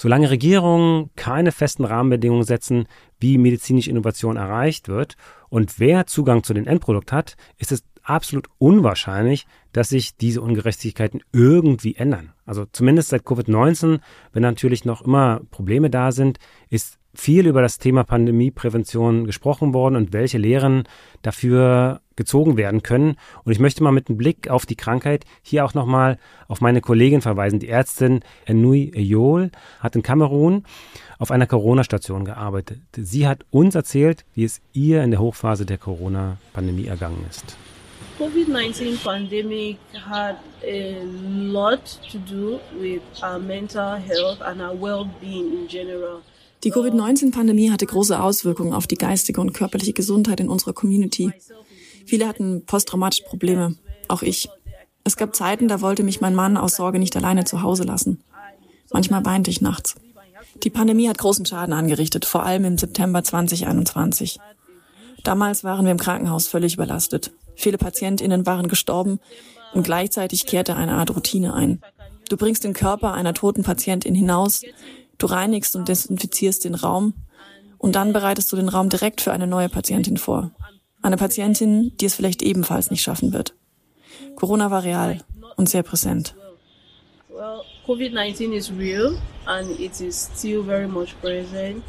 Solange 0.01 0.31
Regierungen 0.31 1.11
keine 1.15 1.51
festen 1.51 1.85
Rahmenbedingungen 1.85 2.43
setzen, 2.43 2.87
wie 3.19 3.37
medizinische 3.37 3.91
Innovation 3.91 4.35
erreicht 4.35 4.87
wird 4.87 5.15
und 5.49 5.79
wer 5.79 6.07
Zugang 6.07 6.41
zu 6.41 6.55
den 6.55 6.65
Endprodukt 6.65 7.11
hat, 7.11 7.37
ist 7.59 7.71
es 7.71 7.83
absolut 8.01 8.47
unwahrscheinlich, 8.57 9.45
dass 9.73 9.89
sich 9.89 10.17
diese 10.17 10.41
Ungerechtigkeiten 10.41 11.21
irgendwie 11.33 11.97
ändern. 11.97 12.33
Also 12.47 12.65
zumindest 12.71 13.09
seit 13.09 13.21
Covid-19, 13.21 13.99
wenn 14.33 14.41
natürlich 14.41 14.85
noch 14.85 15.03
immer 15.03 15.41
Probleme 15.51 15.91
da 15.91 16.11
sind, 16.11 16.39
ist 16.71 16.97
viel 17.13 17.47
über 17.47 17.61
das 17.61 17.77
Thema 17.77 18.03
Pandemieprävention 18.03 19.25
gesprochen 19.25 19.73
worden 19.73 19.95
und 19.95 20.13
welche 20.13 20.37
Lehren 20.37 20.83
dafür 21.21 22.01
gezogen 22.15 22.57
werden 22.57 22.83
können. 22.83 23.15
Und 23.43 23.51
ich 23.51 23.59
möchte 23.59 23.83
mal 23.83 23.91
mit 23.91 24.09
einem 24.09 24.17
Blick 24.17 24.49
auf 24.49 24.65
die 24.65 24.75
Krankheit 24.75 25.25
hier 25.41 25.65
auch 25.65 25.73
nochmal 25.73 26.17
auf 26.47 26.61
meine 26.61 26.81
Kollegin 26.81 27.21
verweisen. 27.21 27.59
Die 27.59 27.69
Ärztin 27.69 28.21
Enui 28.45 28.91
Eyol 28.93 29.51
hat 29.79 29.95
in 29.95 30.03
Kamerun 30.03 30.63
auf 31.19 31.31
einer 31.31 31.47
Corona-Station 31.47 32.25
gearbeitet. 32.25 32.79
Sie 32.95 33.27
hat 33.27 33.45
uns 33.51 33.75
erzählt, 33.75 34.25
wie 34.33 34.43
es 34.43 34.61
ihr 34.73 35.03
in 35.03 35.11
der 35.11 35.19
Hochphase 35.19 35.65
der 35.65 35.77
Corona-Pandemie 35.77 36.85
ergangen 36.85 37.25
ist. 37.29 37.57
COVID-19 38.19 39.03
pandemic 39.03 39.77
had 39.93 40.37
a 40.63 41.01
lot 41.03 41.83
to 42.11 42.19
do 42.19 42.59
with 42.79 43.01
our 43.23 43.39
mental 43.39 43.97
health 43.97 44.41
and 44.41 44.61
our 44.61 44.75
well-being 44.75 45.53
in 45.53 45.67
general. 45.67 46.21
Die 46.63 46.69
Covid-19-Pandemie 46.69 47.71
hatte 47.71 47.87
große 47.87 48.21
Auswirkungen 48.21 48.73
auf 48.73 48.85
die 48.85 48.95
geistige 48.95 49.41
und 49.41 49.53
körperliche 49.53 49.93
Gesundheit 49.93 50.39
in 50.39 50.49
unserer 50.49 50.73
Community. 50.73 51.31
Viele 52.05 52.27
hatten 52.27 52.65
posttraumatische 52.65 53.23
Probleme, 53.23 53.75
auch 54.07 54.21
ich. 54.21 54.47
Es 55.03 55.17
gab 55.17 55.35
Zeiten, 55.35 55.67
da 55.67 55.81
wollte 55.81 56.03
mich 56.03 56.21
mein 56.21 56.35
Mann 56.35 56.57
aus 56.57 56.75
Sorge 56.75 56.99
nicht 56.99 57.15
alleine 57.17 57.45
zu 57.45 57.63
Hause 57.63 57.83
lassen. 57.83 58.23
Manchmal 58.91 59.25
weinte 59.25 59.49
ich 59.49 59.61
nachts. 59.61 59.95
Die 60.63 60.69
Pandemie 60.69 61.09
hat 61.09 61.17
großen 61.17 61.45
Schaden 61.45 61.73
angerichtet, 61.73 62.25
vor 62.25 62.43
allem 62.43 62.65
im 62.65 62.77
September 62.77 63.23
2021. 63.23 64.37
Damals 65.23 65.63
waren 65.63 65.85
wir 65.85 65.91
im 65.91 65.97
Krankenhaus 65.97 66.47
völlig 66.47 66.75
überlastet. 66.75 67.31
Viele 67.55 67.77
PatientInnen 67.77 68.45
waren 68.45 68.67
gestorben 68.67 69.19
und 69.73 69.83
gleichzeitig 69.83 70.45
kehrte 70.45 70.75
eine 70.75 70.93
Art 70.93 71.15
Routine 71.15 71.53
ein. 71.53 71.81
Du 72.29 72.37
bringst 72.37 72.63
den 72.63 72.73
Körper 72.73 73.13
einer 73.13 73.33
toten 73.33 73.63
Patientin 73.63 74.15
hinaus, 74.15 74.61
du 75.21 75.27
reinigst 75.27 75.75
und 75.75 75.87
desinfizierst 75.87 76.63
den 76.65 76.75
Raum 76.75 77.13
und 77.77 77.95
dann 77.95 78.13
bereitest 78.13 78.51
du 78.51 78.55
den 78.55 78.69
Raum 78.69 78.89
direkt 78.89 79.21
für 79.21 79.31
eine 79.31 79.47
neue 79.47 79.69
Patientin 79.69 80.17
vor. 80.17 80.51
Eine 81.01 81.17
Patientin, 81.17 81.95
die 81.97 82.05
es 82.05 82.15
vielleicht 82.15 82.41
ebenfalls 82.41 82.91
nicht 82.91 83.01
schaffen 83.01 83.33
wird. 83.33 83.55
Corona 84.35 84.69
war 84.69 84.83
real 84.83 85.19
und 85.57 85.67
sehr 85.67 85.83
präsent. 85.83 86.35
Well, 87.29 87.61
COVID-19 87.87 88.51
is 88.51 88.71
real 88.77 89.17
and 89.45 89.79
it 89.79 89.99
is 89.99 90.29
still 90.35 90.63
very 90.63 90.87
much 90.87 91.15
present. 91.21 91.83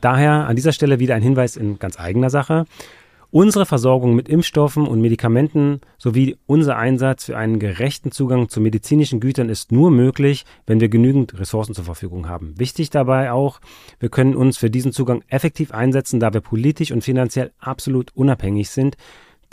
Daher 0.00 0.46
an 0.46 0.56
dieser 0.56 0.72
Stelle 0.72 0.98
wieder 1.00 1.14
ein 1.14 1.22
Hinweis 1.22 1.56
in 1.56 1.78
ganz 1.78 1.98
eigener 1.98 2.30
Sache. 2.30 2.66
Unsere 3.30 3.66
Versorgung 3.66 4.14
mit 4.14 4.26
Impfstoffen 4.26 4.86
und 4.86 5.02
Medikamenten 5.02 5.82
sowie 5.98 6.38
unser 6.46 6.78
Einsatz 6.78 7.26
für 7.26 7.36
einen 7.36 7.58
gerechten 7.58 8.10
Zugang 8.10 8.48
zu 8.48 8.58
medizinischen 8.58 9.20
Gütern 9.20 9.50
ist 9.50 9.70
nur 9.70 9.90
möglich, 9.90 10.46
wenn 10.66 10.80
wir 10.80 10.88
genügend 10.88 11.38
Ressourcen 11.38 11.74
zur 11.74 11.84
Verfügung 11.84 12.26
haben. 12.26 12.58
Wichtig 12.58 12.88
dabei 12.88 13.30
auch, 13.30 13.60
wir 14.00 14.08
können 14.08 14.34
uns 14.34 14.56
für 14.56 14.70
diesen 14.70 14.92
Zugang 14.92 15.24
effektiv 15.28 15.72
einsetzen, 15.72 16.20
da 16.20 16.32
wir 16.32 16.40
politisch 16.40 16.90
und 16.90 17.04
finanziell 17.04 17.52
absolut 17.58 18.16
unabhängig 18.16 18.70
sind. 18.70 18.96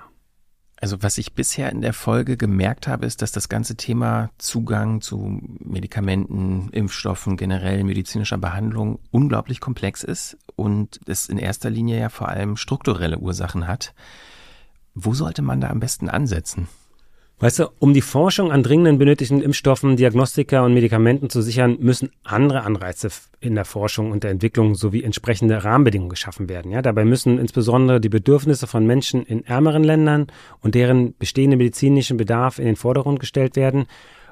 Also 0.85 1.01
was 1.01 1.17
ich 1.17 1.33
bisher 1.33 1.71
in 1.71 1.81
der 1.81 1.93
Folge 1.93 2.37
gemerkt 2.37 2.87
habe, 2.87 3.07
ist, 3.07 3.23
dass 3.23 3.31
das 3.31 3.49
ganze 3.49 3.75
Thema 3.75 4.29
Zugang 4.37 5.01
zu 5.01 5.41
Medikamenten, 5.57 6.69
Impfstoffen, 6.73 7.37
generell 7.37 7.83
medizinischer 7.83 8.37
Behandlung 8.37 8.99
unglaublich 9.09 9.61
komplex 9.61 10.03
ist 10.03 10.37
und 10.55 10.99
es 11.07 11.27
in 11.27 11.39
erster 11.39 11.71
Linie 11.71 11.99
ja 11.99 12.09
vor 12.09 12.29
allem 12.29 12.55
strukturelle 12.55 13.17
Ursachen 13.17 13.67
hat. 13.67 13.95
Wo 14.93 15.15
sollte 15.15 15.41
man 15.41 15.59
da 15.59 15.71
am 15.71 15.79
besten 15.79 16.07
ansetzen? 16.07 16.67
Weißt 17.37 17.59
du, 17.59 17.67
um 17.79 17.93
die 17.93 18.01
Forschung 18.01 18.53
an 18.53 18.63
dringenden 18.63 18.97
benötigten 18.97 19.41
Impfstoffen, 19.41 19.97
Diagnostika 19.97 20.63
und 20.63 20.73
Medikamenten 20.73 21.29
zu 21.29 21.41
sichern, 21.41 21.77
müssen 21.81 22.11
andere 22.23 22.61
Anreize 22.63 23.09
in 23.41 23.55
der 23.55 23.65
Forschung 23.65 24.11
und 24.11 24.23
der 24.23 24.31
Entwicklung 24.31 24.75
sowie 24.75 25.03
entsprechende 25.03 25.61
Rahmenbedingungen 25.65 26.09
geschaffen 26.09 26.47
werden. 26.47 26.71
Ja, 26.71 26.81
dabei 26.81 27.03
müssen 27.03 27.37
insbesondere 27.37 27.99
die 27.99 28.07
Bedürfnisse 28.07 28.67
von 28.67 28.87
Menschen 28.87 29.25
in 29.25 29.43
ärmeren 29.45 29.83
Ländern 29.83 30.27
und 30.61 30.75
deren 30.75 31.13
bestehenden 31.17 31.57
medizinischen 31.57 32.15
Bedarf 32.15 32.57
in 32.57 32.65
den 32.65 32.77
Vordergrund 32.77 33.19
gestellt 33.19 33.57
werden. 33.57 33.85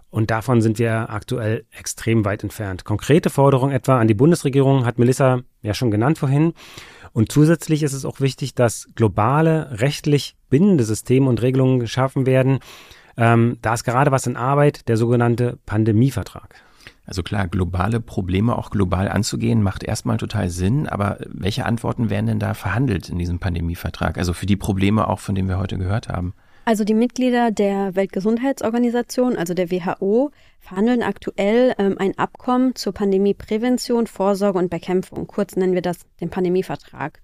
Und 0.10 0.32
davon 0.32 0.62
sind 0.62 0.80
wir 0.80 1.10
aktuell 1.10 1.66
extrem 1.78 2.24
weit 2.24 2.44
entfernt. 2.44 2.86
Konkrete 2.86 3.30
Forderungen 3.30 3.76
etwa 3.76 4.00
an 4.00 4.08
die 4.08 4.14
Bundesregierung 4.14 4.86
hat 4.86 4.98
Melissa 4.98 5.42
ja 5.62 5.74
schon 5.74 5.92
genannt 5.92 6.20
vorhin. 6.20 6.54
Und 7.14 7.32
zusätzlich 7.32 7.84
ist 7.84 7.94
es 7.94 8.06
auch 8.06 8.20
wichtig, 8.20 8.56
dass 8.56 8.90
globale, 8.96 9.80
rechtlich 9.80 10.36
bindende 10.50 10.84
Systeme 10.84 11.30
und 11.30 11.42
Regelungen 11.42 11.80
geschaffen 11.80 12.26
werden. 12.26 12.60
Ähm, 13.16 13.58
da 13.62 13.76
ist 13.76 13.84
gerade 13.84 14.12
was 14.12 14.26
in 14.26 14.36
Arbeit, 14.36 14.88
der 14.88 14.98
sogenannte 14.98 15.60
Pandemievertrag. 15.68 16.56
Also 17.06 17.22
klar, 17.22 17.48
globale 17.48 18.00
Probleme 18.00 18.58
auch 18.58 18.72
global 18.72 19.10
anzugehen, 19.10 19.62
macht 19.62 19.84
erstmal 19.84 20.18
total 20.18 20.50
Sinn. 20.50 20.88
Aber 20.88 21.18
welche 21.28 21.66
Antworten 21.66 22.10
werden 22.10 22.28
denn 22.28 22.40
da 22.40 22.54
verhandelt 22.54 23.10
in 23.10 23.20
diesem 23.20 23.40
Pandemievertrag? 23.40 24.18
Also 24.18 24.34
für 24.34 24.46
die 24.46 24.56
Probleme 24.56 25.08
auch, 25.08 25.20
von 25.20 25.36
denen 25.36 25.50
wir 25.50 25.60
heute 25.60 25.78
gehört 25.78 26.10
haben. 26.10 26.34
Also 26.66 26.86
die 26.86 26.94
Mitglieder 26.94 27.52
der 27.52 27.96
Weltgesundheitsorganisation, 27.96 29.36
also 29.36 29.54
der 29.54 29.70
WHO, 29.70 30.32
verhandeln 30.60 31.04
aktuell 31.04 31.74
ähm, 31.78 31.98
ein 31.98 32.18
Abkommen 32.18 32.76
zur 32.76 32.94
Pandemieprävention, 32.94 34.08
Vorsorge 34.08 34.60
und 34.60 34.70
Bekämpfung. 34.70 35.28
Kurz 35.28 35.58
nennen 35.58 35.74
wir 35.74 35.82
das 35.82 36.06
den 36.22 36.30
Pandemievertrag. 36.30 37.22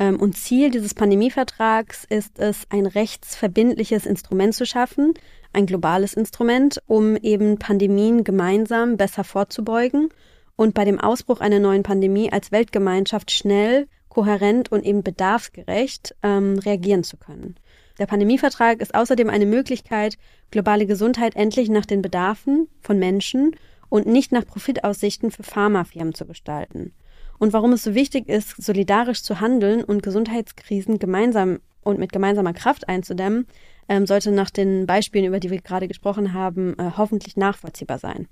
Ähm, 0.00 0.18
und 0.18 0.36
Ziel 0.36 0.70
dieses 0.70 0.94
Pandemievertrags 0.94 2.04
ist 2.08 2.40
es, 2.40 2.66
ein 2.70 2.86
rechtsverbindliches 2.86 4.04
Instrument 4.04 4.54
zu 4.54 4.66
schaffen, 4.66 5.14
ein 5.52 5.66
globales 5.66 6.14
Instrument, 6.14 6.82
um 6.86 7.16
eben 7.16 7.58
Pandemien 7.58 8.24
gemeinsam 8.24 8.96
besser 8.96 9.22
vorzubeugen 9.22 10.08
und 10.56 10.74
bei 10.74 10.84
dem 10.84 10.98
Ausbruch 10.98 11.40
einer 11.40 11.60
neuen 11.60 11.84
Pandemie 11.84 12.32
als 12.32 12.50
Weltgemeinschaft 12.50 13.30
schnell, 13.30 13.86
kohärent 14.08 14.72
und 14.72 14.84
eben 14.84 15.04
bedarfsgerecht 15.04 16.16
ähm, 16.24 16.58
reagieren 16.58 17.04
zu 17.04 17.16
können. 17.16 17.54
Der 17.98 18.06
Pandemievertrag 18.06 18.80
ist 18.80 18.94
außerdem 18.94 19.28
eine 19.28 19.46
Möglichkeit, 19.46 20.16
globale 20.50 20.86
Gesundheit 20.86 21.36
endlich 21.36 21.68
nach 21.68 21.86
den 21.86 22.02
Bedarfen 22.02 22.68
von 22.80 22.98
Menschen 22.98 23.56
und 23.88 24.06
nicht 24.06 24.32
nach 24.32 24.46
Profitaussichten 24.46 25.30
für 25.30 25.42
Pharmafirmen 25.42 26.14
zu 26.14 26.26
gestalten. 26.26 26.92
Und 27.38 27.52
warum 27.52 27.72
es 27.72 27.82
so 27.82 27.94
wichtig 27.94 28.28
ist, 28.28 28.62
solidarisch 28.62 29.22
zu 29.22 29.40
handeln 29.40 29.84
und 29.84 30.02
Gesundheitskrisen 30.02 30.98
gemeinsam 30.98 31.58
und 31.82 31.98
mit 31.98 32.12
gemeinsamer 32.12 32.52
Kraft 32.52 32.88
einzudämmen, 32.88 33.46
ähm, 33.88 34.06
sollte 34.06 34.30
nach 34.30 34.50
den 34.50 34.86
Beispielen, 34.86 35.24
über 35.24 35.40
die 35.40 35.50
wir 35.50 35.60
gerade 35.60 35.88
gesprochen 35.88 36.32
haben, 36.32 36.78
äh, 36.78 36.92
hoffentlich 36.96 37.36
nachvollziehbar 37.36 37.98
sein. 37.98 38.28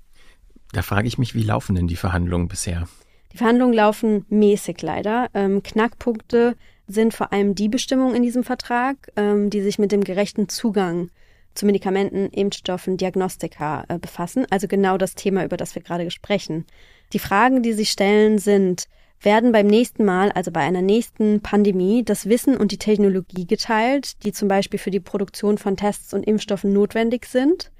Da 0.71 0.81
frage 0.81 1.07
ich 1.07 1.17
mich, 1.17 1.35
wie 1.35 1.43
laufen 1.43 1.75
denn 1.75 1.87
die 1.87 1.97
Verhandlungen 1.97 2.47
bisher? 2.47 2.87
Die 3.33 3.37
Verhandlungen 3.37 3.73
laufen 3.73 4.25
mäßig 4.29 4.81
leider. 4.81 5.29
Ähm, 5.33 5.61
Knackpunkte 5.63 6.55
sind 6.91 7.13
vor 7.13 7.33
allem 7.33 7.55
die 7.55 7.69
Bestimmungen 7.69 8.15
in 8.15 8.23
diesem 8.23 8.43
Vertrag, 8.43 9.11
ähm, 9.15 9.49
die 9.49 9.61
sich 9.61 9.79
mit 9.79 9.91
dem 9.91 10.03
gerechten 10.03 10.49
Zugang 10.49 11.09
zu 11.53 11.65
Medikamenten, 11.65 12.29
Impfstoffen, 12.29 12.97
Diagnostika 12.97 13.83
äh, 13.87 13.99
befassen. 13.99 14.45
Also 14.49 14.67
genau 14.67 14.97
das 14.97 15.15
Thema, 15.15 15.43
über 15.43 15.57
das 15.57 15.75
wir 15.75 15.81
gerade 15.81 16.09
sprechen. 16.11 16.65
Die 17.13 17.19
Fragen, 17.19 17.61
die 17.61 17.73
sich 17.73 17.89
stellen, 17.89 18.37
sind, 18.37 18.87
werden 19.19 19.51
beim 19.51 19.67
nächsten 19.67 20.05
Mal, 20.05 20.31
also 20.31 20.51
bei 20.51 20.61
einer 20.61 20.81
nächsten 20.81 21.41
Pandemie, 21.41 22.03
das 22.03 22.27
Wissen 22.27 22.57
und 22.57 22.71
die 22.71 22.77
Technologie 22.77 23.45
geteilt, 23.45 24.23
die 24.23 24.31
zum 24.31 24.47
Beispiel 24.47 24.79
für 24.79 24.91
die 24.91 24.99
Produktion 24.99 25.57
von 25.57 25.77
Tests 25.77 26.13
und 26.13 26.25
Impfstoffen 26.25 26.73
notwendig 26.73 27.25
sind? 27.25 27.71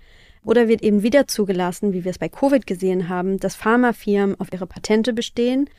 Oder 0.43 0.67
wird 0.67 0.81
eben 0.81 1.03
wieder 1.03 1.27
zugelassen, 1.27 1.93
wie 1.93 2.03
wir 2.03 2.11
es 2.11 2.17
bei 2.17 2.29
Covid 2.29 2.65
gesehen 2.65 3.09
haben, 3.09 3.39
dass 3.39 3.55
Pharmafirmen 3.55 4.39
auf 4.39 4.51
ihre 4.51 4.67
Patente 4.67 5.13
bestehen 5.13 5.69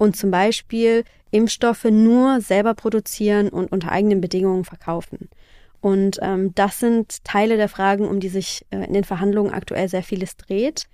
und 0.00 0.16
zum 0.16 0.30
Beispiel 0.30 1.04
Impfstoffe 1.30 1.84
nur 1.84 2.40
selber 2.40 2.72
produzieren 2.72 3.50
und 3.50 3.70
unter 3.70 3.92
eigenen 3.92 4.22
Bedingungen 4.22 4.64
verkaufen. 4.64 5.28
Und 5.82 6.18
ähm, 6.22 6.54
das 6.54 6.80
sind 6.80 7.22
Teile 7.22 7.58
der 7.58 7.68
Fragen, 7.68 8.08
um 8.08 8.18
die 8.18 8.30
sich 8.30 8.64
äh, 8.70 8.86
in 8.86 8.94
den 8.94 9.04
Verhandlungen 9.04 9.52
aktuell 9.52 9.90
sehr 9.90 10.02
vieles 10.02 10.38
dreht. 10.38 10.86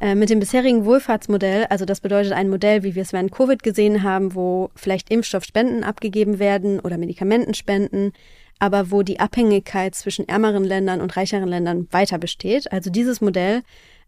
Äh, 0.00 0.14
mit 0.14 0.30
dem 0.30 0.40
bisherigen 0.40 0.86
Wohlfahrtsmodell, 0.86 1.66
also 1.66 1.84
das 1.84 2.00
bedeutet 2.00 2.32
ein 2.32 2.48
Modell, 2.48 2.82
wie 2.84 2.94
wir 2.94 3.02
es 3.02 3.12
während 3.12 3.32
Covid 3.32 3.62
gesehen 3.62 4.02
haben, 4.02 4.34
wo 4.34 4.70
vielleicht 4.74 5.10
Impfstoffspenden 5.10 5.84
abgegeben 5.84 6.38
werden 6.38 6.80
oder 6.80 6.96
Medikamentenspenden, 6.96 8.12
aber 8.60 8.90
wo 8.90 9.02
die 9.02 9.20
Abhängigkeit 9.20 9.94
zwischen 9.94 10.26
ärmeren 10.26 10.64
Ländern 10.64 11.02
und 11.02 11.14
reicheren 11.18 11.50
Ländern 11.50 11.86
weiter 11.90 12.16
besteht. 12.16 12.72
Also 12.72 12.88
dieses 12.88 13.20
Modell 13.20 13.62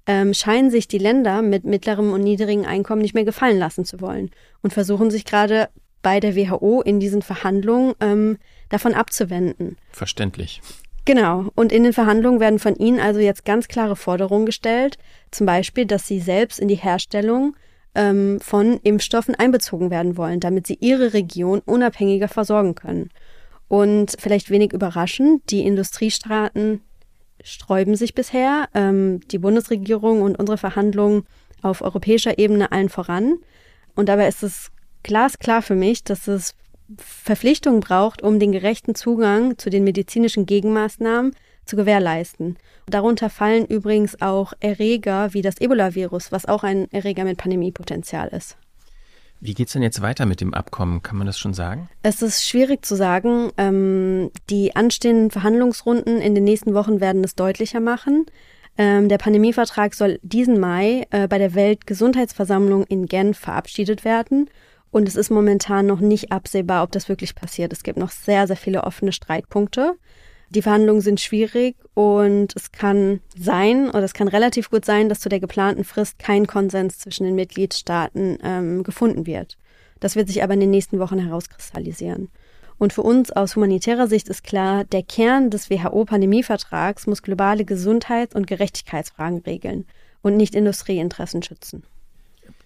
ähm, 0.06 0.34
scheinen 0.34 0.70
sich 0.70 0.88
die 0.88 0.98
Länder 0.98 1.42
mit 1.42 1.64
mittlerem 1.64 2.12
und 2.12 2.22
niedrigem 2.22 2.64
Einkommen 2.64 3.02
nicht 3.02 3.14
mehr 3.14 3.24
gefallen 3.24 3.58
lassen 3.58 3.84
zu 3.84 4.00
wollen 4.00 4.30
und 4.62 4.72
versuchen 4.72 5.10
sich 5.10 5.24
gerade 5.24 5.68
bei 6.02 6.20
der 6.20 6.36
WHO 6.36 6.82
in 6.82 7.00
diesen 7.00 7.22
Verhandlungen 7.22 7.94
ähm, 8.00 8.38
davon 8.68 8.94
abzuwenden. 8.94 9.76
Verständlich. 9.90 10.60
Genau. 11.04 11.46
Und 11.54 11.72
in 11.72 11.84
den 11.84 11.92
Verhandlungen 11.92 12.40
werden 12.40 12.58
von 12.58 12.76
ihnen 12.76 13.00
also 13.00 13.20
jetzt 13.20 13.44
ganz 13.44 13.68
klare 13.68 13.96
Forderungen 13.96 14.46
gestellt, 14.46 14.98
zum 15.30 15.46
Beispiel, 15.46 15.86
dass 15.86 16.06
sie 16.06 16.20
selbst 16.20 16.58
in 16.58 16.68
die 16.68 16.74
Herstellung 16.74 17.56
ähm, 17.94 18.38
von 18.40 18.78
Impfstoffen 18.82 19.34
einbezogen 19.34 19.90
werden 19.90 20.16
wollen, 20.16 20.40
damit 20.40 20.66
sie 20.66 20.78
ihre 20.80 21.12
Region 21.12 21.60
unabhängiger 21.60 22.28
versorgen 22.28 22.74
können. 22.74 23.10
Und 23.68 24.16
vielleicht 24.18 24.50
wenig 24.50 24.72
überraschend, 24.72 25.50
die 25.50 25.64
Industriestaaten 25.64 26.82
sträuben 27.46 27.94
sich 27.94 28.14
bisher, 28.14 28.68
ähm, 28.74 29.20
die 29.30 29.38
Bundesregierung 29.38 30.22
und 30.22 30.36
unsere 30.36 30.58
Verhandlungen 30.58 31.24
auf 31.62 31.80
europäischer 31.80 32.38
Ebene 32.38 32.72
allen 32.72 32.88
voran. 32.88 33.38
Und 33.94 34.08
dabei 34.08 34.26
ist 34.26 34.42
es 34.42 34.72
glasklar 35.04 35.62
für 35.62 35.76
mich, 35.76 36.02
dass 36.02 36.26
es 36.26 36.56
Verpflichtungen 36.98 37.80
braucht, 37.80 38.22
um 38.22 38.40
den 38.40 38.52
gerechten 38.52 38.94
Zugang 38.94 39.58
zu 39.58 39.70
den 39.70 39.84
medizinischen 39.84 40.46
Gegenmaßnahmen 40.46 41.34
zu 41.64 41.76
gewährleisten. 41.76 42.56
Darunter 42.86 43.30
fallen 43.30 43.66
übrigens 43.66 44.20
auch 44.20 44.52
Erreger 44.60 45.32
wie 45.32 45.42
das 45.42 45.60
Ebola-Virus, 45.60 46.32
was 46.32 46.46
auch 46.46 46.64
ein 46.64 46.90
Erreger 46.92 47.24
mit 47.24 47.38
Pandemiepotenzial 47.38 48.28
ist. 48.28 48.56
Wie 49.40 49.54
geht 49.54 49.68
es 49.68 49.74
denn 49.74 49.82
jetzt 49.82 50.00
weiter 50.00 50.26
mit 50.26 50.40
dem 50.40 50.54
Abkommen? 50.54 51.02
Kann 51.02 51.16
man 51.16 51.26
das 51.26 51.38
schon 51.38 51.54
sagen? 51.54 51.88
Es 52.02 52.22
ist 52.22 52.48
schwierig 52.48 52.84
zu 52.84 52.96
sagen. 52.96 53.50
Ähm, 53.58 54.30
die 54.48 54.74
anstehenden 54.74 55.30
Verhandlungsrunden 55.30 56.20
in 56.20 56.34
den 56.34 56.44
nächsten 56.44 56.74
Wochen 56.74 57.00
werden 57.00 57.22
es 57.22 57.34
deutlicher 57.34 57.80
machen. 57.80 58.26
Ähm, 58.78 59.08
der 59.08 59.18
Pandemievertrag 59.18 59.94
soll 59.94 60.18
diesen 60.22 60.58
Mai 60.60 61.06
äh, 61.10 61.28
bei 61.28 61.38
der 61.38 61.54
Weltgesundheitsversammlung 61.54 62.84
in 62.84 63.06
Genf 63.06 63.38
verabschiedet 63.38 64.04
werden. 64.04 64.48
Und 64.90 65.08
es 65.08 65.16
ist 65.16 65.30
momentan 65.30 65.86
noch 65.86 66.00
nicht 66.00 66.32
absehbar, 66.32 66.82
ob 66.82 66.92
das 66.92 67.08
wirklich 67.08 67.34
passiert. 67.34 67.72
Es 67.72 67.82
gibt 67.82 67.98
noch 67.98 68.10
sehr, 68.10 68.46
sehr 68.46 68.56
viele 68.56 68.84
offene 68.84 69.12
Streitpunkte. 69.12 69.96
Die 70.50 70.62
Verhandlungen 70.62 71.00
sind 71.00 71.20
schwierig 71.20 71.76
und 71.94 72.54
es 72.54 72.70
kann 72.70 73.20
sein, 73.36 73.88
oder 73.90 74.04
es 74.04 74.14
kann 74.14 74.28
relativ 74.28 74.70
gut 74.70 74.84
sein, 74.84 75.08
dass 75.08 75.20
zu 75.20 75.28
der 75.28 75.40
geplanten 75.40 75.84
Frist 75.84 76.18
kein 76.18 76.46
Konsens 76.46 76.98
zwischen 76.98 77.24
den 77.24 77.34
Mitgliedstaaten 77.34 78.38
ähm, 78.42 78.82
gefunden 78.84 79.26
wird. 79.26 79.58
Das 79.98 80.14
wird 80.14 80.28
sich 80.28 80.42
aber 80.42 80.54
in 80.54 80.60
den 80.60 80.70
nächsten 80.70 80.98
Wochen 80.98 81.18
herauskristallisieren. 81.18 82.28
Und 82.78 82.92
für 82.92 83.02
uns 83.02 83.32
aus 83.32 83.56
humanitärer 83.56 84.06
Sicht 84.06 84.28
ist 84.28 84.44
klar, 84.44 84.84
der 84.84 85.02
Kern 85.02 85.50
des 85.50 85.70
WHO-Pandemievertrags 85.70 87.06
muss 87.06 87.22
globale 87.22 87.64
Gesundheits- 87.64 88.34
und 88.34 88.46
Gerechtigkeitsfragen 88.46 89.40
regeln 89.40 89.86
und 90.22 90.36
nicht 90.36 90.54
Industrieinteressen 90.54 91.42
schützen. 91.42 91.84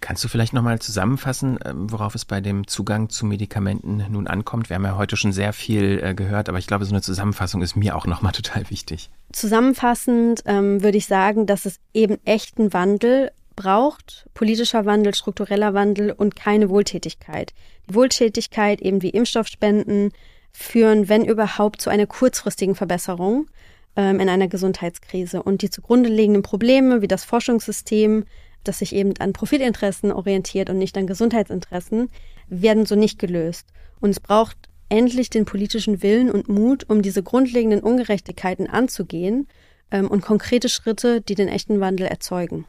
Kannst 0.01 0.25
du 0.25 0.29
vielleicht 0.29 0.55
nochmal 0.55 0.79
zusammenfassen, 0.79 1.59
ähm, 1.65 1.93
worauf 1.93 2.15
es 2.15 2.25
bei 2.25 2.41
dem 2.41 2.67
Zugang 2.67 3.11
zu 3.11 3.27
Medikamenten 3.27 4.05
nun 4.11 4.27
ankommt? 4.27 4.71
Wir 4.71 4.77
haben 4.77 4.85
ja 4.85 4.97
heute 4.97 5.17
schon 5.17 5.33
sehr 5.33 5.53
viel 5.53 6.01
äh, 6.03 6.15
gehört, 6.15 6.49
aber 6.49 6.59
ich 6.59 6.67
glaube, 6.67 6.87
so 6.87 6.93
eine 6.93 7.03
Zusammenfassung 7.03 7.61
ist 7.61 7.77
mir 7.77 7.97
auch 7.97 8.07
nochmal 8.07 8.33
total 8.41 8.71
wichtig. 8.71 9.11
Zusammenfassend 9.33 10.43
ähm, 10.47 10.83
würde 10.83 10.99
ich 10.99 11.07
sagen, 11.07 11.47
dass 11.47 11.67
es 11.67 11.81
eben 11.93 12.19
echten 12.25 12.73
Wandel 12.73 13.31
braucht, 13.57 14.27
politischer 14.33 14.87
Wandel, 14.87 15.15
struktureller 15.15 15.75
Wandel 15.75 16.13
und 16.13 16.35
keine 16.35 16.71
Wohltätigkeit. 16.71 17.53
Die 17.89 17.95
Wohltätigkeit, 17.95 18.81
eben 18.81 19.03
wie 19.03 19.11
Impfstoffspenden, 19.11 20.13
führen, 20.53 21.09
wenn 21.09 21.25
überhaupt, 21.25 21.81
zu 21.81 21.91
einer 21.91 22.07
kurzfristigen 22.07 22.75
Verbesserung 22.75 23.49
ähm, 23.97 24.19
in 24.19 24.29
einer 24.29 24.49
Gesundheitskrise. 24.49 25.43
Und 25.43 25.63
die 25.63 25.71
zugrunde 25.71 26.09
liegenden 26.09 26.43
Probleme 26.43 27.03
wie 27.03 27.09
das 27.09 27.25
Forschungssystem, 27.25 28.25
das 28.65 28.79
sich 28.79 28.95
eben 28.95 29.15
an 29.19 29.33
Profitinteressen 29.33 30.13
orientiert 30.13 30.71
und 30.71 30.79
nicht 30.79 30.97
an 30.97 31.07
Gesundheitsinteressen, 31.07 32.09
werden 32.49 32.87
so 32.87 32.95
nicht 32.95 33.19
gelöst. 33.19 33.67
Und 34.01 34.11
es 34.11 34.21
braucht 34.21 34.57
endlich 34.89 35.31
den 35.31 35.45
politischen 35.45 36.03
Willen 36.03 36.31
und 36.31 36.49
Mut, 36.49 36.89
um 36.89 37.01
diese 37.03 37.23
grundlegenden 37.23 37.81
Ungerechtigkeiten 37.81 38.69
anzugehen 38.69 39.47
ähm, 39.91 40.09
und 40.09 40.21
konkrete 40.21 40.69
Schritte, 40.69 41.21
die 41.21 41.35
den 41.35 41.49
echten 41.49 41.81
Wandel 41.81 42.07
erzeugen. 42.07 42.67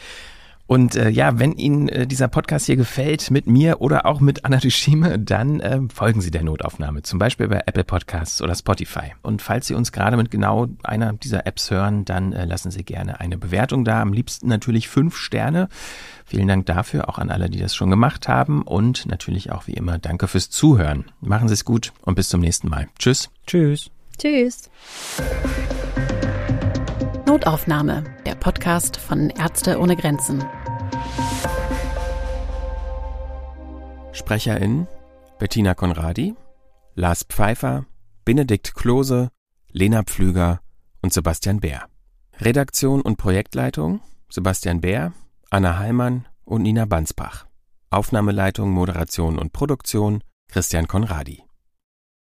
Und 0.66 0.94
äh, 0.96 1.08
ja, 1.10 1.38
wenn 1.38 1.52
Ihnen 1.52 1.88
äh, 1.88 2.06
dieser 2.06 2.28
Podcast 2.28 2.66
hier 2.66 2.76
gefällt, 2.76 3.30
mit 3.30 3.46
mir 3.46 3.80
oder 3.80 4.06
auch 4.06 4.20
mit 4.20 4.44
Anna 4.44 4.58
Dushime, 4.58 5.18
dann 5.18 5.60
äh, 5.60 5.80
folgen 5.92 6.20
Sie 6.20 6.30
der 6.30 6.44
Notaufnahme, 6.44 7.02
zum 7.02 7.18
Beispiel 7.18 7.48
bei 7.48 7.62
Apple 7.66 7.84
Podcasts 7.84 8.40
oder 8.40 8.54
Spotify. 8.54 9.14
Und 9.22 9.42
falls 9.42 9.66
Sie 9.66 9.74
uns 9.74 9.92
gerade 9.92 10.16
mit 10.16 10.30
genau 10.30 10.68
einer 10.82 11.12
dieser 11.12 11.46
Apps 11.46 11.70
hören, 11.70 12.04
dann 12.04 12.32
äh, 12.32 12.44
lassen 12.44 12.70
Sie 12.70 12.84
gerne 12.84 13.20
eine 13.20 13.36
Bewertung 13.38 13.84
da. 13.84 14.00
Am 14.00 14.12
liebsten 14.12 14.48
natürlich 14.48 14.88
fünf 14.88 15.16
Sterne. 15.16 15.68
Vielen 16.24 16.48
Dank 16.48 16.64
dafür, 16.66 17.08
auch 17.08 17.18
an 17.18 17.30
alle, 17.30 17.50
die 17.50 17.58
das 17.58 17.74
schon 17.74 17.90
gemacht 17.90 18.28
haben. 18.28 18.62
Und 18.62 19.06
natürlich 19.06 19.52
auch 19.52 19.66
wie 19.66 19.74
immer 19.74 19.98
danke 19.98 20.28
fürs 20.28 20.48
Zuhören. 20.48 21.04
Machen 21.20 21.48
Sie 21.48 21.54
es 21.54 21.64
gut 21.64 21.92
und 22.02 22.14
bis 22.14 22.28
zum 22.28 22.40
nächsten 22.40 22.68
Mal. 22.68 22.88
Tschüss. 22.98 23.30
Tschüss. 23.46 23.90
Tschüss. 24.16 24.70
Notaufnahme, 27.32 28.04
der 28.26 28.34
Podcast 28.34 28.98
von 28.98 29.30
Ärzte 29.30 29.80
ohne 29.80 29.96
Grenzen. 29.96 30.44
SprecherInnen 34.12 34.86
Bettina 35.38 35.72
Konradi, 35.72 36.34
Lars 36.94 37.22
Pfeiffer, 37.22 37.86
Benedikt 38.26 38.74
Klose, 38.74 39.30
Lena 39.70 40.02
Pflüger 40.02 40.60
und 41.00 41.14
Sebastian 41.14 41.60
Bär. 41.60 41.86
Redaktion 42.38 43.00
und 43.00 43.16
Projektleitung 43.16 44.02
Sebastian 44.28 44.82
Bär, 44.82 45.14
Anna 45.48 45.78
Heimann 45.78 46.28
und 46.44 46.60
Nina 46.60 46.84
Bansbach. 46.84 47.46
Aufnahmeleitung, 47.88 48.70
Moderation 48.70 49.38
und 49.38 49.54
Produktion 49.54 50.22
Christian 50.48 50.86
Konradi. 50.86 51.42